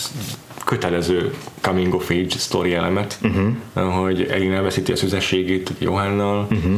kötelező 0.72 1.34
coming 1.60 1.94
of 1.94 2.10
age 2.10 2.38
story 2.38 2.74
elemet, 2.74 3.18
uh-huh. 3.22 3.94
hogy 3.94 4.26
Elin 4.30 4.52
elveszíti 4.52 4.92
a 4.92 4.96
szüzességét 4.96 5.72
Johannal, 5.78 6.46
uh-huh. 6.50 6.72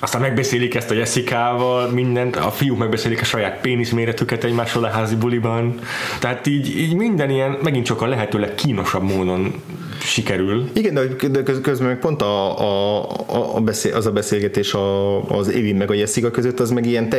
aztán 0.00 0.20
megbeszélik 0.20 0.74
ezt 0.74 0.90
a 0.90 0.94
Jessica-val, 0.94 1.88
mindent, 1.88 2.36
a 2.36 2.50
fiúk 2.50 2.78
megbeszélik 2.78 3.20
a 3.20 3.24
saját 3.24 3.60
péniszméretüket 3.60 4.44
egymással 4.44 4.84
a 4.84 4.88
házi 4.88 5.16
buliban, 5.16 5.78
tehát 6.18 6.46
így, 6.46 6.78
így 6.78 6.94
minden 6.94 7.30
ilyen 7.30 7.58
megint 7.62 7.84
csak 7.84 8.02
a 8.02 8.06
lehetőleg 8.06 8.54
kínosabb 8.54 9.02
módon 9.02 9.54
sikerül. 10.02 10.70
Igen, 10.74 10.94
de 11.30 11.42
közben 11.42 11.88
meg 11.88 11.98
pont 11.98 12.22
a, 12.22 12.58
a, 12.60 13.56
a 13.56 13.60
beszél, 13.60 13.94
az 13.94 14.06
a 14.06 14.12
beszélgetés 14.12 14.74
a, 14.74 15.22
az 15.28 15.50
Évin 15.50 15.76
meg 15.76 15.90
a 15.90 15.94
Jessica 15.94 16.30
között, 16.30 16.60
az 16.60 16.70
meg 16.70 16.86
ilyen 16.86 17.08
te, 17.08 17.18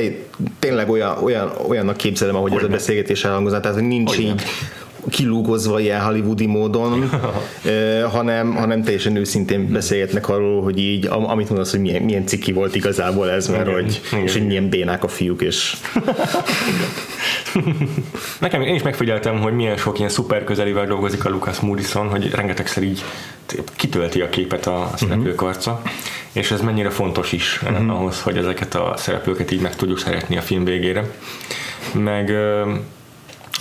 tényleg 0.59 0.89
olyan, 0.89 1.23
olyan, 1.23 1.51
olyannak 1.67 1.97
képzelem, 1.97 2.35
ahogy 2.35 2.51
Olyan. 2.51 2.63
ez 2.63 2.69
a 2.69 2.73
beszélgetés 2.73 3.23
elhangozna, 3.23 3.59
tehát 3.59 3.77
hogy 3.77 3.87
nincs 3.87 4.17
Olyan. 4.17 4.31
így 4.31 4.41
kilúgozva 5.09 5.79
ilyen 5.79 6.01
hollywoodi 6.01 6.45
módon, 6.45 7.09
hanem, 8.15 8.55
hanem 8.55 8.83
teljesen 8.83 9.15
őszintén 9.15 9.71
beszélgetnek 9.71 10.29
arról, 10.29 10.63
hogy 10.63 10.79
így, 10.79 11.07
amit 11.07 11.49
mondasz, 11.49 11.71
hogy 11.71 11.79
milyen, 11.79 12.01
milyen 12.01 12.25
ciki 12.25 12.51
volt 12.51 12.75
igazából 12.75 13.29
ez, 13.29 13.47
mert 13.47 13.67
igen, 13.67 13.81
hogy, 13.81 14.01
igen, 14.11 14.23
és 14.23 14.33
hogy 14.33 14.45
milyen 14.45 14.69
bénák 14.69 15.03
a 15.03 15.07
fiúk, 15.07 15.41
és 15.41 15.75
Nekem 18.39 18.61
én 18.61 18.75
is 18.75 18.81
megfigyeltem, 18.81 19.39
hogy 19.39 19.53
milyen 19.53 19.77
sok 19.77 19.97
ilyen 19.97 20.09
szuper 20.09 20.43
közelivel 20.43 20.85
dolgozik 20.85 21.25
a 21.25 21.29
Lucas 21.29 21.59
Moodison, 21.59 22.09
hogy 22.09 22.31
rengetegszer 22.31 22.83
így 22.83 23.03
kitölti 23.75 24.21
a 24.21 24.29
képet 24.29 24.65
a 24.65 24.91
szereplők 24.95 25.41
arca, 25.41 25.81
és 26.31 26.51
ez 26.51 26.61
mennyire 26.61 26.89
fontos 26.89 27.31
is 27.31 27.59
uh-huh. 27.63 27.89
ahhoz, 27.89 28.21
hogy 28.21 28.37
ezeket 28.37 28.75
a 28.75 28.93
szereplőket 28.97 29.51
így 29.51 29.61
meg 29.61 29.75
tudjuk 29.75 29.99
szeretni 29.99 30.37
a 30.37 30.41
film 30.41 30.63
végére. 30.63 31.11
Meg 31.93 32.31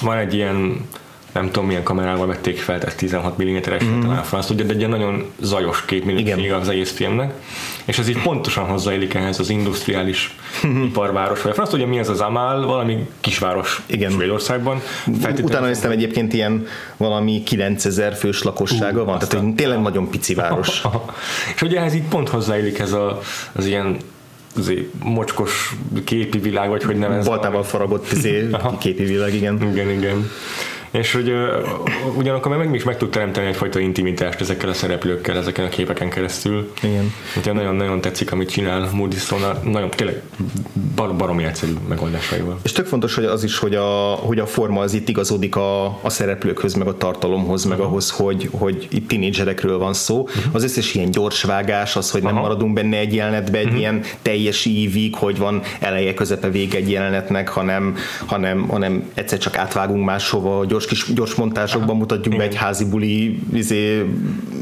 van 0.03 0.16
egy 0.16 0.35
ilyen 0.35 0.88
nem 1.33 1.47
tudom 1.47 1.66
milyen 1.66 1.83
kamerával 1.83 2.27
vették 2.27 2.59
fel, 2.59 2.79
tehát 2.79 2.97
16 2.97 3.43
mm-es, 3.43 3.85
mm. 3.85 4.01
talán 4.01 4.23
franc 4.23 4.47
tudja, 4.47 4.64
de 4.64 4.73
egy 4.73 4.79
ilyen 4.79 4.90
nagyon 4.90 5.25
zajos 5.40 5.85
képminőség 5.85 6.53
az 6.53 6.69
egész 6.69 6.90
filmnek, 6.90 7.33
és 7.85 7.99
ez 7.99 8.09
így 8.09 8.23
pontosan 8.23 8.64
hozzáillik 8.64 9.14
ehhez 9.14 9.38
az 9.38 9.51
industriális 9.51 10.37
mm. 10.66 10.83
iparváros, 10.83 11.43
vagy 11.43 11.51
a 11.51 11.55
franc 11.55 11.69
tudja 11.69 11.87
mi 11.87 11.99
az 11.99 12.09
az 12.09 12.21
Amal, 12.21 12.66
valami 12.66 13.09
kisváros 13.21 13.83
Igen. 13.87 14.11
Svédországban. 14.11 14.81
Utána 15.43 15.66
néztem 15.66 15.90
egyébként 15.90 16.33
ilyen 16.33 16.66
valami 16.97 17.43
9000 17.43 18.14
fős 18.14 18.43
lakossága 18.43 19.01
uh, 19.01 19.07
van, 19.07 19.19
tehát 19.19 19.47
egy 19.47 19.55
tényleg 19.55 19.81
nagyon 19.81 20.11
pici 20.11 20.35
város. 20.35 20.83
és 21.55 21.62
ugye 21.62 21.79
ehhez 21.79 21.95
így 21.95 22.09
pont 22.09 22.29
hozzáillik 22.29 22.79
ez 22.79 22.93
a, 22.93 23.21
az 23.53 23.66
ilyen 23.66 23.97
azért 24.57 24.85
mocskos 25.03 25.75
képi 26.04 26.38
világ, 26.38 26.69
vagy 26.69 26.83
hogy 26.83 26.96
nevezem. 26.96 27.33
Baltával 27.33 27.63
faragott 27.63 28.13
izé, 28.13 28.50
képi 28.81 29.04
világ, 29.04 29.35
igen. 29.35 29.69
Igen, 29.73 29.90
igen 29.90 30.31
És 30.91 31.13
hogy 31.13 31.33
ugyanakkor 32.17 32.57
meg 32.57 32.75
is 32.75 32.85
meg 32.85 32.97
tud 32.97 33.11
teremteni 33.11 33.47
egyfajta 33.47 33.79
intimitást 33.79 34.41
ezekkel 34.41 34.69
a 34.69 34.73
szereplőkkel, 34.73 35.37
ezeken 35.37 35.65
a 35.65 35.69
képeken 35.69 36.09
keresztül. 36.09 36.73
Igen. 36.83 37.13
Úgyhogy 37.37 37.55
nagyon-nagyon 37.55 38.01
tetszik, 38.01 38.33
amit 38.33 38.51
csinál 38.51 38.88
Moody 38.93 39.17
nagyon 39.63 39.91
tényleg 39.91 40.23
bar- 40.95 41.17
baromi 41.17 41.45
egyszerű 41.45 41.73
megoldásaival. 41.88 42.59
És 42.63 42.73
tök 42.73 42.87
fontos, 42.87 43.15
hogy 43.15 43.25
az 43.25 43.45
is, 43.45 43.59
hogy 43.59 43.75
a, 43.75 44.15
hogy 44.15 44.38
a 44.38 44.47
forma 44.47 44.81
az 44.81 44.93
itt 44.95 45.09
igazodik 45.09 45.57
a, 45.57 45.85
a 45.87 46.11
szereplőkhöz, 46.11 46.75
meg 46.75 46.87
a 46.87 46.97
tartalomhoz, 46.97 47.65
meg 47.65 47.79
uh-huh. 47.79 47.91
ahhoz, 47.91 48.11
hogy, 48.11 48.49
hogy 48.53 48.88
itt 48.91 49.09
tinédzserekről 49.09 49.79
van 49.79 49.93
szó. 49.93 50.21
Uh-huh. 50.21 50.45
Az 50.53 50.63
összes 50.63 50.95
ilyen 50.95 51.11
gyorsvágás, 51.11 51.97
az, 51.97 52.11
hogy 52.11 52.23
nem 52.23 52.33
Aha. 52.33 52.41
maradunk 52.41 52.73
benne 52.73 52.97
egy 52.97 53.15
jelenetbe, 53.15 53.59
egy 53.59 53.65
uh-huh. 53.65 53.81
ilyen 53.81 54.03
teljes 54.23 54.65
ívig, 54.65 55.15
hogy 55.15 55.38
van 55.38 55.63
eleje, 55.81 56.15
közepe, 56.15 56.51
vége 56.51 56.77
egy 56.77 56.91
jelenetnek, 56.91 57.49
hanem, 57.49 57.97
hanem, 58.27 58.69
hanem 58.69 59.11
egyszer 59.15 59.38
csak 59.38 59.57
átvágunk 59.57 60.05
máshova, 60.05 60.65
gyors 60.65 60.79
kis 60.87 61.12
gyors 61.14 61.35
montásokban 61.35 61.96
mutatjuk 61.96 62.37
be 62.37 62.42
egy 62.42 62.54
házi 62.54 62.85
buli 62.85 63.38
izé, 63.52 64.04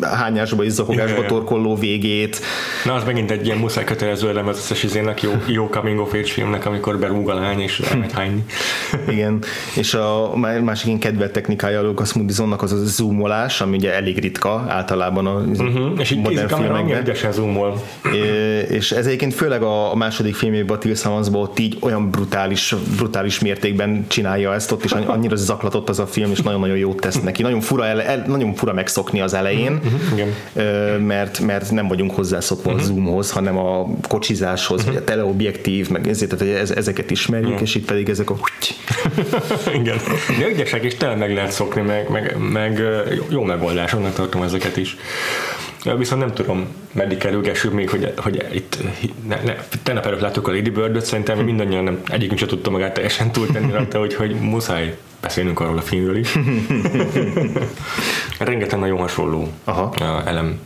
hányásba 0.00 0.64
és 0.64 0.72
zahogásba 0.72 1.26
torkolló 1.26 1.76
végét. 1.76 2.40
Na, 2.84 2.94
az 2.94 3.04
megint 3.04 3.30
egy 3.30 3.46
ilyen 3.46 3.58
muszáj 3.58 3.84
kötelező 3.84 4.28
elem 4.28 4.48
az 4.48 4.56
összes 4.56 4.82
izének 4.82 5.22
jó, 5.22 5.32
jó 5.46 5.68
coming 5.68 5.98
of 5.98 6.12
age 6.12 6.24
filmnek, 6.24 6.66
amikor 6.66 6.98
berúg 6.98 7.28
a 7.28 7.34
lány 7.34 7.60
és 7.60 7.80
elmegy 7.80 8.12
hányni. 8.18 8.44
Igen, 9.08 9.42
és 9.76 9.94
a 9.94 10.36
másik 10.62 10.86
ilyen 10.86 10.98
kedvelt 10.98 11.32
technikája 11.32 11.78
a 11.78 11.82
Lucas 11.82 12.12
Moodysonnak 12.12 12.62
az 12.62 12.72
a 12.72 12.84
zoomolás, 12.84 13.60
ami 13.60 13.76
ugye 13.76 13.94
elég 13.94 14.18
ritka 14.18 14.64
általában 14.68 15.26
a 15.26 15.34
uh-huh. 15.34 15.90
és 15.98 16.14
modern 16.14 16.48
filmekben. 16.48 17.32
Zoomol. 17.32 17.82
És 18.68 18.92
ez 18.92 19.06
egyébként 19.06 19.34
főleg 19.34 19.62
a 19.62 19.94
második 19.94 20.34
filmjében, 20.34 20.76
a 20.76 20.78
Till 20.78 20.96
ott 21.32 21.58
így 21.58 21.76
olyan 21.80 22.10
brutális, 22.10 22.74
brutális 22.96 23.40
mértékben 23.40 24.04
csinálja 24.08 24.54
ezt 24.54 24.72
ott, 24.72 24.84
és 24.84 24.92
annyira 24.92 25.36
zaklatott 25.36 25.88
az 25.88 25.98
a 25.98 26.06
film, 26.09 26.30
és 26.30 26.40
nagyon-nagyon 26.40 26.76
jót 26.76 27.00
tesz 27.00 27.20
neki. 27.20 27.42
Nagyon 27.42 27.61
fura, 27.61 27.86
ele, 27.86 28.06
el, 28.06 28.24
nagyon 28.26 28.54
fura 28.54 28.72
megszokni 28.72 29.20
az 29.20 29.34
elején, 29.34 29.80
uh-huh. 30.12 30.98
mert, 30.98 31.40
mert 31.40 31.70
nem 31.70 31.88
vagyunk 31.88 32.14
hozzászokva 32.14 32.70
uh-huh. 32.70 32.84
a 32.84 32.86
zoomhoz, 32.86 33.30
hanem 33.30 33.59
a 33.59 33.86
kocsizáshoz, 34.09 34.78
uh-huh. 34.80 34.94
vagy 34.94 35.02
a 35.02 35.06
teleobjektív, 35.06 35.88
meg 35.88 36.09
ezért, 36.09 36.36
tehát 36.36 36.54
ez, 36.54 36.70
ezeket 36.70 37.11
ismerjük, 37.11 37.48
uh-huh. 37.48 37.62
és 37.62 37.74
itt 37.74 37.84
pedig 37.84 38.09
ezek 38.09 38.30
a 38.30 38.36
Igen. 39.80 39.96
De 40.38 40.48
ügyesek, 40.48 40.82
és 40.82 40.94
tényleg 40.94 41.18
meg 41.18 41.34
lehet 41.34 41.50
szokni, 41.52 41.82
meg, 41.82 42.09
meg, 42.09 42.36
meg 42.52 42.82
jó 43.28 43.42
megoldásoknak 43.42 44.12
tartom 44.12 44.42
ezeket 44.42 44.76
is. 44.76 44.96
Viszont 45.96 46.20
nem 46.20 46.32
tudom, 46.32 46.66
meddig 46.92 47.18
kerülgessük 47.18 47.72
még, 47.72 47.90
hogy, 47.90 48.12
hogy 48.16 48.44
itt 48.52 48.78
ne, 49.28 49.42
ne, 49.44 49.54
tegnap 49.82 50.06
előtt 50.06 50.20
láttuk 50.20 50.48
a 50.48 50.52
Lady 50.52 50.70
Bird-öt, 50.70 51.04
szerintem 51.04 51.38
mindannyian 51.38 51.84
nem, 51.84 52.00
egyikünk 52.06 52.38
sem 52.38 52.48
tudta 52.48 52.70
magát 52.70 52.94
teljesen 52.94 53.30
túltenni 53.30 53.72
rajta, 53.72 53.98
hogy, 53.98 54.14
hogy 54.14 54.34
muszáj 54.34 54.96
beszélnünk 55.20 55.60
arról 55.60 55.78
a 55.78 55.80
filmről 55.80 56.16
is. 56.16 56.38
Rengeteg 58.38 58.78
nagyon 58.78 58.98
hasonló 58.98 59.48
Aha. 59.64 59.94
elem 60.24 60.58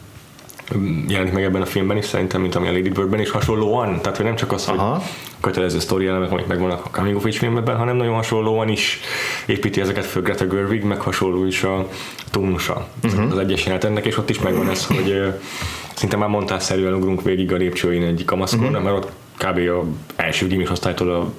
jelenik 1.09 1.33
meg 1.33 1.45
ebben 1.45 1.63
a 1.63 1.67
filmben 1.67 1.97
is 1.97 2.05
szerintem, 2.05 2.41
mint 2.41 2.55
ami 2.55 2.69
a 2.69 2.73
Lady 2.73 2.89
Birdben 2.89 3.21
is 3.21 3.31
hasonlóan, 3.31 4.01
tehát 4.01 4.17
hogy 4.17 4.27
nem 4.27 4.37
csak 4.37 4.53
az, 4.53 4.69
Aha. 4.69 4.93
hogy 4.93 5.03
kötelező 5.41 5.79
sztori 5.79 6.07
elemek, 6.07 6.31
amik 6.31 6.47
megvannak 6.47 6.85
a 6.85 6.91
Coming 6.91 7.17
of 7.17 7.25
Age 7.25 7.39
filmben, 7.39 7.77
hanem 7.77 7.97
nagyon 7.97 8.15
hasonlóan 8.15 8.69
is 8.69 9.01
építi 9.47 9.81
ezeket 9.81 10.05
föl 10.05 10.23
Greta 10.23 10.47
Gerwig, 10.47 10.83
meg 10.83 11.01
hasonló 11.01 11.45
is 11.45 11.63
a 11.63 11.89
tónusa 12.31 12.89
uh-huh. 13.03 13.33
az 13.33 13.39
egyes 13.39 13.67
ennek, 13.67 14.07
és 14.07 14.19
ott 14.19 14.31
is 14.31 14.41
megvan 14.41 14.71
ez, 14.71 14.87
hogy 14.87 15.35
szinte 15.95 16.17
már 16.17 16.29
montásszerűen 16.29 16.95
ugrunk 16.95 17.23
végig 17.23 17.53
a 17.53 17.57
lépcsőin 17.57 18.03
egy 18.03 18.25
kamaszkorra, 18.25 18.69
uh-huh. 18.69 18.83
mert 18.83 18.97
ott 18.97 19.11
kb. 19.45 19.59
a 19.59 19.85
első 20.17 20.47
gimis 20.47 20.71
osztálytól 20.71 21.11
a, 21.11 21.33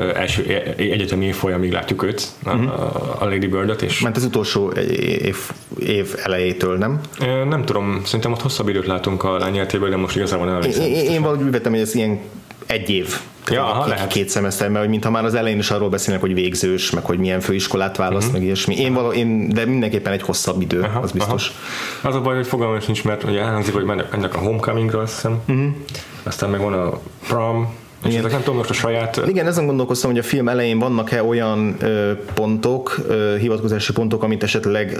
első 0.00 0.42
egyetemi 0.76 1.32
folyamig 1.32 1.72
látjuk 1.72 2.02
őt, 2.02 2.28
a, 2.44 2.54
uh-huh. 2.54 3.22
a 3.22 3.24
Lady 3.24 3.46
Bird-ot. 3.46 3.82
És 3.82 4.00
Ment 4.00 4.16
az 4.16 4.24
utolsó 4.24 4.70
év, 4.70 5.36
év 5.78 6.14
elejétől, 6.22 6.78
nem? 6.78 7.00
Nem 7.48 7.64
tudom, 7.64 8.00
szerintem 8.04 8.32
ott 8.32 8.42
hosszabb 8.42 8.68
időt 8.68 8.86
látunk 8.86 9.24
a 9.24 9.38
lány 9.38 9.66
de 9.66 9.96
most 9.96 10.16
igazából 10.16 10.46
nem 10.46 10.54
emlékszem. 10.54 10.84
Én, 10.84 11.10
én, 11.10 11.22
valahogy 11.22 11.44
úgy 11.44 11.50
vettem, 11.50 11.72
hogy 11.72 11.80
ez 11.80 11.94
ilyen 11.94 12.18
egy 12.66 12.90
év 12.90 13.20
Ja, 13.50 13.64
aha, 13.64 13.80
két, 13.80 13.88
lehet. 13.88 14.12
két 14.12 14.28
szemeszter, 14.28 14.68
mert 14.68 14.88
mintha 14.88 15.10
már 15.10 15.24
az 15.24 15.34
elején 15.34 15.58
is 15.58 15.70
arról 15.70 15.88
beszélnek, 15.88 16.22
hogy 16.22 16.34
végzős, 16.34 16.90
meg 16.90 17.04
hogy 17.04 17.18
milyen 17.18 17.40
főiskolát 17.40 17.96
választ, 17.96 18.26
uh-huh. 18.26 18.32
meg 18.32 18.42
ilyesmi. 18.42 18.76
Én, 18.76 18.94
való, 18.94 19.12
én, 19.12 19.48
de 19.48 19.64
mindenképpen 19.64 20.12
egy 20.12 20.22
hosszabb 20.22 20.60
idő, 20.60 20.80
aha, 20.80 21.00
az 21.00 21.12
biztos. 21.12 21.52
Aha. 22.00 22.08
Az 22.08 22.14
a 22.14 22.20
baj, 22.20 22.36
hogy 22.36 22.46
fogalmam 22.46 22.78
nincs, 22.86 23.04
mert 23.04 23.24
ugye 23.24 23.40
elhangzik, 23.40 23.74
hogy 23.74 23.84
mennek, 23.84 24.10
mennek 24.10 24.34
a 24.34 24.38
Homecoming-ra, 24.38 25.00
azt 25.00 25.14
hiszem. 25.14 25.40
Uh-huh. 25.48 25.74
Aztán 26.28 26.50
meg 26.50 26.60
van 26.60 26.72
a 26.72 26.98
Prom, 27.28 27.74
igen. 28.04 28.24
nem 28.30 28.40
tudom 28.40 28.56
most 28.56 28.70
a 28.70 28.72
saját... 28.72 29.20
Igen, 29.26 29.46
ezen 29.46 29.66
gondolkoztam, 29.66 30.10
hogy 30.10 30.18
a 30.18 30.22
film 30.22 30.48
elején 30.48 30.78
vannak-e 30.78 31.22
olyan 31.22 31.76
ö, 31.80 32.12
pontok, 32.34 32.98
ö, 33.08 33.36
hivatkozási 33.38 33.92
pontok, 33.92 34.22
amit 34.22 34.42
esetleg 34.42 34.98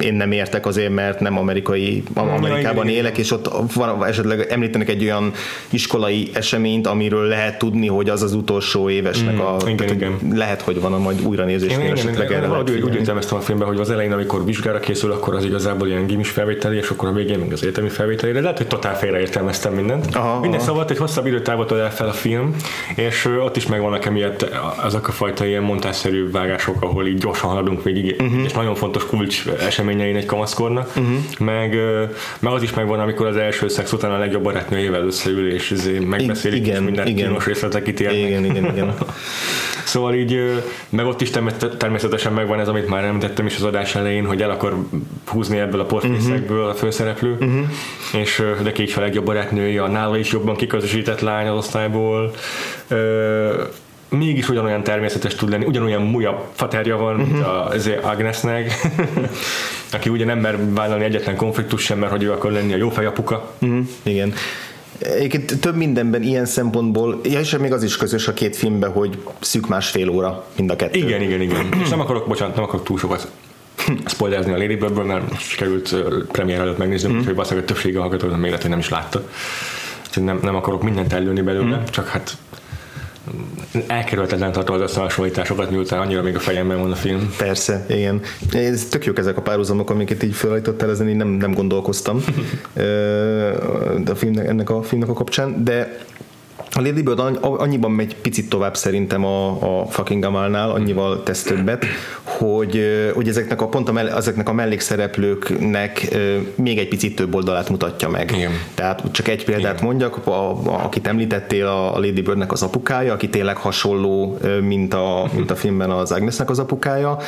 én 0.00 0.14
nem 0.14 0.32
értek 0.32 0.66
azért, 0.66 0.94
mert 0.94 1.20
nem 1.20 1.38
amerikai, 1.38 2.02
Amerikában 2.14 2.86
ja, 2.86 2.92
élek, 2.92 3.18
és 3.18 3.30
ott 3.30 3.50
van, 3.74 4.04
esetleg 4.04 4.46
említenek 4.50 4.88
egy 4.88 5.02
olyan 5.02 5.32
iskolai 5.70 6.30
eseményt, 6.32 6.86
amiről 6.86 7.26
lehet 7.26 7.58
tudni, 7.58 7.86
hogy 7.86 8.08
az 8.08 8.22
az 8.22 8.32
utolsó 8.32 8.90
évesnek 8.90 9.34
mm, 9.34 9.40
a... 9.40 9.56
Igen, 9.62 9.76
tehát, 9.76 9.92
igen. 9.92 10.18
Lehet, 10.34 10.60
hogy 10.60 10.80
van 10.80 10.92
a 10.92 10.98
majd 10.98 11.22
újranézésnél 11.22 11.80
igen, 11.80 11.96
esetleg 11.96 12.32
erre 12.32 12.46
lehet 12.46 12.70
Úgy, 12.70 12.94
értelmeztem 12.94 13.38
a 13.38 13.40
filmben, 13.40 13.68
hogy 13.68 13.80
az 13.80 13.90
elején, 13.90 14.12
amikor 14.12 14.44
vizsgára 14.44 14.80
készül, 14.80 15.12
akkor 15.12 15.34
az 15.34 15.44
igazából 15.44 15.88
ilyen 15.88 16.06
gimis 16.06 16.30
felvételi, 16.30 16.76
és 16.76 16.88
akkor 16.88 17.08
a 17.08 17.12
végén 17.12 17.38
meg 17.38 17.52
az 17.52 17.62
egyetemi 17.62 17.88
felvételi, 17.88 18.32
de 18.32 18.40
lehet, 18.40 18.56
hogy 18.56 18.66
totál 18.66 18.96
félreértelmeztem 18.98 19.72
mindent. 19.72 20.14
Aha, 20.14 20.40
Minden 20.40 20.60
aha. 20.60 20.68
szóval, 20.68 20.86
egy 20.88 20.98
hosszabb 20.98 21.26
időtávot 21.26 21.72
el 21.72 21.92
fel 21.92 22.08
a 22.08 22.12
film, 22.12 22.37
és 22.94 23.24
ott 23.24 23.56
is 23.56 23.66
megvannak 23.66 24.04
emiatt 24.04 24.42
azok 24.82 25.08
a 25.08 25.12
fajta 25.12 25.46
ilyen 25.46 25.62
montásszerű 25.62 26.30
vágások, 26.30 26.82
ahol 26.82 27.06
így 27.06 27.18
gyorsan 27.18 27.50
haladunk 27.50 27.82
végig, 27.82 28.16
uh-huh. 28.20 28.44
és 28.44 28.52
nagyon 28.52 28.74
fontos 28.74 29.06
kulcs 29.06 29.46
eseményein 29.46 30.16
egy 30.16 30.26
kamaszkornak, 30.26 30.88
uh-huh. 30.88 31.16
meg, 31.38 31.76
meg 32.38 32.52
az 32.52 32.62
is 32.62 32.74
megvan, 32.74 33.00
amikor 33.00 33.26
az 33.26 33.36
első 33.36 33.68
szex 33.68 33.92
után 33.92 34.10
a 34.10 34.18
legjobb 34.18 34.42
barátnőjével 34.42 35.04
összeül, 35.04 35.52
és 35.52 35.70
izé 35.70 35.98
megbeszélik, 35.98 36.66
igen, 36.66 36.74
és 36.76 36.80
minden 36.80 37.06
igen. 37.06 37.26
kínos 37.26 37.46
részletek 37.46 37.82
kitérnek. 37.82 38.18
Igen, 38.18 38.44
igen, 38.44 38.64
igen. 38.64 38.94
szóval 39.84 40.14
így, 40.14 40.62
meg 40.88 41.06
ott 41.06 41.20
is 41.20 41.30
természetesen 41.78 42.32
megvan 42.32 42.60
ez, 42.60 42.68
amit 42.68 42.88
már 42.88 43.04
említettem 43.04 43.46
is 43.46 43.56
az 43.56 43.62
adás 43.62 43.94
elején, 43.94 44.26
hogy 44.26 44.42
el 44.42 44.50
akar 44.50 44.76
húzni 45.26 45.58
ebből 45.58 45.80
a 45.80 45.84
portrészekből 45.84 46.58
uh-huh. 46.58 46.72
a 46.72 46.74
főszereplő, 46.74 47.32
uh-huh. 47.32 47.66
és 48.12 48.42
de 48.62 48.72
ki 48.72 48.82
is 48.82 48.96
a 48.96 49.00
legjobb 49.00 49.24
barátnője, 49.24 49.82
a 49.82 49.88
nála 49.88 50.16
is 50.16 50.32
jobban 50.32 50.56
kiközösített 50.56 51.20
lány 51.20 51.46
az 51.46 51.56
osztályból, 51.56 52.27
ö, 52.88 53.62
mégis 54.08 54.48
ugyanolyan 54.48 54.82
természetes 54.82 55.34
tud 55.34 55.50
lenni, 55.50 55.64
ugyanolyan 55.64 56.02
múja 56.02 56.48
faterja 56.54 56.96
van, 56.96 57.14
uh-huh. 57.14 57.32
mint 57.32 57.46
az 57.46 57.90
Agnesnek, 58.02 58.72
aki 59.92 60.08
ugye 60.08 60.24
nem 60.24 60.38
mer 60.38 60.72
vállalni 60.72 61.04
egyetlen 61.04 61.36
konfliktus 61.36 61.82
sem, 61.82 61.98
mert 61.98 62.12
hogy 62.12 62.22
ő 62.22 62.32
akar 62.32 62.52
lenni 62.52 62.72
a 62.72 62.76
jó 62.76 62.88
fejapuka. 62.88 63.50
Uh-huh. 63.58 63.86
Igen. 64.02 64.32
Egyébként 64.98 65.60
több 65.60 65.76
mindenben 65.76 66.22
ilyen 66.22 66.46
szempontból, 66.46 67.20
ja, 67.24 67.38
és 67.38 67.56
még 67.56 67.72
az 67.72 67.82
is 67.82 67.96
közös 67.96 68.28
a 68.28 68.32
két 68.32 68.56
filmben, 68.56 68.90
hogy 68.90 69.18
szűk 69.40 69.68
másfél 69.68 70.08
óra 70.08 70.44
mind 70.56 70.70
a 70.70 70.76
kettő. 70.76 70.98
Igen, 70.98 71.22
igen, 71.22 71.40
igen. 71.40 71.68
és 71.82 71.88
nem 71.88 72.00
akarok, 72.00 72.28
bocsánat, 72.28 72.54
nem 72.54 72.64
akarok 72.64 72.84
túl 72.84 72.98
sokat 72.98 73.30
spoilerezni 74.06 74.52
a 74.52 74.56
Lady 74.56 74.76
Birdből, 74.76 75.04
mert 75.04 75.40
sikerült 75.40 75.96
premier 76.32 76.60
előtt 76.60 76.78
megnézni, 76.78 77.12
mm. 77.12 77.18
úgyhogy 77.18 77.34
valószínűleg 77.34 77.68
a 77.68 77.72
többsége 77.72 77.98
a 77.98 78.00
hallgatóknak 78.00 78.38
még 78.38 78.46
lehet, 78.46 78.60
hogy 78.60 78.70
nem 78.70 78.78
is 78.78 78.88
látta. 78.88 79.28
Úgyhogy 80.18 80.34
nem, 80.34 80.40
nem 80.42 80.56
akarok 80.56 80.82
mindent 80.82 81.12
előni 81.12 81.40
belőle, 81.40 81.76
mm. 81.76 81.84
csak 81.90 82.08
hát 82.08 82.36
elkerülhetetlen 83.86 84.52
tartom 84.52 84.74
az 84.74 84.80
összehasonlításokat, 84.80 85.70
miután 85.70 86.00
annyira 86.00 86.22
még 86.22 86.34
a 86.34 86.38
fejemben 86.38 86.80
van 86.80 86.92
a 86.92 86.94
film. 86.94 87.34
Persze, 87.38 87.84
igen. 87.88 88.20
Ez 88.52 88.84
tök 88.84 89.04
jók 89.04 89.18
ezek 89.18 89.36
a 89.36 89.42
párhuzamok, 89.42 89.90
amiket 89.90 90.22
így 90.22 90.34
felállítottál, 90.34 90.90
ezen 90.90 91.08
így 91.08 91.16
nem, 91.16 91.28
nem 91.28 91.54
gondolkoztam 91.54 92.24
de 94.04 94.10
a 94.10 94.14
filmnek, 94.14 94.46
ennek 94.46 94.70
a 94.70 94.82
filmnek 94.82 95.08
a 95.08 95.12
kapcsán, 95.12 95.64
de 95.64 95.98
a 96.72 96.80
Lady 96.80 97.02
Bird 97.02 97.38
annyiban 97.40 97.90
megy 97.90 98.16
picit 98.16 98.48
tovább 98.48 98.76
szerintem 98.76 99.24
a, 99.24 99.48
a 99.80 99.86
fucking 99.86 100.22
Gamalnál, 100.22 100.70
annyival 100.70 101.22
tesz 101.22 101.42
többet, 101.42 101.84
hogy, 102.22 102.84
hogy 103.14 103.28
ezeknek 103.28 103.60
a 103.60 103.68
pont 103.68 103.88
a, 103.88 103.98
ezeknek 104.16 104.48
a 104.48 104.52
mellékszereplőknek 104.52 106.16
még 106.54 106.78
egy 106.78 106.88
picit 106.88 107.16
több 107.16 107.34
oldalát 107.34 107.68
mutatja 107.68 108.08
meg. 108.08 108.32
Igen. 108.36 108.52
Tehát 108.74 109.02
csak 109.10 109.28
egy 109.28 109.44
példát 109.44 109.72
Igen. 109.72 109.84
mondjak, 109.84 110.26
a, 110.26 110.30
a, 110.30 110.84
akit 110.84 111.06
említettél, 111.06 111.66
a 111.66 111.98
Lady 111.98 112.22
Birdnek 112.22 112.52
az 112.52 112.62
apukája, 112.62 113.12
aki 113.12 113.28
tényleg 113.28 113.56
hasonló, 113.56 114.38
mint 114.60 114.94
a, 114.94 115.28
mint 115.34 115.50
a 115.50 115.56
filmben 115.56 115.90
az 115.90 116.12
Agnesnek 116.12 116.50
az 116.50 116.58
apukája, 116.58 117.18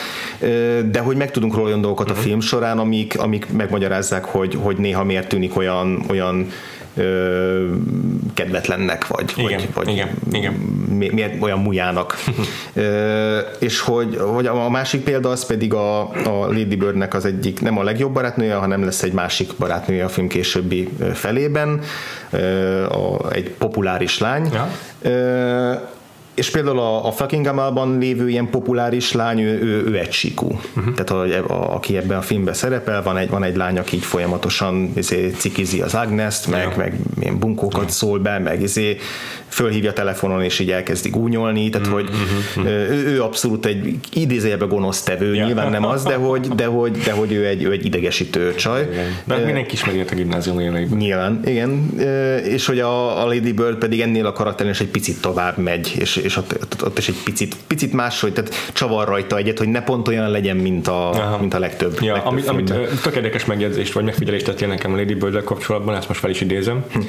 de 0.91 0.99
hogy 0.99 1.17
meg 1.17 1.31
tudunk 1.31 1.55
róla 1.55 1.67
olyan 1.67 1.81
dolgokat 1.81 2.11
a 2.11 2.13
mhm. 2.13 2.23
film 2.23 2.41
során, 2.41 2.79
amik, 2.79 3.19
amik 3.19 3.53
megmagyarázzák, 3.53 4.25
hogy, 4.25 4.59
hogy 4.63 4.77
néha 4.77 5.05
miért 5.05 5.29
tűnik 5.29 5.57
olyan, 5.57 6.05
olyan 6.09 6.47
ö, 7.01 7.67
kedvetlennek, 8.35 9.07
vagy, 9.07 9.33
igen, 9.37 9.59
vagy, 9.59 9.69
vagy 9.75 9.89
igen, 9.89 10.09
igen. 10.33 10.53
Mi, 10.99 11.09
miért 11.13 11.43
olyan 11.43 11.59
mujának. 11.59 12.15
ö, 12.73 13.39
és 13.59 13.81
hogy, 13.81 14.17
hogy 14.17 14.47
a 14.47 14.69
másik 14.71 15.03
példa 15.03 15.29
az 15.29 15.47
pedig 15.47 15.75
a, 15.75 16.01
a 16.11 16.47
Lady 16.47 16.77
Birdnek 16.77 17.15
az 17.15 17.25
egyik, 17.25 17.61
nem 17.61 17.79
a 17.79 17.83
legjobb 17.83 18.13
barátnője, 18.13 18.55
hanem 18.55 18.85
lesz 18.85 19.03
egy 19.03 19.13
másik 19.13 19.51
barátnője 19.59 20.05
a 20.05 20.09
film 20.09 20.29
későbbi 20.29 20.89
felében, 21.15 21.81
ö, 22.31 22.85
a, 22.85 23.33
egy 23.33 23.51
populáris 23.51 24.19
lány. 24.19 24.49
Ja. 24.53 24.69
Ö, 25.03 25.73
és 26.35 26.51
például 26.51 26.79
a, 26.79 27.07
a 27.07 27.13
Fucking 27.13 27.45
Gamalban 27.45 27.99
lévő 27.99 28.29
ilyen 28.29 28.51
populáris 28.51 29.13
lány, 29.13 29.41
ő, 29.41 29.61
ő, 29.63 29.85
ő 29.87 29.99
egy 29.99 30.13
sikú. 30.13 30.59
Uh-huh. 30.77 30.95
Tehát 30.95 31.11
a, 31.11 31.53
a, 31.53 31.75
aki 31.75 31.97
ebben 31.97 32.19
a 32.19 32.23
filmben 32.23 32.55
szerepel, 32.55 33.03
van 33.03 33.17
egy, 33.17 33.31
van 33.31 33.45
egy 33.45 33.57
lány, 33.57 33.79
aki 33.79 33.97
így 33.97 34.05
folyamatosan 34.05 34.93
izé, 34.97 35.31
cikizi 35.31 35.81
az 35.81 35.95
Agnest, 35.95 36.47
meg, 36.47 36.63
ja. 36.63 36.73
meg 36.77 36.95
milyen 37.15 37.39
bunkókat 37.39 37.83
ja. 37.85 37.89
szól 37.89 38.19
be, 38.19 38.39
meg 38.39 38.63
izé, 38.63 38.97
fölhívja 39.51 39.93
telefonon, 39.93 40.43
és 40.43 40.59
így 40.59 40.71
elkezdi 40.71 41.09
gúnyolni, 41.09 41.71
tehát 41.71 41.87
uh-huh. 41.87 42.03
hogy. 42.03 42.11
Ő, 42.67 43.07
ő 43.07 43.23
abszolút 43.23 43.67
egy 43.67 43.99
idézőjelben 44.13 44.69
gonosz 44.69 45.03
tevő, 45.03 45.35
ja. 45.35 45.45
nyilván 45.45 45.71
nem 45.71 45.85
az, 45.85 46.03
de 46.03 46.15
hogy, 46.15 46.49
de 46.49 46.65
hogy, 46.65 46.91
de 46.91 47.13
hogy 47.13 47.33
ő, 47.33 47.47
egy, 47.47 47.63
ő 47.63 47.71
egy 47.71 47.85
idegesítő 47.85 48.55
csaj. 48.55 48.89
De 49.25 49.37
uh, 49.37 49.45
mindenki 49.45 49.75
ismeri 49.75 50.01
a 50.01 50.15
gimnázium 50.15 50.61
éveiben. 50.61 50.99
Nyilván, 50.99 51.41
igen, 51.45 52.01
és 52.45 52.67
hogy 52.67 52.79
a, 52.79 53.23
a 53.23 53.27
Lady 53.27 53.53
Bird 53.53 53.77
pedig 53.77 54.01
ennél 54.01 54.27
a 54.27 54.33
karakterin 54.33 54.73
is 54.73 54.81
egy 54.81 54.89
picit 54.89 55.21
tovább 55.21 55.59
megy, 55.59 55.95
és, 55.99 56.17
és 56.17 56.37
ott, 56.37 56.53
ott, 56.63 56.85
ott 56.85 56.99
is 56.99 57.09
egy 57.09 57.17
picit, 57.25 57.57
picit 57.67 57.93
máshogy, 57.93 58.33
tehát 58.33 58.55
csavar 58.73 59.09
rajta 59.09 59.37
egyet, 59.37 59.59
hogy 59.59 59.69
ne 59.69 59.83
pont 59.83 60.09
olyan 60.09 60.31
legyen, 60.31 60.57
mint 60.57 60.89
a, 60.89 61.39
mint 61.41 61.55
a 61.55 61.59
legtöbb. 61.59 61.99
Ja, 62.01 62.13
legtöbb 62.13 62.33
amit, 62.33 62.49
amit 62.49 62.75
tök 63.03 63.17
érdekes 63.17 63.45
megjegyzést, 63.45 63.93
vagy 63.93 64.05
megfigyelést 64.05 64.45
tettél 64.45 64.69
nekem 64.69 64.93
a 64.93 64.97
Lady 64.97 65.15
bird 65.15 65.45
kapcsolatban, 65.45 65.97
ezt 65.97 66.09
most 66.09 66.21
fel 66.21 66.31
is 66.31 66.41
idézem. 66.41 66.85
Hm 66.93 67.01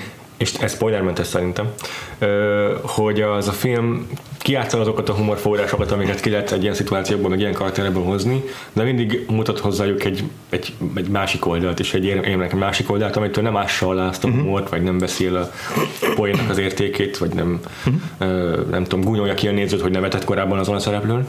és 0.41 0.53
ez 0.53 0.73
spoilermentes 0.73 1.27
szerintem, 1.27 1.73
hogy 2.81 3.21
az 3.21 3.47
a 3.47 3.51
film 3.51 4.07
kiátsza 4.41 4.79
azokat 4.79 5.09
a 5.09 5.13
humorforrásokat, 5.13 5.91
amiket 5.91 6.19
ki 6.19 6.29
lehet 6.29 6.51
egy 6.51 6.61
ilyen 6.61 6.73
szituációban, 6.73 7.29
meg 7.29 7.39
ilyen 7.39 7.53
karaktereből 7.53 8.03
hozni, 8.03 8.43
de 8.73 8.83
mindig 8.83 9.25
mutat 9.29 9.59
hozzájuk 9.59 10.03
egy, 10.03 10.23
egy, 10.49 10.73
egy 10.95 11.07
másik 11.07 11.45
oldalt, 11.45 11.79
és 11.79 11.93
egy 11.93 12.05
éremnek 12.05 12.53
egy 12.53 12.59
másik 12.59 12.91
oldalt, 12.91 13.15
amitől 13.15 13.43
nem 13.43 13.57
ássa 13.57 13.87
alá 13.87 14.07
azt 14.07 14.23
a 14.23 14.27
uh-huh. 14.27 14.43
humort, 14.43 14.69
vagy 14.69 14.81
nem 14.81 14.97
beszél 14.97 15.35
a 15.35 15.49
poénnak 16.15 16.49
az 16.49 16.57
értékét, 16.57 17.17
vagy 17.17 17.33
nem, 17.33 17.59
uh-huh. 17.85 18.69
nem 18.69 18.83
tudom, 18.83 19.05
gúnyolja 19.05 19.33
ki 19.33 19.47
a 19.47 19.51
nézőt, 19.51 19.81
hogy 19.81 19.91
nevetett 19.91 20.23
korábban 20.23 20.59
azon 20.59 20.75
a 20.75 20.79
szereplőn. 20.79 21.27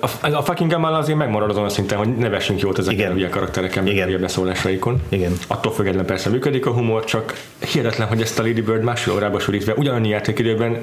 A, 0.00 0.26
a 0.32 0.42
fucking 0.42 0.70
Gamal 0.70 0.94
azért 0.94 1.18
megmarad 1.18 1.50
azon 1.50 1.64
a 1.64 1.68
szinten, 1.68 1.98
hogy 1.98 2.16
nevessünk 2.16 2.60
jót 2.60 2.78
ezeken 2.78 3.10
a 3.10 3.14
hülye 3.14 3.28
karaktereken, 3.28 3.84
meg 3.84 4.14
a 4.14 4.18
beszólásaikon. 4.18 5.02
Igen. 5.08 5.32
Attól 5.46 5.72
függetlenül 5.72 6.06
persze 6.06 6.30
működik 6.30 6.66
a 6.66 6.70
humor, 6.70 7.04
csak 7.04 7.34
hihetetlen, 7.72 8.08
hogy 8.08 8.20
ezt 8.20 8.38
a 8.38 8.42
Lady 8.42 8.60
Bird 8.60 8.82
másfél 8.82 9.14
órába 9.14 9.38
sorítva 9.38 9.72
ugyanannyi 9.76 10.08
játékidőben 10.08 10.78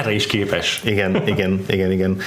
erre 0.00 0.12
is 0.12 0.26
képes. 0.26 0.80
Igen, 0.84 1.22
igen, 1.26 1.64
igen, 1.68 1.90
igen. 1.92 2.18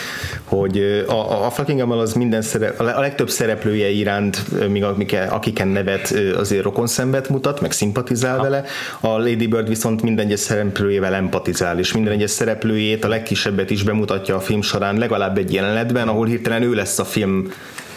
Hogy 0.43 1.03
a, 1.07 1.45
a 1.45 1.49
fucking 1.49 1.79
Gamal 1.79 1.99
az 1.99 2.13
minden 2.13 2.41
szerep, 2.41 2.79
a 2.79 2.99
legtöbb 2.99 3.29
szereplője 3.29 3.89
iránt, 3.89 4.67
míg 4.69 4.83
akiken 5.29 5.67
nevet 5.67 6.15
azért 6.37 6.63
rokon 6.63 6.87
szembet 6.87 7.29
mutat, 7.29 7.61
meg 7.61 7.71
szimpatizál 7.71 8.37
ha. 8.37 8.43
vele. 8.43 8.63
A 8.99 9.07
Lady 9.07 9.47
Bird 9.47 9.67
viszont 9.67 10.01
minden 10.01 10.25
egyes 10.25 10.39
szereplőjével 10.39 11.13
empatizál, 11.13 11.79
és 11.79 11.93
minden 11.93 12.13
egyes 12.13 12.29
szereplőjét, 12.29 13.05
a 13.05 13.07
legkisebbet 13.07 13.69
is 13.69 13.83
bemutatja 13.83 14.35
a 14.35 14.39
film 14.39 14.61
során 14.61 14.97
legalább 14.97 15.37
egy 15.37 15.53
jelenet 15.53 15.83
jelenetben, 15.83 16.07
ahol 16.07 16.25
hirtelen 16.25 16.61
ő 16.61 16.73
lesz 16.73 16.99
a 16.99 17.05
film 17.05 17.51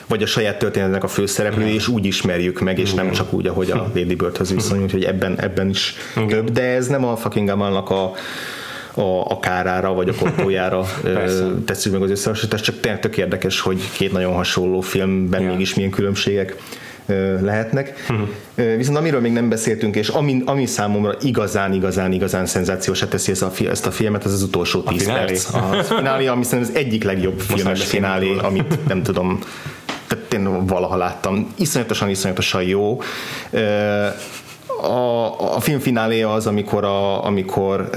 vagy 0.09 0.23
a 0.23 0.27
saját 0.27 0.59
történetnek 0.59 1.05
a 1.05 1.09
főszereplő, 1.09 1.67
és 1.67 1.89
úgy 1.89 2.05
ismerjük 2.05 2.61
meg, 2.61 2.79
és 2.79 2.95
nem 2.95 3.11
csak 3.11 3.33
úgy, 3.33 3.47
ahogy 3.47 3.71
a 3.71 3.91
Lady 3.95 4.15
Birdhöz 4.15 4.55
viszonyult, 4.55 4.91
hogy 4.91 5.05
ebben, 5.05 5.41
ebben 5.41 5.69
is 5.69 5.95
több, 6.29 6.51
de 6.51 6.63
ez 6.63 6.87
nem 6.87 7.05
a 7.05 7.17
fucking 7.17 7.49
a 7.49 8.13
a, 8.97 9.31
a 9.31 9.39
kárára 9.41 9.93
vagy 9.93 10.09
a 10.09 10.15
kottójára 10.15 10.87
tesszük 11.67 11.93
meg 11.93 12.03
az 12.03 12.11
összehasonlítást, 12.11 12.65
csak 12.65 12.81
tényleg 12.81 13.01
tök 13.01 13.17
érdekes, 13.17 13.61
hogy 13.61 13.81
két 13.93 14.13
nagyon 14.13 14.33
hasonló 14.33 14.81
filmben 14.81 15.41
yeah. 15.41 15.53
mégis 15.53 15.75
milyen 15.75 15.91
különbségek 15.91 16.57
lehetnek. 17.41 18.05
Uh-huh. 18.11 18.77
Viszont 18.77 18.97
amiről 18.97 19.21
még 19.21 19.33
nem 19.33 19.49
beszéltünk, 19.49 19.97
és 19.97 20.09
ami, 20.09 20.43
ami 20.45 20.67
számomra 20.67 21.15
igazán, 21.21 21.73
igazán, 21.73 22.13
igazán 22.13 22.47
szenzációsat 22.47 23.11
teszi 23.11 23.31
ezt 23.31 23.43
a, 23.43 23.51
ezt 23.71 23.87
a 23.87 23.91
filmet, 23.91 24.25
az 24.25 24.33
az 24.33 24.43
utolsó 24.43 24.81
10 24.81 25.07
perc. 25.07 25.55
A 25.55 25.83
finálé, 25.83 26.27
ami 26.27 26.45
szerintem 26.45 26.75
az 26.75 26.81
egyik 26.81 27.05
legjobb 27.05 27.41
filmes 27.41 27.85
finálé, 27.85 28.37
amit 28.43 28.87
nem 28.89 29.03
tudom, 29.03 29.39
tehát 30.07 30.33
én 30.33 30.67
valaha 30.67 30.97
láttam. 30.97 31.53
Iszonyatosan, 31.57 32.09
iszonyatosan 32.09 32.63
jó. 32.63 33.01
A, 34.83 35.55
a 35.57 35.61
film 35.61 35.79
finálé 35.79 36.23
az, 36.23 36.47
amikor, 36.47 36.85
a, 36.85 37.25
amikor 37.25 37.91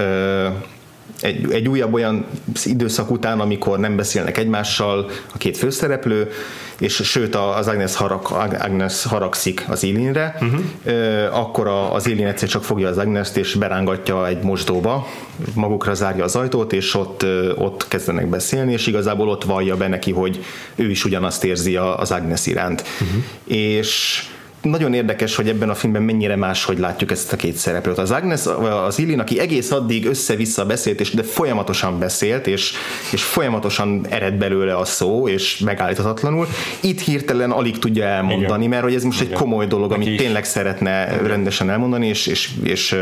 egy, 1.21 1.51
egy 1.51 1.67
újabb 1.67 1.93
olyan 1.93 2.25
időszak 2.63 3.11
után, 3.11 3.39
amikor 3.39 3.79
nem 3.79 3.95
beszélnek 3.95 4.37
egymással 4.37 5.09
a 5.33 5.37
két 5.37 5.57
főszereplő, 5.57 6.31
és 6.79 6.93
sőt 6.93 7.35
az 7.35 7.67
Agnes, 7.67 7.95
harag, 7.95 8.27
Agnes 8.59 9.03
haragszik 9.03 9.65
az 9.67 9.83
Élinre, 9.83 10.35
uh-huh. 10.41 11.39
akkor 11.39 11.67
az 11.67 12.07
Élin 12.07 12.27
egyszer 12.27 12.49
csak 12.49 12.63
fogja 12.63 12.87
az 12.89 12.97
Agnest 12.97 13.37
és 13.37 13.53
berángatja 13.53 14.27
egy 14.27 14.43
mosdóba, 14.43 15.07
magukra 15.53 15.93
zárja 15.93 16.23
az 16.23 16.35
ajtót, 16.35 16.73
és 16.73 16.95
ott, 16.95 17.25
ott 17.55 17.87
kezdenek 17.87 18.27
beszélni, 18.27 18.71
és 18.71 18.87
igazából 18.87 19.29
ott 19.29 19.43
vallja 19.43 19.75
be 19.75 19.87
neki, 19.87 20.11
hogy 20.11 20.45
ő 20.75 20.89
is 20.89 21.05
ugyanazt 21.05 21.43
érzi 21.43 21.75
az 21.75 22.11
Agnes 22.11 22.45
iránt. 22.45 22.83
Uh-huh. 23.01 23.23
És 23.57 24.23
nagyon 24.61 24.93
érdekes, 24.93 25.35
hogy 25.35 25.47
ebben 25.47 25.69
a 25.69 25.75
filmben 25.75 26.01
mennyire 26.01 26.35
máshogy 26.35 26.79
látjuk 26.79 27.11
ezt 27.11 27.33
a 27.33 27.35
két 27.35 27.55
szereplőt. 27.55 27.97
Az 27.97 28.11
Agnes, 28.11 28.45
az 28.85 28.99
Illin, 28.99 29.19
aki 29.19 29.39
egész 29.39 29.71
addig 29.71 30.05
össze-vissza 30.05 30.65
beszélt, 30.65 30.99
és 30.99 31.09
de 31.09 31.23
folyamatosan 31.23 31.99
beszélt, 31.99 32.47
és, 32.47 32.73
és 33.11 33.23
folyamatosan 33.23 34.05
ered 34.09 34.33
belőle 34.33 34.75
a 34.75 34.85
szó, 34.85 35.27
és 35.27 35.57
megállíthatatlanul. 35.57 36.47
Itt 36.79 36.99
hirtelen 36.99 37.51
alig 37.51 37.79
tudja 37.79 38.05
elmondani, 38.05 38.57
Igen. 38.57 38.69
mert 38.69 38.83
hogy 38.83 38.93
ez 38.93 39.03
most 39.03 39.21
Igen. 39.21 39.33
egy 39.33 39.39
komoly 39.39 39.67
dolog, 39.67 39.91
amit 39.91 40.17
tényleg 40.17 40.45
szeretne 40.45 41.07
Igen. 41.13 41.27
rendesen 41.27 41.69
elmondani, 41.69 42.07
és, 42.07 42.27
és, 42.27 42.49
és, 42.63 42.95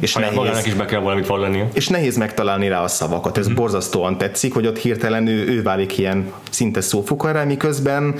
és 0.00 0.14
nehéz. 0.14 0.66
is 0.66 0.74
be 0.74 0.84
kell 0.84 1.00
valamit 1.00 1.26
vallani. 1.26 1.64
És 1.72 1.88
nehéz 1.88 2.16
megtalálni 2.16 2.68
rá 2.68 2.82
a 2.82 2.88
szavakat. 2.88 3.38
Ez 3.38 3.44
uh-huh. 3.44 3.60
borzasztóan 3.60 4.18
tetszik, 4.18 4.54
hogy 4.54 4.66
ott 4.66 4.78
hirtelen 4.78 5.26
ő, 5.26 5.46
ő 5.46 5.62
válik 5.62 5.98
ilyen 5.98 6.32
szinte 6.50 6.80
szófokará, 6.80 7.44
miközben 7.44 8.14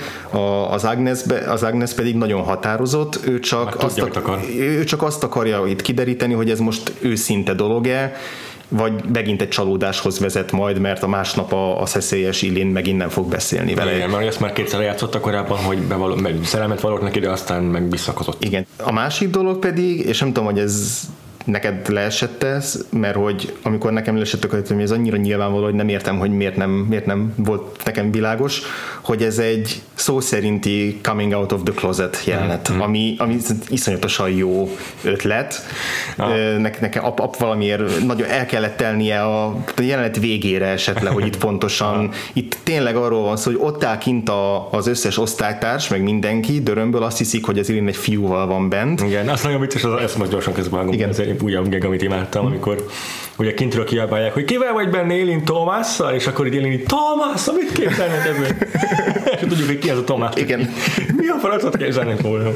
az 0.69 0.83
Agnes, 0.83 1.19
az 1.47 1.63
Agnes 1.63 1.93
pedig 1.93 2.15
nagyon 2.15 2.41
határ 2.41 2.76
határozott, 2.77 3.27
ő 3.27 3.39
csak, 3.39 3.83
azt, 3.83 3.99
akar. 3.99 4.39
ő 4.57 4.83
csak 4.83 5.03
azt 5.03 5.23
akarja 5.23 5.65
itt 5.67 5.81
kideríteni, 5.81 6.33
hogy 6.33 6.49
ez 6.49 6.59
most 6.59 6.93
őszinte 6.99 7.53
dolog-e, 7.53 8.13
vagy 8.67 8.93
megint 9.13 9.41
egy 9.41 9.47
csalódáshoz 9.47 10.19
vezet 10.19 10.51
majd, 10.51 10.79
mert 10.79 11.03
a 11.03 11.07
másnap 11.07 11.53
a, 11.53 11.81
a 11.81 11.85
szeszélyes 11.85 12.41
Illin 12.41 12.67
megint 12.67 12.97
nem 12.97 13.09
fog 13.09 13.29
beszélni 13.29 13.73
vele. 13.73 13.95
Igen, 13.95 14.09
mert 14.09 14.27
ezt 14.27 14.39
már 14.39 14.53
kétszer 14.53 14.81
játszottak 14.81 15.21
korábban, 15.21 15.57
hogy 15.57 15.77
bevaló, 15.77 16.15
meg 16.15 16.39
szerelmet 16.43 16.81
valók 16.81 17.01
neki, 17.01 17.19
de 17.19 17.29
aztán 17.29 17.63
meg 17.63 17.89
visszakozott. 17.89 18.43
Igen. 18.43 18.65
A 18.77 18.91
másik 18.91 19.29
dolog 19.29 19.59
pedig, 19.59 19.99
és 19.99 20.19
nem 20.19 20.27
tudom, 20.33 20.45
hogy 20.45 20.59
ez 20.59 20.99
neked 21.47 21.89
leesett 21.89 22.43
ez, 22.43 22.85
mert 22.89 23.15
hogy 23.15 23.53
amikor 23.61 23.91
nekem 23.91 24.15
leesett 24.15 24.43
a 24.43 24.47
hogy 24.67 24.81
ez 24.81 24.91
annyira 24.91 25.17
nyilvánvaló, 25.17 25.63
hogy 25.63 25.73
nem 25.73 25.89
értem, 25.89 26.19
hogy 26.19 26.31
miért 26.31 26.55
nem, 26.55 26.69
miért 26.69 27.05
nem 27.05 27.33
volt 27.35 27.81
nekem 27.85 28.11
világos, 28.11 28.61
hogy 29.01 29.23
ez 29.23 29.37
egy 29.37 29.81
szó 29.93 30.19
szerinti 30.19 30.99
coming 31.03 31.33
out 31.33 31.51
of 31.51 31.61
the 31.63 31.73
closet 31.73 32.23
jelenet, 32.25 32.71
mm-hmm. 32.71 32.81
ami, 32.81 33.15
ami 33.17 33.35
iszonyatosan 33.69 34.29
jó 34.29 34.77
ötlet. 35.03 35.65
Ah. 36.17 36.57
Ne, 36.57 36.69
nekem 36.79 37.05
ap, 37.05 37.19
ap 37.19 37.37
valamiért 37.37 38.05
nagyon 38.05 38.27
el 38.27 38.45
kellett 38.45 38.77
telnie 38.77 39.21
a, 39.23 39.45
a 39.47 39.81
jelenet 39.81 40.19
végére 40.19 40.65
esetleg, 40.65 41.13
hogy 41.13 41.25
itt 41.25 41.37
pontosan, 41.37 42.05
ah. 42.05 42.13
itt 42.33 42.57
tényleg 42.63 42.95
arról 42.95 43.23
van 43.23 43.37
szó, 43.37 43.51
hogy 43.51 43.59
ott 43.63 43.83
áll 43.83 43.97
kint 43.97 44.29
a, 44.29 44.71
az 44.71 44.87
összes 44.87 45.17
osztálytárs, 45.17 45.87
meg 45.87 46.03
mindenki, 46.03 46.61
dörömből 46.61 47.03
azt 47.03 47.17
hiszik, 47.17 47.45
hogy 47.45 47.59
az 47.59 47.69
Irin 47.69 47.87
egy 47.87 47.95
fiúval 47.95 48.47
van 48.47 48.69
bent. 48.69 49.01
Igen, 49.01 49.29
azt 49.29 49.43
nagyon 49.43 49.59
vicces, 49.59 49.83
az, 49.83 50.01
ezt 50.01 50.17
most 50.17 50.31
gyorsan 50.31 50.53
közben 50.53 50.93
Igen. 50.93 51.09
Ez 51.09 51.19
egy 51.19 51.36
újabb 51.41 51.69
geg, 51.69 51.85
amit 51.85 52.01
imádtam, 52.01 52.43
mm. 52.43 52.47
amikor 52.47 52.85
ugye 53.37 53.53
kintről 53.53 53.85
kiabálják, 53.85 54.33
hogy 54.33 54.45
kivel 54.45 54.73
vagy 54.73 54.89
benne 54.89 55.13
Élin 55.13 55.43
Tomásszal, 55.43 56.13
és 56.13 56.27
akkor 56.27 56.47
így 56.47 56.53
Élin, 56.53 56.83
Tomász, 56.85 57.51
mit 57.51 57.71
képzelnek 57.71 58.25
ebből? 58.25 58.47
és 59.33 59.39
tudjuk, 59.39 59.67
hogy 59.67 59.79
ki 59.79 59.89
az 59.89 59.97
a 59.97 60.03
Tomás. 60.03 60.33
Igen. 60.35 60.73
Mi 61.15 61.27
a 61.27 61.35
francot 61.39 61.77
képzelnek 61.77 62.21
volna? 62.21 62.49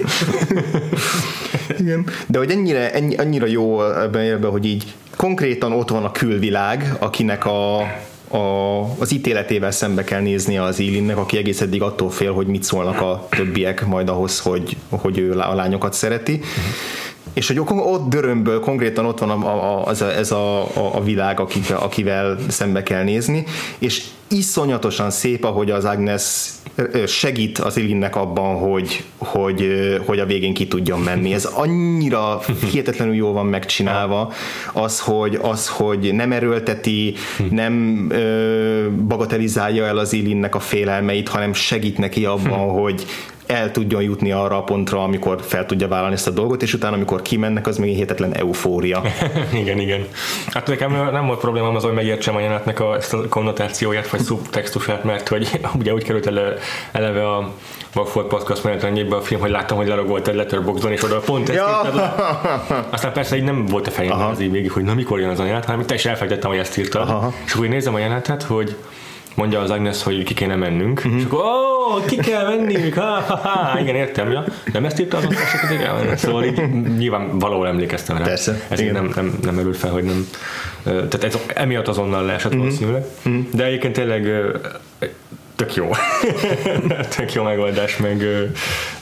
Igen. 1.80 2.06
De 2.28 2.38
hogy 2.38 2.52
ennyire, 2.52 2.92
ennyi, 2.94 3.16
annyira 3.16 3.46
jó 3.46 3.92
ebben 3.92 4.24
élben, 4.24 4.52
hogy 4.52 4.66
így 4.66 4.94
konkrétan 5.16 5.72
ott 5.72 5.90
van 5.90 6.04
a 6.04 6.12
külvilág, 6.12 6.96
akinek 7.00 7.46
a, 7.46 7.80
a, 8.28 8.82
az 9.00 9.12
ítéletével 9.12 9.72
szembe 9.72 10.04
kell 10.04 10.22
nézni 10.22 10.58
az 10.58 10.80
Élinnek, 10.80 11.18
aki 11.18 11.38
egész 11.38 11.62
eddig 11.62 11.82
attól 11.82 12.10
fél, 12.10 12.34
hogy 12.34 12.48
mit 12.48 12.64
szólnak 12.64 13.02
a 13.02 13.28
többiek 13.30 13.86
majd 13.86 14.10
ahhoz, 14.10 14.40
hogy, 14.40 14.78
hogy 14.90 15.18
ő 15.18 15.32
a 15.32 15.56
lányokat 15.56 15.94
szereti. 15.94 16.34
Uh-huh 16.34 17.11
és 17.34 17.48
hogy 17.48 17.60
ott 17.68 18.10
dörömből 18.10 18.60
konkrétan 18.60 19.06
ott 19.06 19.20
van 19.20 19.30
a, 19.30 19.46
a, 19.46 19.88
a, 19.88 20.10
ez 20.18 20.32
a, 20.32 20.62
a, 20.62 20.96
a 20.96 21.04
világ, 21.04 21.40
akik, 21.40 21.72
akivel 21.72 22.38
szembe 22.48 22.84
kell 22.84 23.04
nézni, 23.04 23.46
és 23.78 24.04
iszonyatosan 24.28 25.12
szép, 25.12 25.44
ahogy 25.44 25.72
az 25.72 25.86
Agnes 25.86 26.50
segít 27.08 27.58
az 27.58 27.78
Ilinnek 27.78 28.16
abban, 28.16 28.56
hogy, 28.56 29.04
hogy, 29.18 29.68
hogy 30.06 30.20
a 30.20 30.26
végén 30.26 30.54
ki 30.54 30.68
tudjon 30.68 31.00
menni. 31.00 31.34
Ez 31.34 31.46
annyira 31.46 32.42
hihetetlenül 32.72 33.14
jól 33.14 33.34
van 33.34 33.46
megcsinálva, 33.46 34.32
az, 34.74 35.00
hogy, 35.00 35.40
az, 35.42 35.68
hogy 35.68 36.14
nem 36.14 36.32
erőlteti, 36.32 37.14
nem 37.50 38.06
ö, 38.10 38.90
bagatelizálja 39.08 39.86
el 39.86 39.98
az 39.98 40.14
Ilinnek 40.14 40.56
a 40.56 40.60
félelmeit, 40.60 41.30
hanem 41.30 41.54
segít 41.54 41.98
neki 41.98 42.26
abban, 42.26 42.70
hogy 42.82 43.06
el 43.52 43.72
tudjon 43.72 44.02
jutni 44.02 44.32
arra 44.32 44.58
a 44.58 44.64
pontra, 44.64 45.04
amikor 45.04 45.42
fel 45.42 45.66
tudja 45.66 45.88
vállalni 45.88 46.14
ezt 46.14 46.28
a 46.28 46.32
dolgot, 46.32 46.62
és 46.62 46.74
utána, 46.74 46.96
amikor 46.96 47.22
kimennek, 47.22 47.68
az 47.68 47.78
még 47.78 47.94
hihetetlen 47.94 48.36
eufória. 48.36 49.02
igen, 49.62 49.80
igen. 49.80 50.06
Hát 50.48 50.68
nekem 50.68 50.92
nem 51.12 51.26
volt 51.26 51.40
problémám 51.40 51.76
az, 51.76 51.84
hogy 51.84 51.94
megértsem 51.94 52.36
a 52.36 52.40
jelenetnek 52.40 52.80
a, 52.80 52.96
ezt 52.96 53.14
a 53.14 53.28
konnotációját, 53.28 54.10
vagy 54.10 54.20
szubtextusát, 54.20 55.04
mert 55.04 55.28
hogy 55.28 55.60
ugye 55.80 55.94
úgy 55.94 56.04
került 56.04 56.26
ele, 56.26 56.54
eleve 56.92 57.28
a 57.28 57.54
Vagfolt 57.94 58.28
podcast 58.28 58.64
menetrendjébe 58.64 59.16
a 59.16 59.22
film, 59.22 59.42
hogy 59.42 59.50
láttam, 59.50 59.78
hogy 59.78 59.88
leragolt 59.88 60.28
egy 60.28 60.36
letterboxon, 60.36 60.92
és 60.92 61.04
oda 61.04 61.20
pont 61.20 61.50
ezt 61.50 61.58
ja. 61.58 61.82
Aztán 62.90 63.14
persze 63.14 63.36
így 63.36 63.44
nem 63.44 63.66
volt 63.66 63.88
a 63.88 63.92
fejemben 63.92 64.28
az 64.28 64.40
így 64.40 64.52
végig, 64.52 64.72
hogy 64.72 64.84
na 64.84 64.94
mikor 64.94 65.20
jön 65.20 65.30
az 65.30 65.40
a 65.40 65.44
jelenet, 65.44 65.66
hanem 65.66 65.86
te 65.86 65.94
is 65.94 66.06
elfejtettem, 66.06 66.50
hogy 66.50 66.60
ezt 66.60 66.78
írta. 66.78 67.02
Aha. 67.02 67.34
És 67.46 67.54
akkor 67.54 67.68
nézem 67.68 67.94
a 67.94 68.00
jelenetet, 68.00 68.44
hogy 68.44 68.76
mondja 69.36 69.60
az 69.60 69.70
Agnes, 69.70 70.04
hogy 70.04 70.24
ki 70.24 70.34
kéne 70.34 70.56
mennünk, 70.56 70.98
uh-huh. 70.98 71.20
és 71.20 71.24
akkor 71.24 71.40
ó, 71.40 72.06
ki 72.06 72.16
kell 72.16 72.48
mennünk, 72.48 72.94
ha, 72.94 73.02
ha, 73.02 73.36
ha. 73.36 73.80
igen, 73.80 73.96
értem, 73.96 74.32
ja. 74.32 74.44
Nem 74.74 74.86
ezt 74.86 75.00
írta 75.00 75.18
azon, 75.18 75.34
hogy 75.68 75.78
kell 75.78 76.16
Szóval 76.16 76.44
így 76.44 76.70
nyilván 76.98 77.40
valahol 77.40 77.68
emlékeztem 77.68 78.18
rá. 78.18 78.24
Persze. 78.24 78.62
Ez 78.70 78.80
igen. 78.80 78.94
nem, 78.94 79.12
nem, 79.16 79.40
nem 79.42 79.56
merült 79.56 79.78
fel, 79.78 79.92
hogy 79.92 80.04
nem. 80.04 80.28
Tehát 80.84 81.24
ez 81.24 81.38
emiatt 81.48 81.88
azonnal 81.88 82.26
leesett 82.26 82.52
uh-huh. 82.52 82.66
valószínűleg. 82.66 83.06
Uh-huh. 83.26 83.44
De 83.54 83.66
egyébként 83.66 83.94
tényleg 83.94 84.32
tök 85.62 85.76
jó. 85.76 85.90
tök 87.18 87.34
jó 87.34 87.44
megoldás, 87.44 87.98
meg 87.98 88.26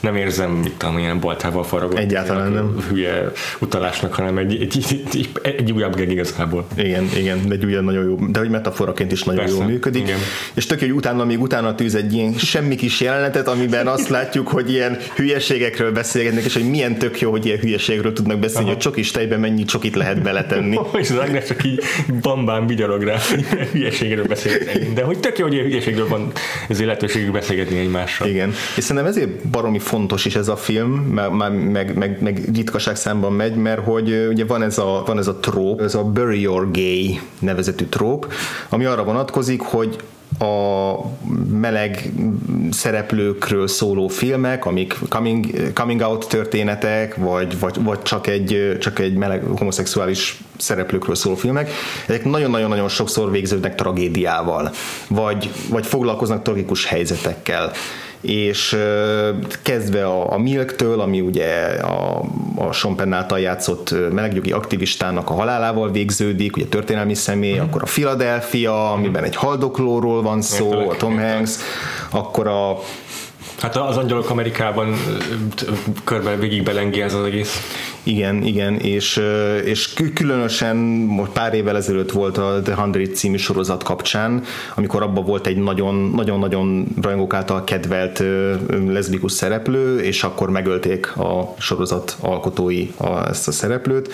nem 0.00 0.16
érzem, 0.16 0.50
mit 0.50 0.72
tudom, 0.72 0.98
ilyen 0.98 1.20
boltával 1.20 1.64
faragott. 1.64 1.98
Egyáltalán 1.98 2.52
nem. 2.52 2.76
Hülye 2.88 3.32
utalásnak, 3.58 4.14
hanem 4.14 4.38
egy, 4.38 4.52
egy, 4.60 4.84
egy, 4.90 5.08
egy, 5.12 5.56
egy 5.56 5.72
újabb 5.72 5.96
geg 5.96 6.10
igazából. 6.10 6.66
Igen, 6.76 7.08
igen, 7.16 7.48
de 7.48 7.54
egy 7.54 7.64
ugyan 7.64 7.84
nagyon 7.84 8.04
jó, 8.04 8.16
de 8.30 8.38
hogy 8.38 8.50
metaforaként 8.50 9.12
is 9.12 9.22
nagyon 9.22 9.44
Persze, 9.44 9.58
jól 9.58 9.66
működik. 9.66 10.02
Igen. 10.02 10.18
És 10.54 10.66
tök 10.66 10.80
jó, 10.80 10.86
hogy 10.86 10.96
utána 10.96 11.24
még 11.24 11.40
utána 11.40 11.74
tűz 11.74 11.94
egy 11.94 12.12
ilyen 12.12 12.32
semmi 12.32 12.74
kis 12.74 13.00
jelenetet, 13.00 13.48
amiben 13.48 13.86
azt 13.86 14.08
látjuk, 14.16 14.48
hogy 14.48 14.70
ilyen 14.70 14.98
hülyeségekről 15.14 15.92
beszélgetnek, 15.92 16.44
és 16.44 16.54
hogy 16.54 16.70
milyen 16.70 16.98
tök 16.98 17.20
jó, 17.20 17.30
hogy 17.30 17.46
ilyen 17.46 17.58
hülyeségről 17.58 18.12
tudnak 18.12 18.38
beszélni, 18.38 18.64
Aha. 18.64 18.74
hogy 18.74 18.82
csokis 18.82 19.10
tejben 19.10 19.40
mennyi 19.40 19.64
csokit 19.64 19.94
lehet 19.94 20.22
beletenni. 20.22 20.78
és 21.00 21.10
az 21.10 21.16
Agnes 21.16 21.46
csak 21.46 21.64
így 21.64 21.82
bambán 22.20 22.66
vigyarog 22.66 23.02
rá, 23.02 23.16
hülyeségről 23.72 24.26
beszélgetni. 24.26 24.92
De 24.94 25.02
hogy 25.02 25.18
tök 25.18 25.38
jó, 25.38 25.44
hogy 25.44 25.54
ilyen 25.54 25.66
hülyeségről 25.66 26.08
van 26.08 26.32
ez 26.68 26.80
lehetőségük 26.80 27.32
beszélgetni 27.32 27.78
egymással. 27.78 28.28
Igen, 28.28 28.52
és 28.76 28.84
szerintem 28.84 29.06
ezért 29.06 29.48
baromi 29.48 29.78
fontos 29.78 30.24
is 30.24 30.34
ez 30.34 30.48
a 30.48 30.56
film, 30.56 30.90
meg, 30.90 31.52
meg, 31.56 31.96
meg, 31.96 32.22
meg 32.22 32.40
ritkaság 32.54 32.96
számban 32.96 33.32
megy, 33.32 33.54
mert 33.54 33.84
hogy 33.84 34.26
ugye 34.28 34.44
van 34.44 34.62
ez 34.62 34.78
a, 34.78 35.02
van 35.06 35.18
ez 35.18 35.26
a 35.26 35.36
tróp, 35.36 35.80
ez 35.80 35.94
a 35.94 36.04
Bury 36.04 36.40
Your 36.40 36.70
Gay 36.70 37.20
nevezetű 37.38 37.84
tróp, 37.84 38.32
ami 38.68 38.84
arra 38.84 39.04
vonatkozik, 39.04 39.60
hogy 39.60 39.96
a 40.38 40.94
meleg 41.50 42.12
szereplőkről 42.70 43.68
szóló 43.68 44.08
filmek, 44.08 44.66
amik 44.66 44.98
coming, 45.08 45.72
coming 45.74 46.00
out 46.00 46.28
történetek, 46.28 47.16
vagy, 47.16 47.58
vagy, 47.58 47.82
vagy 47.82 48.02
csak, 48.02 48.26
egy, 48.26 48.76
csak 48.80 48.98
egy 48.98 49.14
meleg 49.14 49.42
homoszexuális 49.56 50.40
szereplőkről 50.56 51.14
szóló 51.14 51.34
filmek, 51.34 51.70
ezek 52.06 52.24
nagyon-nagyon-nagyon 52.24 52.88
sokszor 52.88 53.30
végződnek 53.30 53.74
tragédiával, 53.74 54.70
vagy, 55.08 55.50
vagy 55.68 55.86
foglalkoznak 55.86 56.42
tragikus 56.42 56.84
helyzetekkel 56.86 57.72
és 58.20 58.76
kezdve 59.62 60.06
a, 60.06 60.32
a 60.32 60.38
Milktől, 60.38 61.00
ami 61.00 61.20
ugye 61.20 61.54
a, 61.82 62.22
a 62.56 62.72
Sean 62.72 62.96
Penn 62.96 63.12
által 63.12 63.40
játszott 63.40 63.94
melegjogi 64.12 64.52
aktivistának 64.52 65.30
a 65.30 65.34
halálával 65.34 65.90
végződik, 65.90 66.56
ugye 66.56 66.66
történelmi 66.66 67.14
személy, 67.14 67.58
mm. 67.58 67.60
akkor 67.60 67.82
a 67.82 67.86
Philadelphia, 67.86 68.92
amiben 68.92 69.24
egy 69.24 69.36
haldoklóról 69.36 70.22
van 70.22 70.40
szó, 70.40 70.88
a 70.88 70.96
Tom 70.96 71.18
Hanks, 71.18 71.56
akkor 72.10 72.46
a 72.46 72.78
Hát 73.60 73.76
az 73.76 73.96
Angyalok 73.96 74.30
Amerikában 74.30 74.94
körbe 76.04 76.36
végig 76.36 76.62
belengi 76.62 77.02
ez 77.02 77.14
az 77.14 77.24
egész. 77.24 77.60
Igen, 78.02 78.42
igen, 78.42 78.76
és, 78.76 79.20
és 79.64 79.94
különösen 80.14 81.08
pár 81.32 81.54
évvel 81.54 81.76
ezelőtt 81.76 82.10
volt 82.10 82.38
a 82.38 82.60
The 82.64 82.74
Hundred 82.74 83.14
című 83.14 83.36
sorozat 83.36 83.82
kapcsán, 83.82 84.42
amikor 84.74 85.02
abban 85.02 85.24
volt 85.24 85.46
egy 85.46 85.56
nagyon-nagyon 85.56 86.86
rajongók 87.02 87.34
által 87.34 87.64
kedvelt 87.64 88.22
leszbikus 88.88 89.32
szereplő, 89.32 89.98
és 89.98 90.22
akkor 90.22 90.50
megölték 90.50 91.16
a 91.16 91.54
sorozat 91.58 92.16
alkotói 92.20 92.88
a, 92.96 93.28
ezt 93.28 93.48
a 93.48 93.52
szereplőt, 93.52 94.12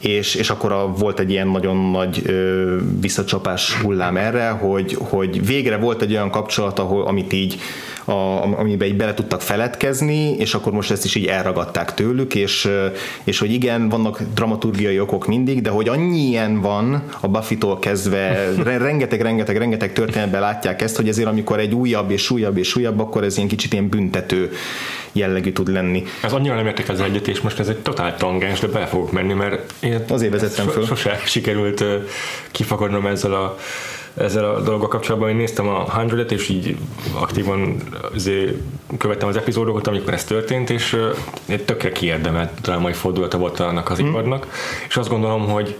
és, 0.00 0.34
és 0.34 0.50
akkor 0.50 0.72
a, 0.72 0.86
volt 0.86 1.20
egy 1.20 1.30
ilyen 1.30 1.48
nagyon 1.48 1.90
nagy 1.90 2.22
ö, 2.26 2.76
visszacsapás 3.00 3.74
hullám 3.74 4.16
erre, 4.16 4.48
hogy, 4.48 4.96
hogy 4.98 5.46
végre 5.46 5.76
volt 5.76 6.02
egy 6.02 6.12
olyan 6.12 6.30
kapcsolat, 6.30 6.78
ahol, 6.78 7.06
amit 7.06 7.32
így 7.32 7.60
a, 8.08 8.42
amiben 8.58 8.88
így 8.88 8.96
bele 8.96 9.14
tudtak 9.14 9.42
feledkezni, 9.42 10.36
és 10.36 10.54
akkor 10.54 10.72
most 10.72 10.90
ezt 10.90 11.04
is 11.04 11.14
így 11.14 11.26
elragadták 11.26 11.94
tőlük, 11.94 12.34
és, 12.34 12.68
és 13.24 13.38
hogy 13.38 13.52
igen, 13.52 13.88
vannak 13.88 14.22
dramaturgiai 14.34 15.00
okok 15.00 15.26
mindig, 15.26 15.62
de 15.62 15.70
hogy 15.70 15.88
annyi 15.88 16.18
ilyen 16.18 16.60
van 16.60 17.02
a 17.20 17.28
Buffy-tól 17.28 17.78
kezdve, 17.78 18.52
rengeteg, 18.62 19.20
rengeteg, 19.20 19.56
rengeteg 19.56 19.92
történetben 19.92 20.40
látják 20.40 20.82
ezt, 20.82 20.96
hogy 20.96 21.08
ezért 21.08 21.28
amikor 21.28 21.58
egy 21.58 21.74
újabb 21.74 22.10
és 22.10 22.30
újabb 22.30 22.56
és 22.56 22.76
újabb, 22.76 23.00
akkor 23.00 23.24
ez 23.24 23.36
ilyen 23.36 23.48
kicsit 23.48 23.72
ilyen 23.72 23.88
büntető 23.88 24.52
jellegű 25.12 25.52
tud 25.52 25.68
lenni. 25.68 26.04
Ez 26.22 26.32
annyira 26.32 26.54
nem 26.54 26.66
értek 26.66 26.88
az 26.88 27.00
egyet, 27.00 27.28
és 27.28 27.40
most 27.40 27.58
ez 27.58 27.68
egy 27.68 27.78
totál 27.78 28.16
tangens, 28.16 28.60
de 28.60 28.66
bele 28.66 28.86
fogok 28.86 29.12
menni, 29.12 29.32
mert 29.32 29.72
én 29.80 30.04
azért 30.08 30.32
vezettem 30.32 30.66
föl. 30.66 30.84
Sose 30.84 31.20
sikerült 31.24 31.84
kifakodnom 32.50 33.06
ezzel 33.06 33.34
a 33.34 33.58
ezzel 34.18 34.44
a 34.44 34.60
dologgal 34.60 34.88
kapcsolatban 34.88 35.28
én 35.28 35.36
néztem 35.36 35.68
a 35.68 35.86
100 36.10 36.32
és 36.32 36.48
így 36.48 36.76
aktívan 37.12 37.76
azért 38.14 38.54
követtem 38.98 39.28
az 39.28 39.36
epizódokat, 39.36 39.86
amikor 39.86 40.12
ez 40.12 40.24
történt, 40.24 40.70
és 40.70 40.96
egy 41.46 41.64
tökre 41.64 41.92
kiérdemelt 41.92 42.60
drámai 42.60 42.92
fordulata 42.92 43.38
volt 43.38 43.60
annak 43.60 43.90
az 43.90 44.02
mm. 44.02 44.32
és 44.88 44.96
azt 44.96 45.08
gondolom, 45.08 45.48
hogy, 45.48 45.76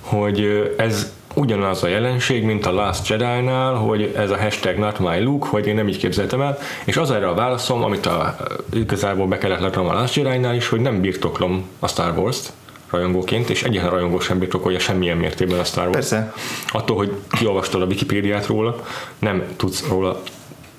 hogy 0.00 0.72
ez 0.76 1.12
ugyanaz 1.34 1.82
a 1.82 1.88
jelenség, 1.88 2.44
mint 2.44 2.66
a 2.66 2.72
Last 2.72 3.08
Jedi-nál, 3.08 3.74
hogy 3.74 4.12
ez 4.16 4.30
a 4.30 4.38
hashtag 4.38 4.76
not 4.76 4.98
my 4.98 5.22
look, 5.22 5.44
hogy 5.44 5.66
én 5.66 5.74
nem 5.74 5.88
így 5.88 5.98
képzeltem 5.98 6.40
el, 6.40 6.58
és 6.84 6.96
az 6.96 7.10
erre 7.10 7.28
a 7.28 7.34
válaszom, 7.34 7.82
amit 7.82 8.06
a, 8.06 8.36
igazából 8.72 9.26
be 9.26 9.38
kellett 9.38 9.60
látnom 9.60 9.88
a 9.88 9.92
Last 9.92 10.14
Jedi-nál 10.14 10.54
is, 10.54 10.68
hogy 10.68 10.80
nem 10.80 11.00
birtoklom 11.00 11.64
a 11.78 11.88
Star 11.88 12.18
Wars-t, 12.18 12.52
rajongóként, 12.92 13.50
és 13.50 13.62
egyetlen 13.62 13.90
rajongó 13.90 14.20
sem 14.20 14.38
birtokolja 14.38 14.78
semmilyen 14.78 15.16
mértékben 15.16 15.58
a 15.58 15.64
Star 15.64 15.84
Wars. 15.84 15.96
Persze. 15.96 16.32
Attól, 16.68 16.96
hogy 16.96 17.12
kiolvastad 17.30 17.82
a 17.82 17.86
Wikipédiát 17.86 18.46
róla, 18.46 18.84
nem 19.18 19.44
tudsz 19.56 19.88
róla 19.88 20.22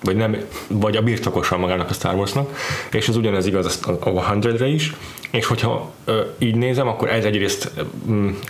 vagy, 0.03 0.16
nem, 0.16 0.38
vagy 0.68 0.95
a 0.95 1.01
birtokosan 1.01 1.59
magának 1.59 1.89
a 1.89 1.93
Star 1.93 2.16
Warsnak, 2.16 2.57
és 2.91 3.07
ez 3.07 3.16
ugyanez 3.16 3.45
igaz 3.45 3.80
a 3.86 4.11
100-re 4.11 4.68
is, 4.68 4.93
és 5.32 5.45
hogyha 5.45 5.91
ö, 6.05 6.22
így 6.38 6.55
nézem, 6.55 6.88
akkor 6.88 7.09
ez 7.09 7.26
egyrészt, 7.26 7.72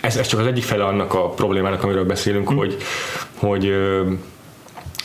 ez, 0.01 0.17
ez 0.17 0.27
csak 0.27 0.39
az 0.39 0.45
egyik 0.45 0.63
fele 0.63 0.85
annak 0.85 1.13
a 1.13 1.29
problémának, 1.29 1.83
amiről 1.83 2.05
beszélünk, 2.05 2.53
mm. 2.53 2.55
hogy, 2.55 2.77
hogy 3.35 3.65
ö, 3.65 4.11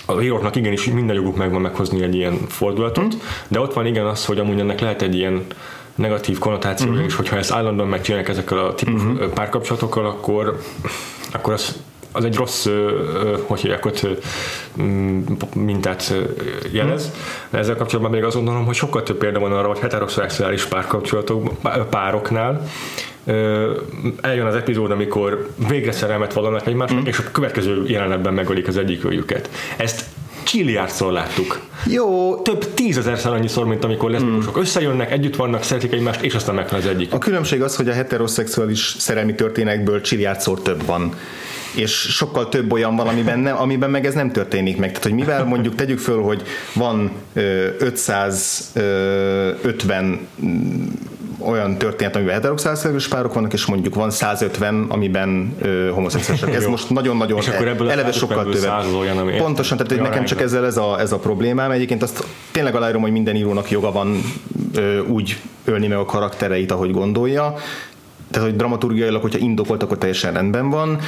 a 0.06 0.20
íróknak 0.20 0.56
igenis 0.56 0.84
minden 0.84 1.16
joguk 1.16 1.36
megvan 1.36 1.60
meghozni 1.60 2.02
egy 2.02 2.14
ilyen 2.14 2.38
fordulatot, 2.48 3.14
mm. 3.14 3.18
de 3.48 3.60
ott 3.60 3.72
van 3.72 3.86
igen 3.86 4.06
az, 4.06 4.24
hogy 4.24 4.38
amúgy 4.38 4.60
ennek 4.60 4.80
lehet 4.80 5.02
egy 5.02 5.14
ilyen 5.14 5.46
negatív 5.98 6.38
konnotációja 6.38 6.92
uh-huh. 6.92 7.06
is, 7.06 7.14
hogyha 7.14 7.36
ezt 7.36 7.52
állandóan 7.52 7.88
megcsinálják 7.88 8.28
ezekkel 8.28 8.58
a 8.58 8.74
típus 8.74 9.02
uh-huh. 9.02 9.28
párkapcsolatokkal, 9.28 10.06
akkor, 10.06 10.58
akkor 11.32 11.52
az, 11.52 11.76
az 12.12 12.24
egy 12.24 12.36
rossz, 12.36 12.66
hogy 13.46 13.60
hívják 13.60 13.84
ott, 13.84 14.06
mintát 15.54 16.14
jelez. 16.72 17.04
Uh-huh. 17.04 17.60
Ezzel 17.60 17.76
kapcsolatban 17.76 18.14
még 18.14 18.24
azt 18.24 18.36
gondolom, 18.36 18.64
hogy 18.64 18.74
sokkal 18.74 19.02
több 19.02 19.18
példa 19.18 19.38
van 19.38 19.52
arra, 19.52 19.68
hogy 19.68 19.78
heteroszexuális 19.78 20.64
párkapcsolatok, 20.64 21.50
pároknál 21.90 22.62
eljön 24.20 24.46
az 24.46 24.54
epizód, 24.54 24.90
amikor 24.90 25.48
végre 25.68 25.92
szerelmet 25.92 26.32
vallanak 26.32 26.66
egymásnak, 26.66 27.02
mm. 27.02 27.06
és 27.06 27.18
a 27.18 27.22
következő 27.32 27.84
jelenetben 27.86 28.34
megölik 28.34 28.68
az 28.68 28.76
egyik 28.76 29.04
őjüket. 29.04 29.50
Ezt 29.76 30.04
csiliárdszor 30.48 31.12
láttuk. 31.12 31.60
Jó. 31.86 32.36
Több 32.36 32.74
tízezerszer 32.74 33.32
annyiszor, 33.32 33.66
mint 33.66 33.84
amikor 33.84 34.10
leszbikusok 34.10 34.56
mm. 34.56 34.60
összejönnek, 34.60 35.12
együtt 35.12 35.36
vannak, 35.36 35.62
szeretik 35.62 35.92
egymást, 35.92 36.20
és 36.20 36.34
aztán 36.34 36.54
meghal 36.54 36.78
az 36.78 36.86
egyik. 36.86 37.12
A 37.12 37.18
különbség 37.18 37.62
az, 37.62 37.76
hogy 37.76 37.88
a 37.88 37.92
heteroszexuális 37.92 38.94
szerelmi 38.98 39.34
történekből 39.34 40.00
csiliárdszor 40.00 40.62
több 40.62 40.86
van 40.86 41.14
és 41.74 41.92
sokkal 41.92 42.48
több 42.48 42.72
olyan 42.72 42.96
van, 42.96 43.08
amiben, 43.08 43.38
nem, 43.38 43.60
amiben 43.60 43.90
meg 43.90 44.06
ez 44.06 44.14
nem 44.14 44.30
történik 44.30 44.76
meg. 44.76 44.88
Tehát, 44.88 45.02
hogy 45.02 45.12
mivel 45.12 45.44
mondjuk 45.44 45.74
tegyük 45.74 45.98
föl, 45.98 46.22
hogy 46.22 46.42
van 46.74 47.10
550 47.32 50.28
olyan 51.38 51.78
történet, 51.78 52.16
amiben 52.16 52.34
heteroszexuális 52.34 53.08
párok 53.08 53.34
vannak, 53.34 53.52
és 53.52 53.66
mondjuk 53.66 53.94
van 53.94 54.10
150, 54.10 54.84
amiben 54.88 55.56
ö, 55.60 55.90
homoszexuálisok. 55.90 56.54
Ez 56.54 56.66
most 56.66 56.90
nagyon-nagyon 56.90 57.38
és 57.38 57.48
akkor 57.48 57.68
ebből 57.68 57.90
eleve 57.90 58.12
sokkal 58.12 58.44
több. 58.44 58.94
Olyan, 58.98 59.36
Pontosan, 59.38 59.76
tehát 59.76 60.02
nekem 60.02 60.24
csak 60.24 60.40
ezzel 60.40 60.64
ez 60.66 60.76
a, 60.76 61.00
ez 61.00 61.12
a 61.12 61.18
problémám. 61.18 61.70
Egyébként 61.70 62.02
azt 62.02 62.24
tényleg 62.50 62.74
aláírom, 62.74 63.02
hogy 63.02 63.12
minden 63.12 63.36
írónak 63.36 63.70
joga 63.70 63.92
van 63.92 64.20
ö, 64.74 64.98
úgy 64.98 65.36
ölni 65.64 65.86
meg 65.86 65.98
a 65.98 66.04
karaktereit, 66.04 66.72
ahogy 66.72 66.90
gondolja, 66.90 67.54
tehát 68.30 68.48
hogy 68.48 68.56
dramaturgiailag, 68.56 69.22
hogyha 69.22 69.38
indokolt, 69.38 69.82
akkor 69.82 69.98
teljesen 69.98 70.32
rendben 70.32 70.70
van. 70.70 70.98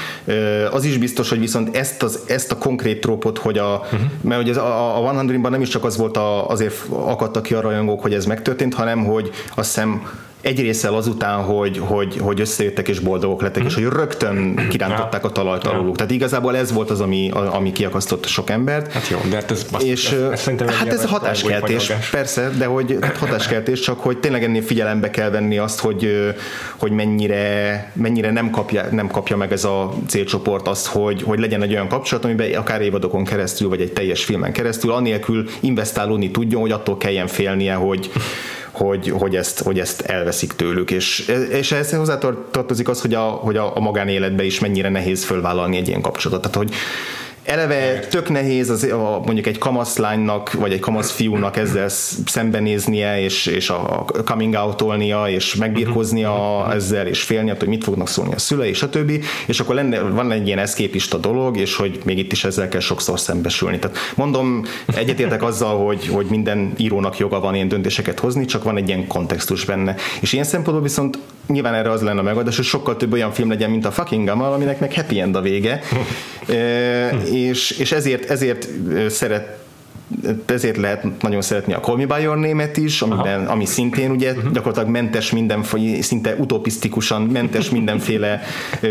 Az 0.70 0.84
is 0.84 0.98
biztos, 0.98 1.28
hogy 1.28 1.38
viszont 1.38 1.76
ezt, 1.76 2.02
az, 2.02 2.20
ezt 2.26 2.52
a 2.52 2.58
konkrét 2.58 3.00
trópot, 3.00 3.38
hogy 3.38 3.58
a, 3.58 3.80
uh-huh. 3.84 4.00
mert 4.20 4.42
ugye 4.42 4.54
a, 4.60 5.08
a 5.08 5.12
100-ban 5.12 5.50
nem 5.50 5.60
is 5.60 5.68
csak 5.68 5.84
az 5.84 5.96
volt 5.96 6.16
a, 6.16 6.48
azért 6.48 6.74
akadtak 6.88 7.42
ki 7.42 7.54
a 7.54 7.60
rajongók, 7.60 8.02
hogy 8.02 8.14
ez 8.14 8.26
megtörtént, 8.26 8.74
hanem 8.74 9.04
hogy 9.04 9.30
azt 9.54 9.74
hiszem 9.74 10.02
egy 10.40 10.60
részsel 10.60 10.94
azután, 10.94 11.42
hogy, 11.42 11.78
hogy, 11.78 12.16
hogy 12.20 12.40
összejöttek 12.40 12.88
és 12.88 12.98
boldogok 12.98 13.42
lettek, 13.42 13.64
és 13.64 13.74
hogy 13.74 13.84
rögtön 13.84 14.66
kirántották 14.68 15.24
a 15.24 15.30
talajt 15.30 15.64
aluluk. 15.64 15.96
Tehát 15.96 16.12
igazából 16.12 16.56
ez 16.56 16.72
volt 16.72 16.90
az, 16.90 17.00
ami, 17.00 17.30
ami 17.30 17.72
kiakasztott 17.72 18.26
sok 18.26 18.50
embert. 18.50 18.92
Hát 18.92 19.08
jó, 19.08 19.18
de 19.28 19.34
hát 19.34 19.50
ez, 19.50 19.66
azt, 19.70 19.82
és, 19.82 20.10
ez, 20.10 20.48
ez 20.58 20.74
hát 20.74 20.92
ez 20.92 21.04
hatáskeltés, 21.04 21.92
persze, 22.10 22.50
de 22.58 22.64
hogy 22.64 22.98
hatáskeltés, 23.18 23.80
csak 23.80 24.00
hogy 24.00 24.18
tényleg 24.18 24.44
ennél 24.44 24.62
figyelembe 24.62 25.10
kell 25.10 25.30
venni 25.30 25.58
azt, 25.58 25.80
hogy, 25.80 26.32
hogy 26.76 26.90
mennyire, 26.90 27.90
mennyire 27.94 28.30
nem, 28.30 28.50
kapja, 28.50 28.86
nem 28.90 29.08
kapja 29.08 29.36
meg 29.36 29.52
ez 29.52 29.64
a 29.64 29.94
célcsoport 30.06 30.68
azt, 30.68 30.86
hogy, 30.86 31.22
hogy 31.22 31.38
legyen 31.38 31.62
egy 31.62 31.72
olyan 31.72 31.88
kapcsolat, 31.88 32.24
amiben 32.24 32.54
akár 32.54 32.80
évadokon 32.80 33.24
keresztül, 33.24 33.68
vagy 33.68 33.80
egy 33.80 33.92
teljes 33.92 34.24
filmen 34.24 34.52
keresztül, 34.52 34.92
anélkül 34.92 35.48
investálódni 35.60 36.30
tudjon, 36.30 36.60
hogy 36.60 36.72
attól 36.72 36.96
kelljen 36.96 37.26
félnie, 37.26 37.74
hogy 37.74 38.10
hogy, 38.70 39.08
hogy, 39.08 39.36
ezt, 39.36 39.62
hogy 39.62 39.78
ezt 39.78 40.00
elveszik 40.00 40.52
tőlük, 40.52 40.90
és, 40.90 41.32
és 41.50 41.72
ehhez 41.72 41.92
hozzá 41.92 42.18
tartozik 42.50 42.88
az, 42.88 43.00
hogy 43.00 43.14
a, 43.14 43.20
hogy 43.20 43.56
a, 43.56 43.76
a 43.76 43.80
magánéletbe 43.80 44.44
is 44.44 44.58
mennyire 44.58 44.88
nehéz 44.88 45.24
fölvállalni 45.24 45.76
egy 45.76 45.88
ilyen 45.88 46.00
kapcsolatot. 46.00 46.52
Tehát, 46.52 46.68
hogy 46.68 46.76
eleve 47.44 47.98
tök 47.98 48.28
nehéz 48.28 48.70
az, 48.70 48.82
a, 48.82 49.20
mondjuk 49.24 49.46
egy 49.46 49.58
kamaszlánynak, 49.58 50.52
vagy 50.52 50.72
egy 50.72 50.80
kamasz 50.80 51.10
fiúnak 51.10 51.56
ezzel 51.56 51.88
szembenéznie, 52.26 53.20
és, 53.20 53.46
és 53.46 53.70
a 53.70 54.04
coming 54.24 54.54
out-olnia, 54.54 55.28
és 55.28 55.54
megbirkoznia 55.54 56.32
uh-huh. 56.32 56.74
ezzel, 56.74 57.06
és 57.06 57.22
félni, 57.22 57.52
hogy 57.58 57.68
mit 57.68 57.84
fognak 57.84 58.08
szólni 58.08 58.34
a 58.34 58.38
szülei, 58.38 58.72
stb. 58.72 59.24
És 59.46 59.60
akkor 59.60 59.74
lenne, 59.74 60.00
van 60.00 60.32
egy 60.32 60.46
ilyen 60.46 60.58
eszképista 60.58 61.18
dolog, 61.18 61.56
és 61.56 61.76
hogy 61.76 62.00
még 62.04 62.18
itt 62.18 62.32
is 62.32 62.44
ezzel 62.44 62.68
kell 62.68 62.80
sokszor 62.80 63.20
szembesülni. 63.20 63.78
Tehát 63.78 63.96
mondom, 64.14 64.64
egyetértek 64.94 65.42
azzal, 65.42 65.84
hogy, 65.84 66.06
hogy 66.06 66.26
minden 66.26 66.72
írónak 66.76 67.18
joga 67.18 67.40
van 67.40 67.54
ilyen 67.54 67.68
döntéseket 67.68 68.18
hozni, 68.18 68.44
csak 68.44 68.62
van 68.62 68.76
egy 68.76 68.88
ilyen 68.88 69.06
kontextus 69.06 69.64
benne. 69.64 69.94
És 70.20 70.32
ilyen 70.32 70.44
szempontból 70.44 70.82
viszont 70.82 71.18
nyilván 71.46 71.74
erre 71.74 71.90
az 71.90 72.02
lenne 72.02 72.20
a 72.20 72.22
megoldás, 72.22 72.56
hogy 72.56 72.64
sokkal 72.64 72.96
több 72.96 73.12
olyan 73.12 73.32
film 73.32 73.48
legyen, 73.48 73.70
mint 73.70 73.86
a 73.86 73.90
Fucking 73.90 74.26
Gamal, 74.26 74.52
aminek 74.52 74.80
meg 74.80 74.94
happy 74.94 75.20
end 75.20 75.36
a 75.36 75.40
vége. 75.40 75.80
e, 76.48 76.54
és, 77.30 77.70
és 77.70 77.92
ezért, 77.92 78.30
ezért 78.30 78.68
szeret 79.08 79.59
ezért 80.46 80.76
lehet 80.76 81.04
nagyon 81.20 81.42
szeretni 81.42 81.72
a 81.72 81.80
Call 81.80 81.96
Me 81.96 82.06
By 82.06 82.22
Your 82.22 82.36
Name-et 82.36 82.76
is, 82.76 83.02
amiben, 83.02 83.46
ami 83.46 83.64
szintén 83.64 84.10
ugye 84.10 84.32
uh-huh. 84.32 84.52
gyakorlatilag 84.52 84.88
mentes 84.88 85.32
minden, 85.32 85.64
szinte 86.00 86.34
utopisztikusan 86.38 87.22
mentes 87.22 87.70
mindenféle 87.78 88.42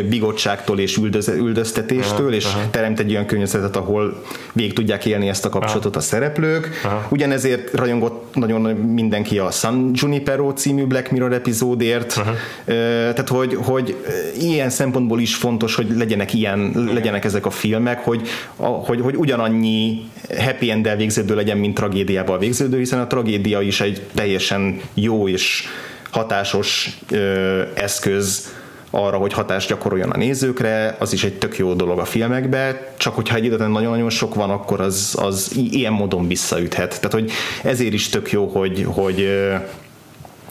bigotságtól 0.09 0.80
és 0.80 0.97
üldöz, 0.97 1.28
üldöztetéstől, 1.28 2.34
és 2.34 2.47
teremt 2.72 2.99
egy 2.99 3.11
olyan 3.11 3.26
környezetet, 3.26 3.76
ahol 3.76 4.24
végig 4.53 4.74
tudják 4.74 5.05
élni 5.05 5.30
ezt 5.30 5.45
a 5.45 5.49
kapcsolatot 5.49 5.95
a 5.95 5.99
szereplők. 5.99 6.82
Uh-huh. 6.86 7.11
Ugyanezért 7.11 7.74
rajongott 7.74 8.36
nagyon 8.36 8.61
mindenki 8.76 9.38
a 9.38 9.51
San 9.51 9.91
Junipero 9.93 10.53
című 10.53 10.86
Black 10.86 11.11
Mirror 11.11 11.34
epizódért, 11.34 12.17
uh-huh. 12.17 12.36
tehát 12.65 13.30
hogy, 13.30 13.57
hogy 13.61 13.95
ilyen 14.39 14.70
szempontból 14.70 15.20
is 15.20 15.36
fontos, 15.36 15.76
hogy 15.76 15.97
legyenek 15.97 16.34
ilyen, 16.34 16.89
legyenek 16.93 17.26
ezek 17.26 17.45
a 17.45 17.49
filmek, 17.49 17.99
hogy, 17.99 18.28
hogy, 18.55 19.01
hogy 19.01 19.15
ugyanannyi 19.15 20.07
happy 20.38 20.72
end 20.72 20.88
végződő 21.10 21.36
legyen, 21.36 21.57
mint 21.57 21.76
tragédiával 21.76 22.38
végződő, 22.38 22.78
hiszen 22.78 22.99
a 22.99 23.07
tragédia 23.07 23.62
is 23.62 23.82
egy 23.82 24.01
teljesen 24.14 24.82
jó 24.93 25.28
és 25.28 25.64
hatásos 26.12 26.97
ö, 27.12 27.62
eszköz 27.74 28.53
arra, 28.89 29.18
hogy 29.18 29.34
hatást 29.34 29.68
gyakoroljon 29.68 30.10
a 30.10 30.18
nézőkre, 30.18 30.95
az 30.99 31.14
is 31.14 31.24
egy 31.24 31.38
tök 31.38 31.57
jó 31.57 31.74
dolog 31.74 31.99
a 31.99 32.05
filmekbe, 32.05 32.93
csak 32.97 33.16
hogyha 33.16 33.36
egy 33.36 33.43
időben 33.43 33.72
nagyon-nagyon 33.72 34.10
sok 34.10 34.36
van, 34.36 34.49
akkor 34.49 34.82
az, 34.82 35.18
az 35.22 35.51
ilyen 35.72 35.93
módon 35.93 36.28
visszaüthet. 36.28 36.89
Tehát, 37.01 37.14
hogy 37.14 37.32
ezért 37.64 37.93
is 37.93 38.10
tök 38.10 38.32
jó, 38.32 38.47
hogy, 38.47 38.86
hogy, 38.88 39.30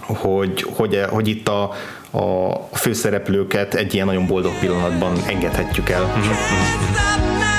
hogy, 0.01 0.63
hogy, 0.63 1.01
hogy 1.09 1.29
itt 1.29 1.49
a, 1.49 1.63
a 2.11 2.53
főszereplőket 2.73 3.75
egy 3.75 3.95
ilyen 3.95 4.07
nagyon 4.07 4.27
boldog 4.27 4.53
pillanatban 4.61 5.13
engedhetjük 5.27 5.89
el. 5.89 6.03
Mm-hmm. 6.03 7.58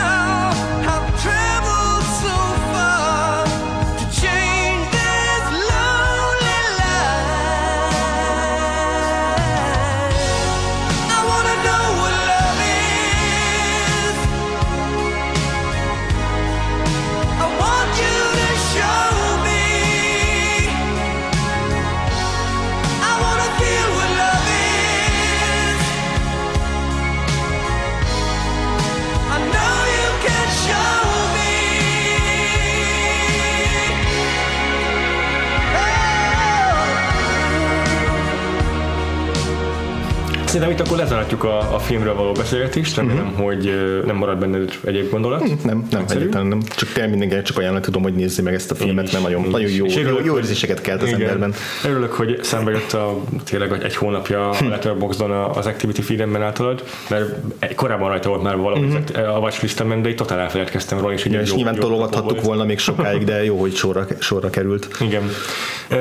Szerintem 40.69 40.95
itt 40.95 41.01
akkor 41.01 41.05
lezárhatjuk 41.05 41.43
a, 41.43 41.75
a 41.75 41.79
filmről 41.79 42.15
való 42.15 42.31
beszélgetést, 42.31 42.95
remélem, 42.95 43.27
uh-huh. 43.27 43.45
hogy 43.45 43.73
nem 44.05 44.15
marad 44.15 44.37
benne 44.37 44.57
egyéb 44.83 45.09
gondolat. 45.09 45.39
Nem, 45.39 45.59
nem, 45.63 45.87
nem 45.91 46.05
egyáltalán 46.09 46.47
nem. 46.47 46.61
Csak 46.75 46.89
tényleg 46.89 47.09
mindenkinek 47.09 47.45
csak 47.45 47.57
ajánlani 47.57 47.83
tudom, 47.83 48.01
hogy 48.01 48.13
nézzi 48.13 48.41
meg 48.41 48.53
ezt 48.53 48.71
a 48.71 48.75
filmet, 48.75 49.11
mert 49.11 49.23
nagyon, 49.23 49.41
nagyon 49.49 49.69
jó, 49.69 49.85
örülök, 49.85 50.25
jó, 50.25 50.37
érzéseket 50.37 50.81
kelt 50.81 51.01
az 51.01 51.07
igen. 51.07 51.21
emberben. 51.21 51.53
Örülök, 51.85 52.11
hogy 52.11 52.39
szembe 52.43 52.71
jött 52.71 52.93
a, 52.93 53.17
tényleg 53.43 53.83
egy 53.83 53.95
hónapja 53.95 54.49
a 54.49 54.55
hm. 54.55 54.69
Letterboxdon 54.69 55.31
az 55.31 55.65
Activity 55.65 56.01
Feedemben 56.01 56.41
általad, 56.41 56.83
mert 57.09 57.75
korábban 57.75 58.09
rajta 58.09 58.29
volt 58.29 58.43
már 58.43 58.57
valami 58.57 58.87
uh-huh. 58.87 59.35
a 59.35 59.39
watchlistemben, 59.39 60.01
de 60.01 60.09
itt 60.09 60.17
totál 60.17 60.39
elfelejtkeztem 60.39 60.99
róla. 60.99 61.13
És, 61.13 61.25
igen, 61.25 61.41
és 61.41 61.49
jó, 61.49 61.55
nyilván 61.55 61.75
tologathattuk 61.75 62.41
volna 62.41 62.63
még 62.63 62.79
sokáig, 62.79 63.23
de 63.23 63.43
jó, 63.43 63.59
hogy 63.59 63.75
sorra, 63.75 64.05
sorra 64.19 64.49
került. 64.49 64.87
Igen. 64.99 65.23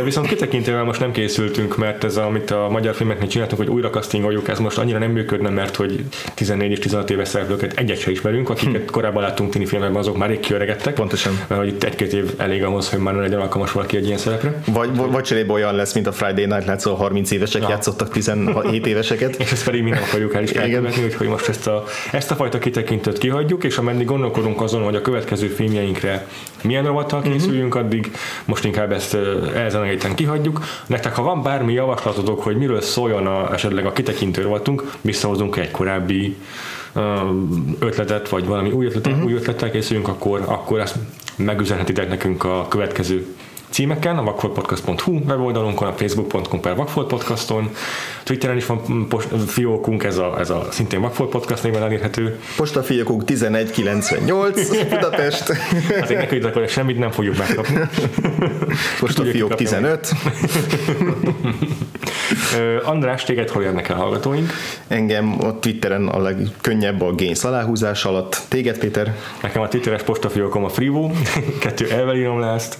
Viszont 0.05 0.27
kitekintővel 0.27 0.85
most 0.85 1.01
nem 1.01 1.13
készültünk, 1.13 1.77
mert 1.77 2.05
ez, 2.05 2.17
amit 2.17 2.51
a 2.51 2.69
magyar 2.71 2.95
filmeknél 2.95 3.29
csináltunk, 3.29 3.61
hogy 3.61 3.71
újra 3.71 3.91
castingoljuk, 3.91 4.49
ez 4.49 4.58
most 4.59 4.79
annyira 4.79 4.99
nem 4.99 5.11
működne, 5.11 5.49
mert 5.49 5.77
hogy 5.77 6.05
14 6.35 6.71
és 6.71 6.79
16 6.79 7.11
éves 7.11 7.29
szereplőket 7.29 7.79
egyet 7.79 7.99
se 7.99 8.11
ismerünk, 8.11 8.51
akiket 8.51 8.83
hm. 8.83 8.91
korábban 8.91 9.23
láttunk 9.23 9.51
tini 9.51 9.67
filmekben, 9.67 10.01
azok 10.01 10.17
már 10.17 10.29
rég 10.29 10.41
kiöregettek. 10.41 10.95
Pontosan. 10.95 11.41
Mert 11.47 11.61
hogy 11.61 11.71
itt 11.71 11.85
egy-két 11.85 12.13
év 12.13 12.35
elég 12.37 12.65
ahhoz, 12.65 12.91
hogy 12.91 12.99
már 12.99 13.15
ne 13.15 13.21
legyen 13.21 13.41
alkalmas 13.41 13.73
valaki 13.73 13.97
egy 13.97 14.07
ilyen 14.07 14.19
szerepre. 14.19 14.63
Vagy, 14.67 14.97
vagy 14.97 15.23
cserébe 15.23 15.53
olyan 15.53 15.75
lesz, 15.75 15.95
mint 15.95 16.07
a 16.07 16.13
Friday 16.13 16.47
Night 16.47 16.67
Lights, 16.67 16.85
30 16.85 17.31
évesek 17.31 17.63
ja. 17.63 17.69
játszottak 17.69 18.11
17 18.11 18.87
éveseket. 18.87 19.37
és 19.43 19.53
ezt 19.53 19.65
pedig 19.65 19.83
mi 19.83 19.91
nem 19.91 20.03
akarjuk 20.03 20.35
el 20.35 20.43
is 20.43 20.51
elkövetni, 20.51 21.05
úgyhogy 21.05 21.29
most 21.29 21.49
ezt 21.49 21.67
a, 21.67 21.85
ezt 22.13 22.31
a 22.31 22.35
fajta 22.35 22.59
kitekintőt 22.59 23.19
kihagyjuk, 23.19 23.65
és 23.65 23.79
ameddig 23.79 24.07
gondolkodunk 24.07 24.61
azon, 24.61 24.83
hogy 24.83 24.95
a 24.95 25.01
következő 25.01 25.47
filmjeinkre 25.47 26.27
milyen 26.63 26.85
rovattal 26.85 27.21
mhm. 27.21 27.31
készüljünk, 27.31 27.75
uh-huh. 27.75 27.87
addig 27.87 28.13
most 28.45 28.65
inkább 28.65 28.93
ezt 28.93 29.17
ezen 29.55 29.81
a 29.81 29.85
héten 29.85 30.15
kihagyjuk. 30.15 30.61
Nektek, 30.87 31.15
ha 31.15 31.23
van 31.23 31.43
bármi 31.43 31.73
javaslatotok, 31.73 32.43
hogy 32.43 32.57
miről 32.57 32.81
szóljon 32.81 33.27
a, 33.27 33.53
esetleg 33.53 33.87
a 33.87 33.93
kitekintő 33.93 34.48
rovatunk, 34.49 34.93
visszahozunk 35.01 35.57
egy 35.57 35.71
korábbi 35.71 36.37
ötletet, 37.79 38.29
vagy 38.29 38.47
valami 38.47 38.71
új 38.71 38.87
ötletet, 38.87 39.13
uh-huh. 39.13 39.27
új 39.27 39.33
ötlettel 39.33 39.71
készülünk, 39.71 40.09
akkor, 40.09 40.43
akkor 40.47 40.81
ezt 40.81 40.97
megüzenhetitek 41.37 42.09
nekünk 42.09 42.45
a 42.45 42.67
következő 42.69 43.27
címeken, 43.79 44.19
a 44.19 44.23
vakfoltpodcast.hu 44.23 45.19
weboldalunkon, 45.27 45.89
a 45.89 45.93
facebook.com 45.93 46.61
per 46.61 46.77
vakfoltpodcaston, 46.77 47.71
Twitteren 48.23 48.57
is 48.57 48.67
van 48.67 49.07
post, 49.09 49.29
fiókunk, 49.47 50.05
ez 50.05 50.19
a, 50.19 50.39
ez 50.39 50.51
a 50.51 50.67
szintén 50.71 51.01
Vakfolt 51.01 51.31
Podcast 51.31 51.63
néven 51.63 51.83
elérhető. 51.83 52.39
Postafiókunk 52.57 53.31
1198 53.31 54.69
Budapest. 54.95 55.53
Azért 56.03 56.21
nekünk 56.21 56.45
akkor 56.45 56.69
semmit 56.69 56.99
nem 56.99 57.11
fogjuk 57.11 57.37
megkapni. 57.37 57.81
Postafiók 59.01 59.55
15. 59.55 60.09
András, 62.85 63.25
téged 63.25 63.49
hol 63.49 63.63
jönnek 63.63 63.89
el 63.89 63.97
hallgatóink? 63.97 64.51
Engem 64.89 65.37
a 65.41 65.59
Twitteren 65.59 66.09
a 66.09 66.19
legkönnyebb 66.19 67.01
a 67.01 67.15
Gains 67.15 67.45
aláhúzás 67.45 68.05
alatt. 68.05 68.43
Téged, 68.49 68.79
Péter? 68.79 69.15
Nekem 69.43 69.63
a 69.63 69.69
Twitteres 69.69 70.03
postafiókom 70.03 70.65
a 70.65 70.69
Frivo, 70.69 71.11
kettő 71.61 71.91
elvelírom 71.91 72.41
lesz. 72.41 72.77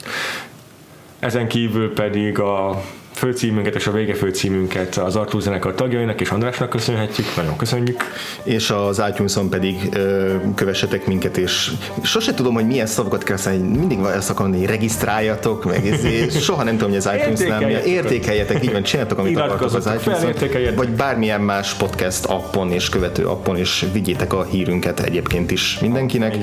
Ezen 1.19 1.49
kívül 1.49 1.93
pedig 1.93 2.39
a 2.39 2.83
főcímünket 3.13 3.75
és 3.75 3.87
a 3.87 3.93
vége 3.93 4.15
főcímünket 4.15 4.97
az 4.97 5.17
Artúr 5.17 5.41
zenekar 5.41 5.75
tagjainak 5.75 6.21
és 6.21 6.31
Andrásnak 6.31 6.69
köszönhetjük, 6.69 7.27
nagyon 7.37 7.57
köszönjük. 7.57 8.03
És 8.43 8.71
az 8.71 9.03
itunes 9.11 9.33
pedig 9.51 9.77
ö, 9.93 10.35
kövessetek 10.55 11.07
minket, 11.07 11.37
és 11.37 11.71
sose 12.03 12.35
tudom, 12.35 12.55
hogy 12.55 12.67
milyen 12.67 12.87
szavakat 12.87 13.23
kell 13.23 13.37
szállni, 13.37 13.77
mindig 13.79 13.99
ezt 13.99 14.31
akarom 14.31 14.51
mondani, 14.51 14.73
regisztráljatok, 14.73 15.65
meg 15.65 15.87
ezért, 15.87 16.43
soha 16.43 16.63
nem 16.63 16.77
tudom, 16.77 16.89
hogy 16.89 16.99
az 16.99 17.11
itunes 17.17 17.61
nem 17.61 17.69
értékeljetek, 17.69 18.65
így 18.65 18.73
van, 18.73 18.83
csináltok, 18.83 19.19
amit 19.19 19.39
akartok 19.39 19.75
az 19.75 19.91
itunes 20.01 20.75
vagy 20.75 20.89
bármilyen 20.89 21.41
más 21.41 21.75
podcast 21.75 22.25
appon 22.25 22.73
és 22.73 22.89
követő 22.89 23.27
appon, 23.27 23.57
és 23.57 23.87
vigyétek 23.93 24.33
a 24.33 24.45
hírünket 24.45 25.01
egyébként 25.01 25.51
is 25.51 25.79
mindenkinek. 25.81 26.37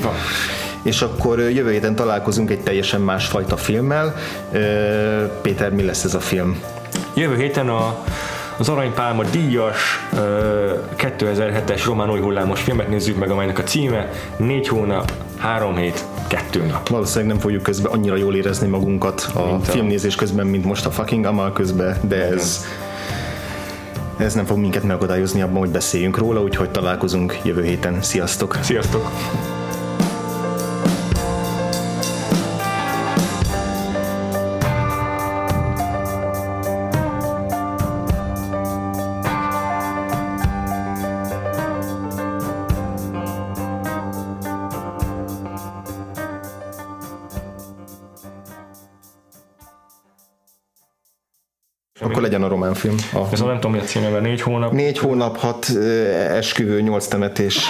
És 0.85 1.01
akkor 1.01 1.39
jövő 1.39 1.71
héten 1.71 1.95
találkozunk 1.95 2.49
egy 2.49 2.61
teljesen 2.61 3.01
másfajta 3.01 3.57
filmmel. 3.57 4.15
Péter, 5.41 5.71
mi 5.71 5.83
lesz 5.83 6.03
ez 6.03 6.13
a 6.13 6.19
film? 6.19 6.59
Jövő 7.13 7.35
héten 7.35 7.69
a 7.69 8.03
az 8.57 8.69
Aranypálma 8.69 9.23
díjas 9.23 10.07
2007-es 10.97 11.81
román 11.85 12.11
új 12.11 12.19
hullámos 12.19 12.61
filmet 12.61 12.89
nézzük 12.89 13.17
meg, 13.17 13.29
amelynek 13.29 13.59
a 13.59 13.63
címe 13.63 14.09
négy 14.37 14.67
hónap, 14.67 15.13
három 15.37 15.75
hét, 15.75 16.05
kettő 16.27 16.65
nap. 16.65 16.89
Valószínűleg 16.89 17.27
nem 17.27 17.39
fogjuk 17.39 17.63
közben 17.63 17.91
annyira 17.91 18.15
jól 18.15 18.35
érezni 18.35 18.67
magunkat 18.67 19.29
a 19.33 19.45
mint 19.45 19.67
filmnézés 19.67 20.15
közben, 20.15 20.47
mint 20.47 20.65
most 20.65 20.85
a 20.85 20.91
fucking 20.91 21.25
Amal 21.25 21.51
közben, 21.51 21.97
de 22.01 22.15
ez 22.15 22.65
ez 24.17 24.33
nem 24.33 24.45
fog 24.45 24.57
minket 24.57 24.83
megadályozni 24.83 25.41
abban, 25.41 25.57
hogy 25.57 25.69
beszéljünk 25.69 26.17
róla, 26.17 26.41
úgyhogy 26.41 26.69
találkozunk 26.69 27.39
jövő 27.43 27.63
héten. 27.63 28.01
Sziasztok! 28.01 28.57
Sziasztok! 28.61 29.11
Film. 52.75 52.95
A... 53.13 53.19
Ez 53.31 53.39
nem 53.39 53.53
tudom, 53.53 53.71
mi 53.71 53.77
a 53.77 53.81
címe, 53.81 54.19
négy 54.19 54.41
hónap. 54.41 54.71
Négy 54.71 54.97
hónap, 54.97 55.37
hat 55.37 55.69
esküvő, 56.29 56.81
nyolc 56.81 57.07
temetés. 57.07 57.69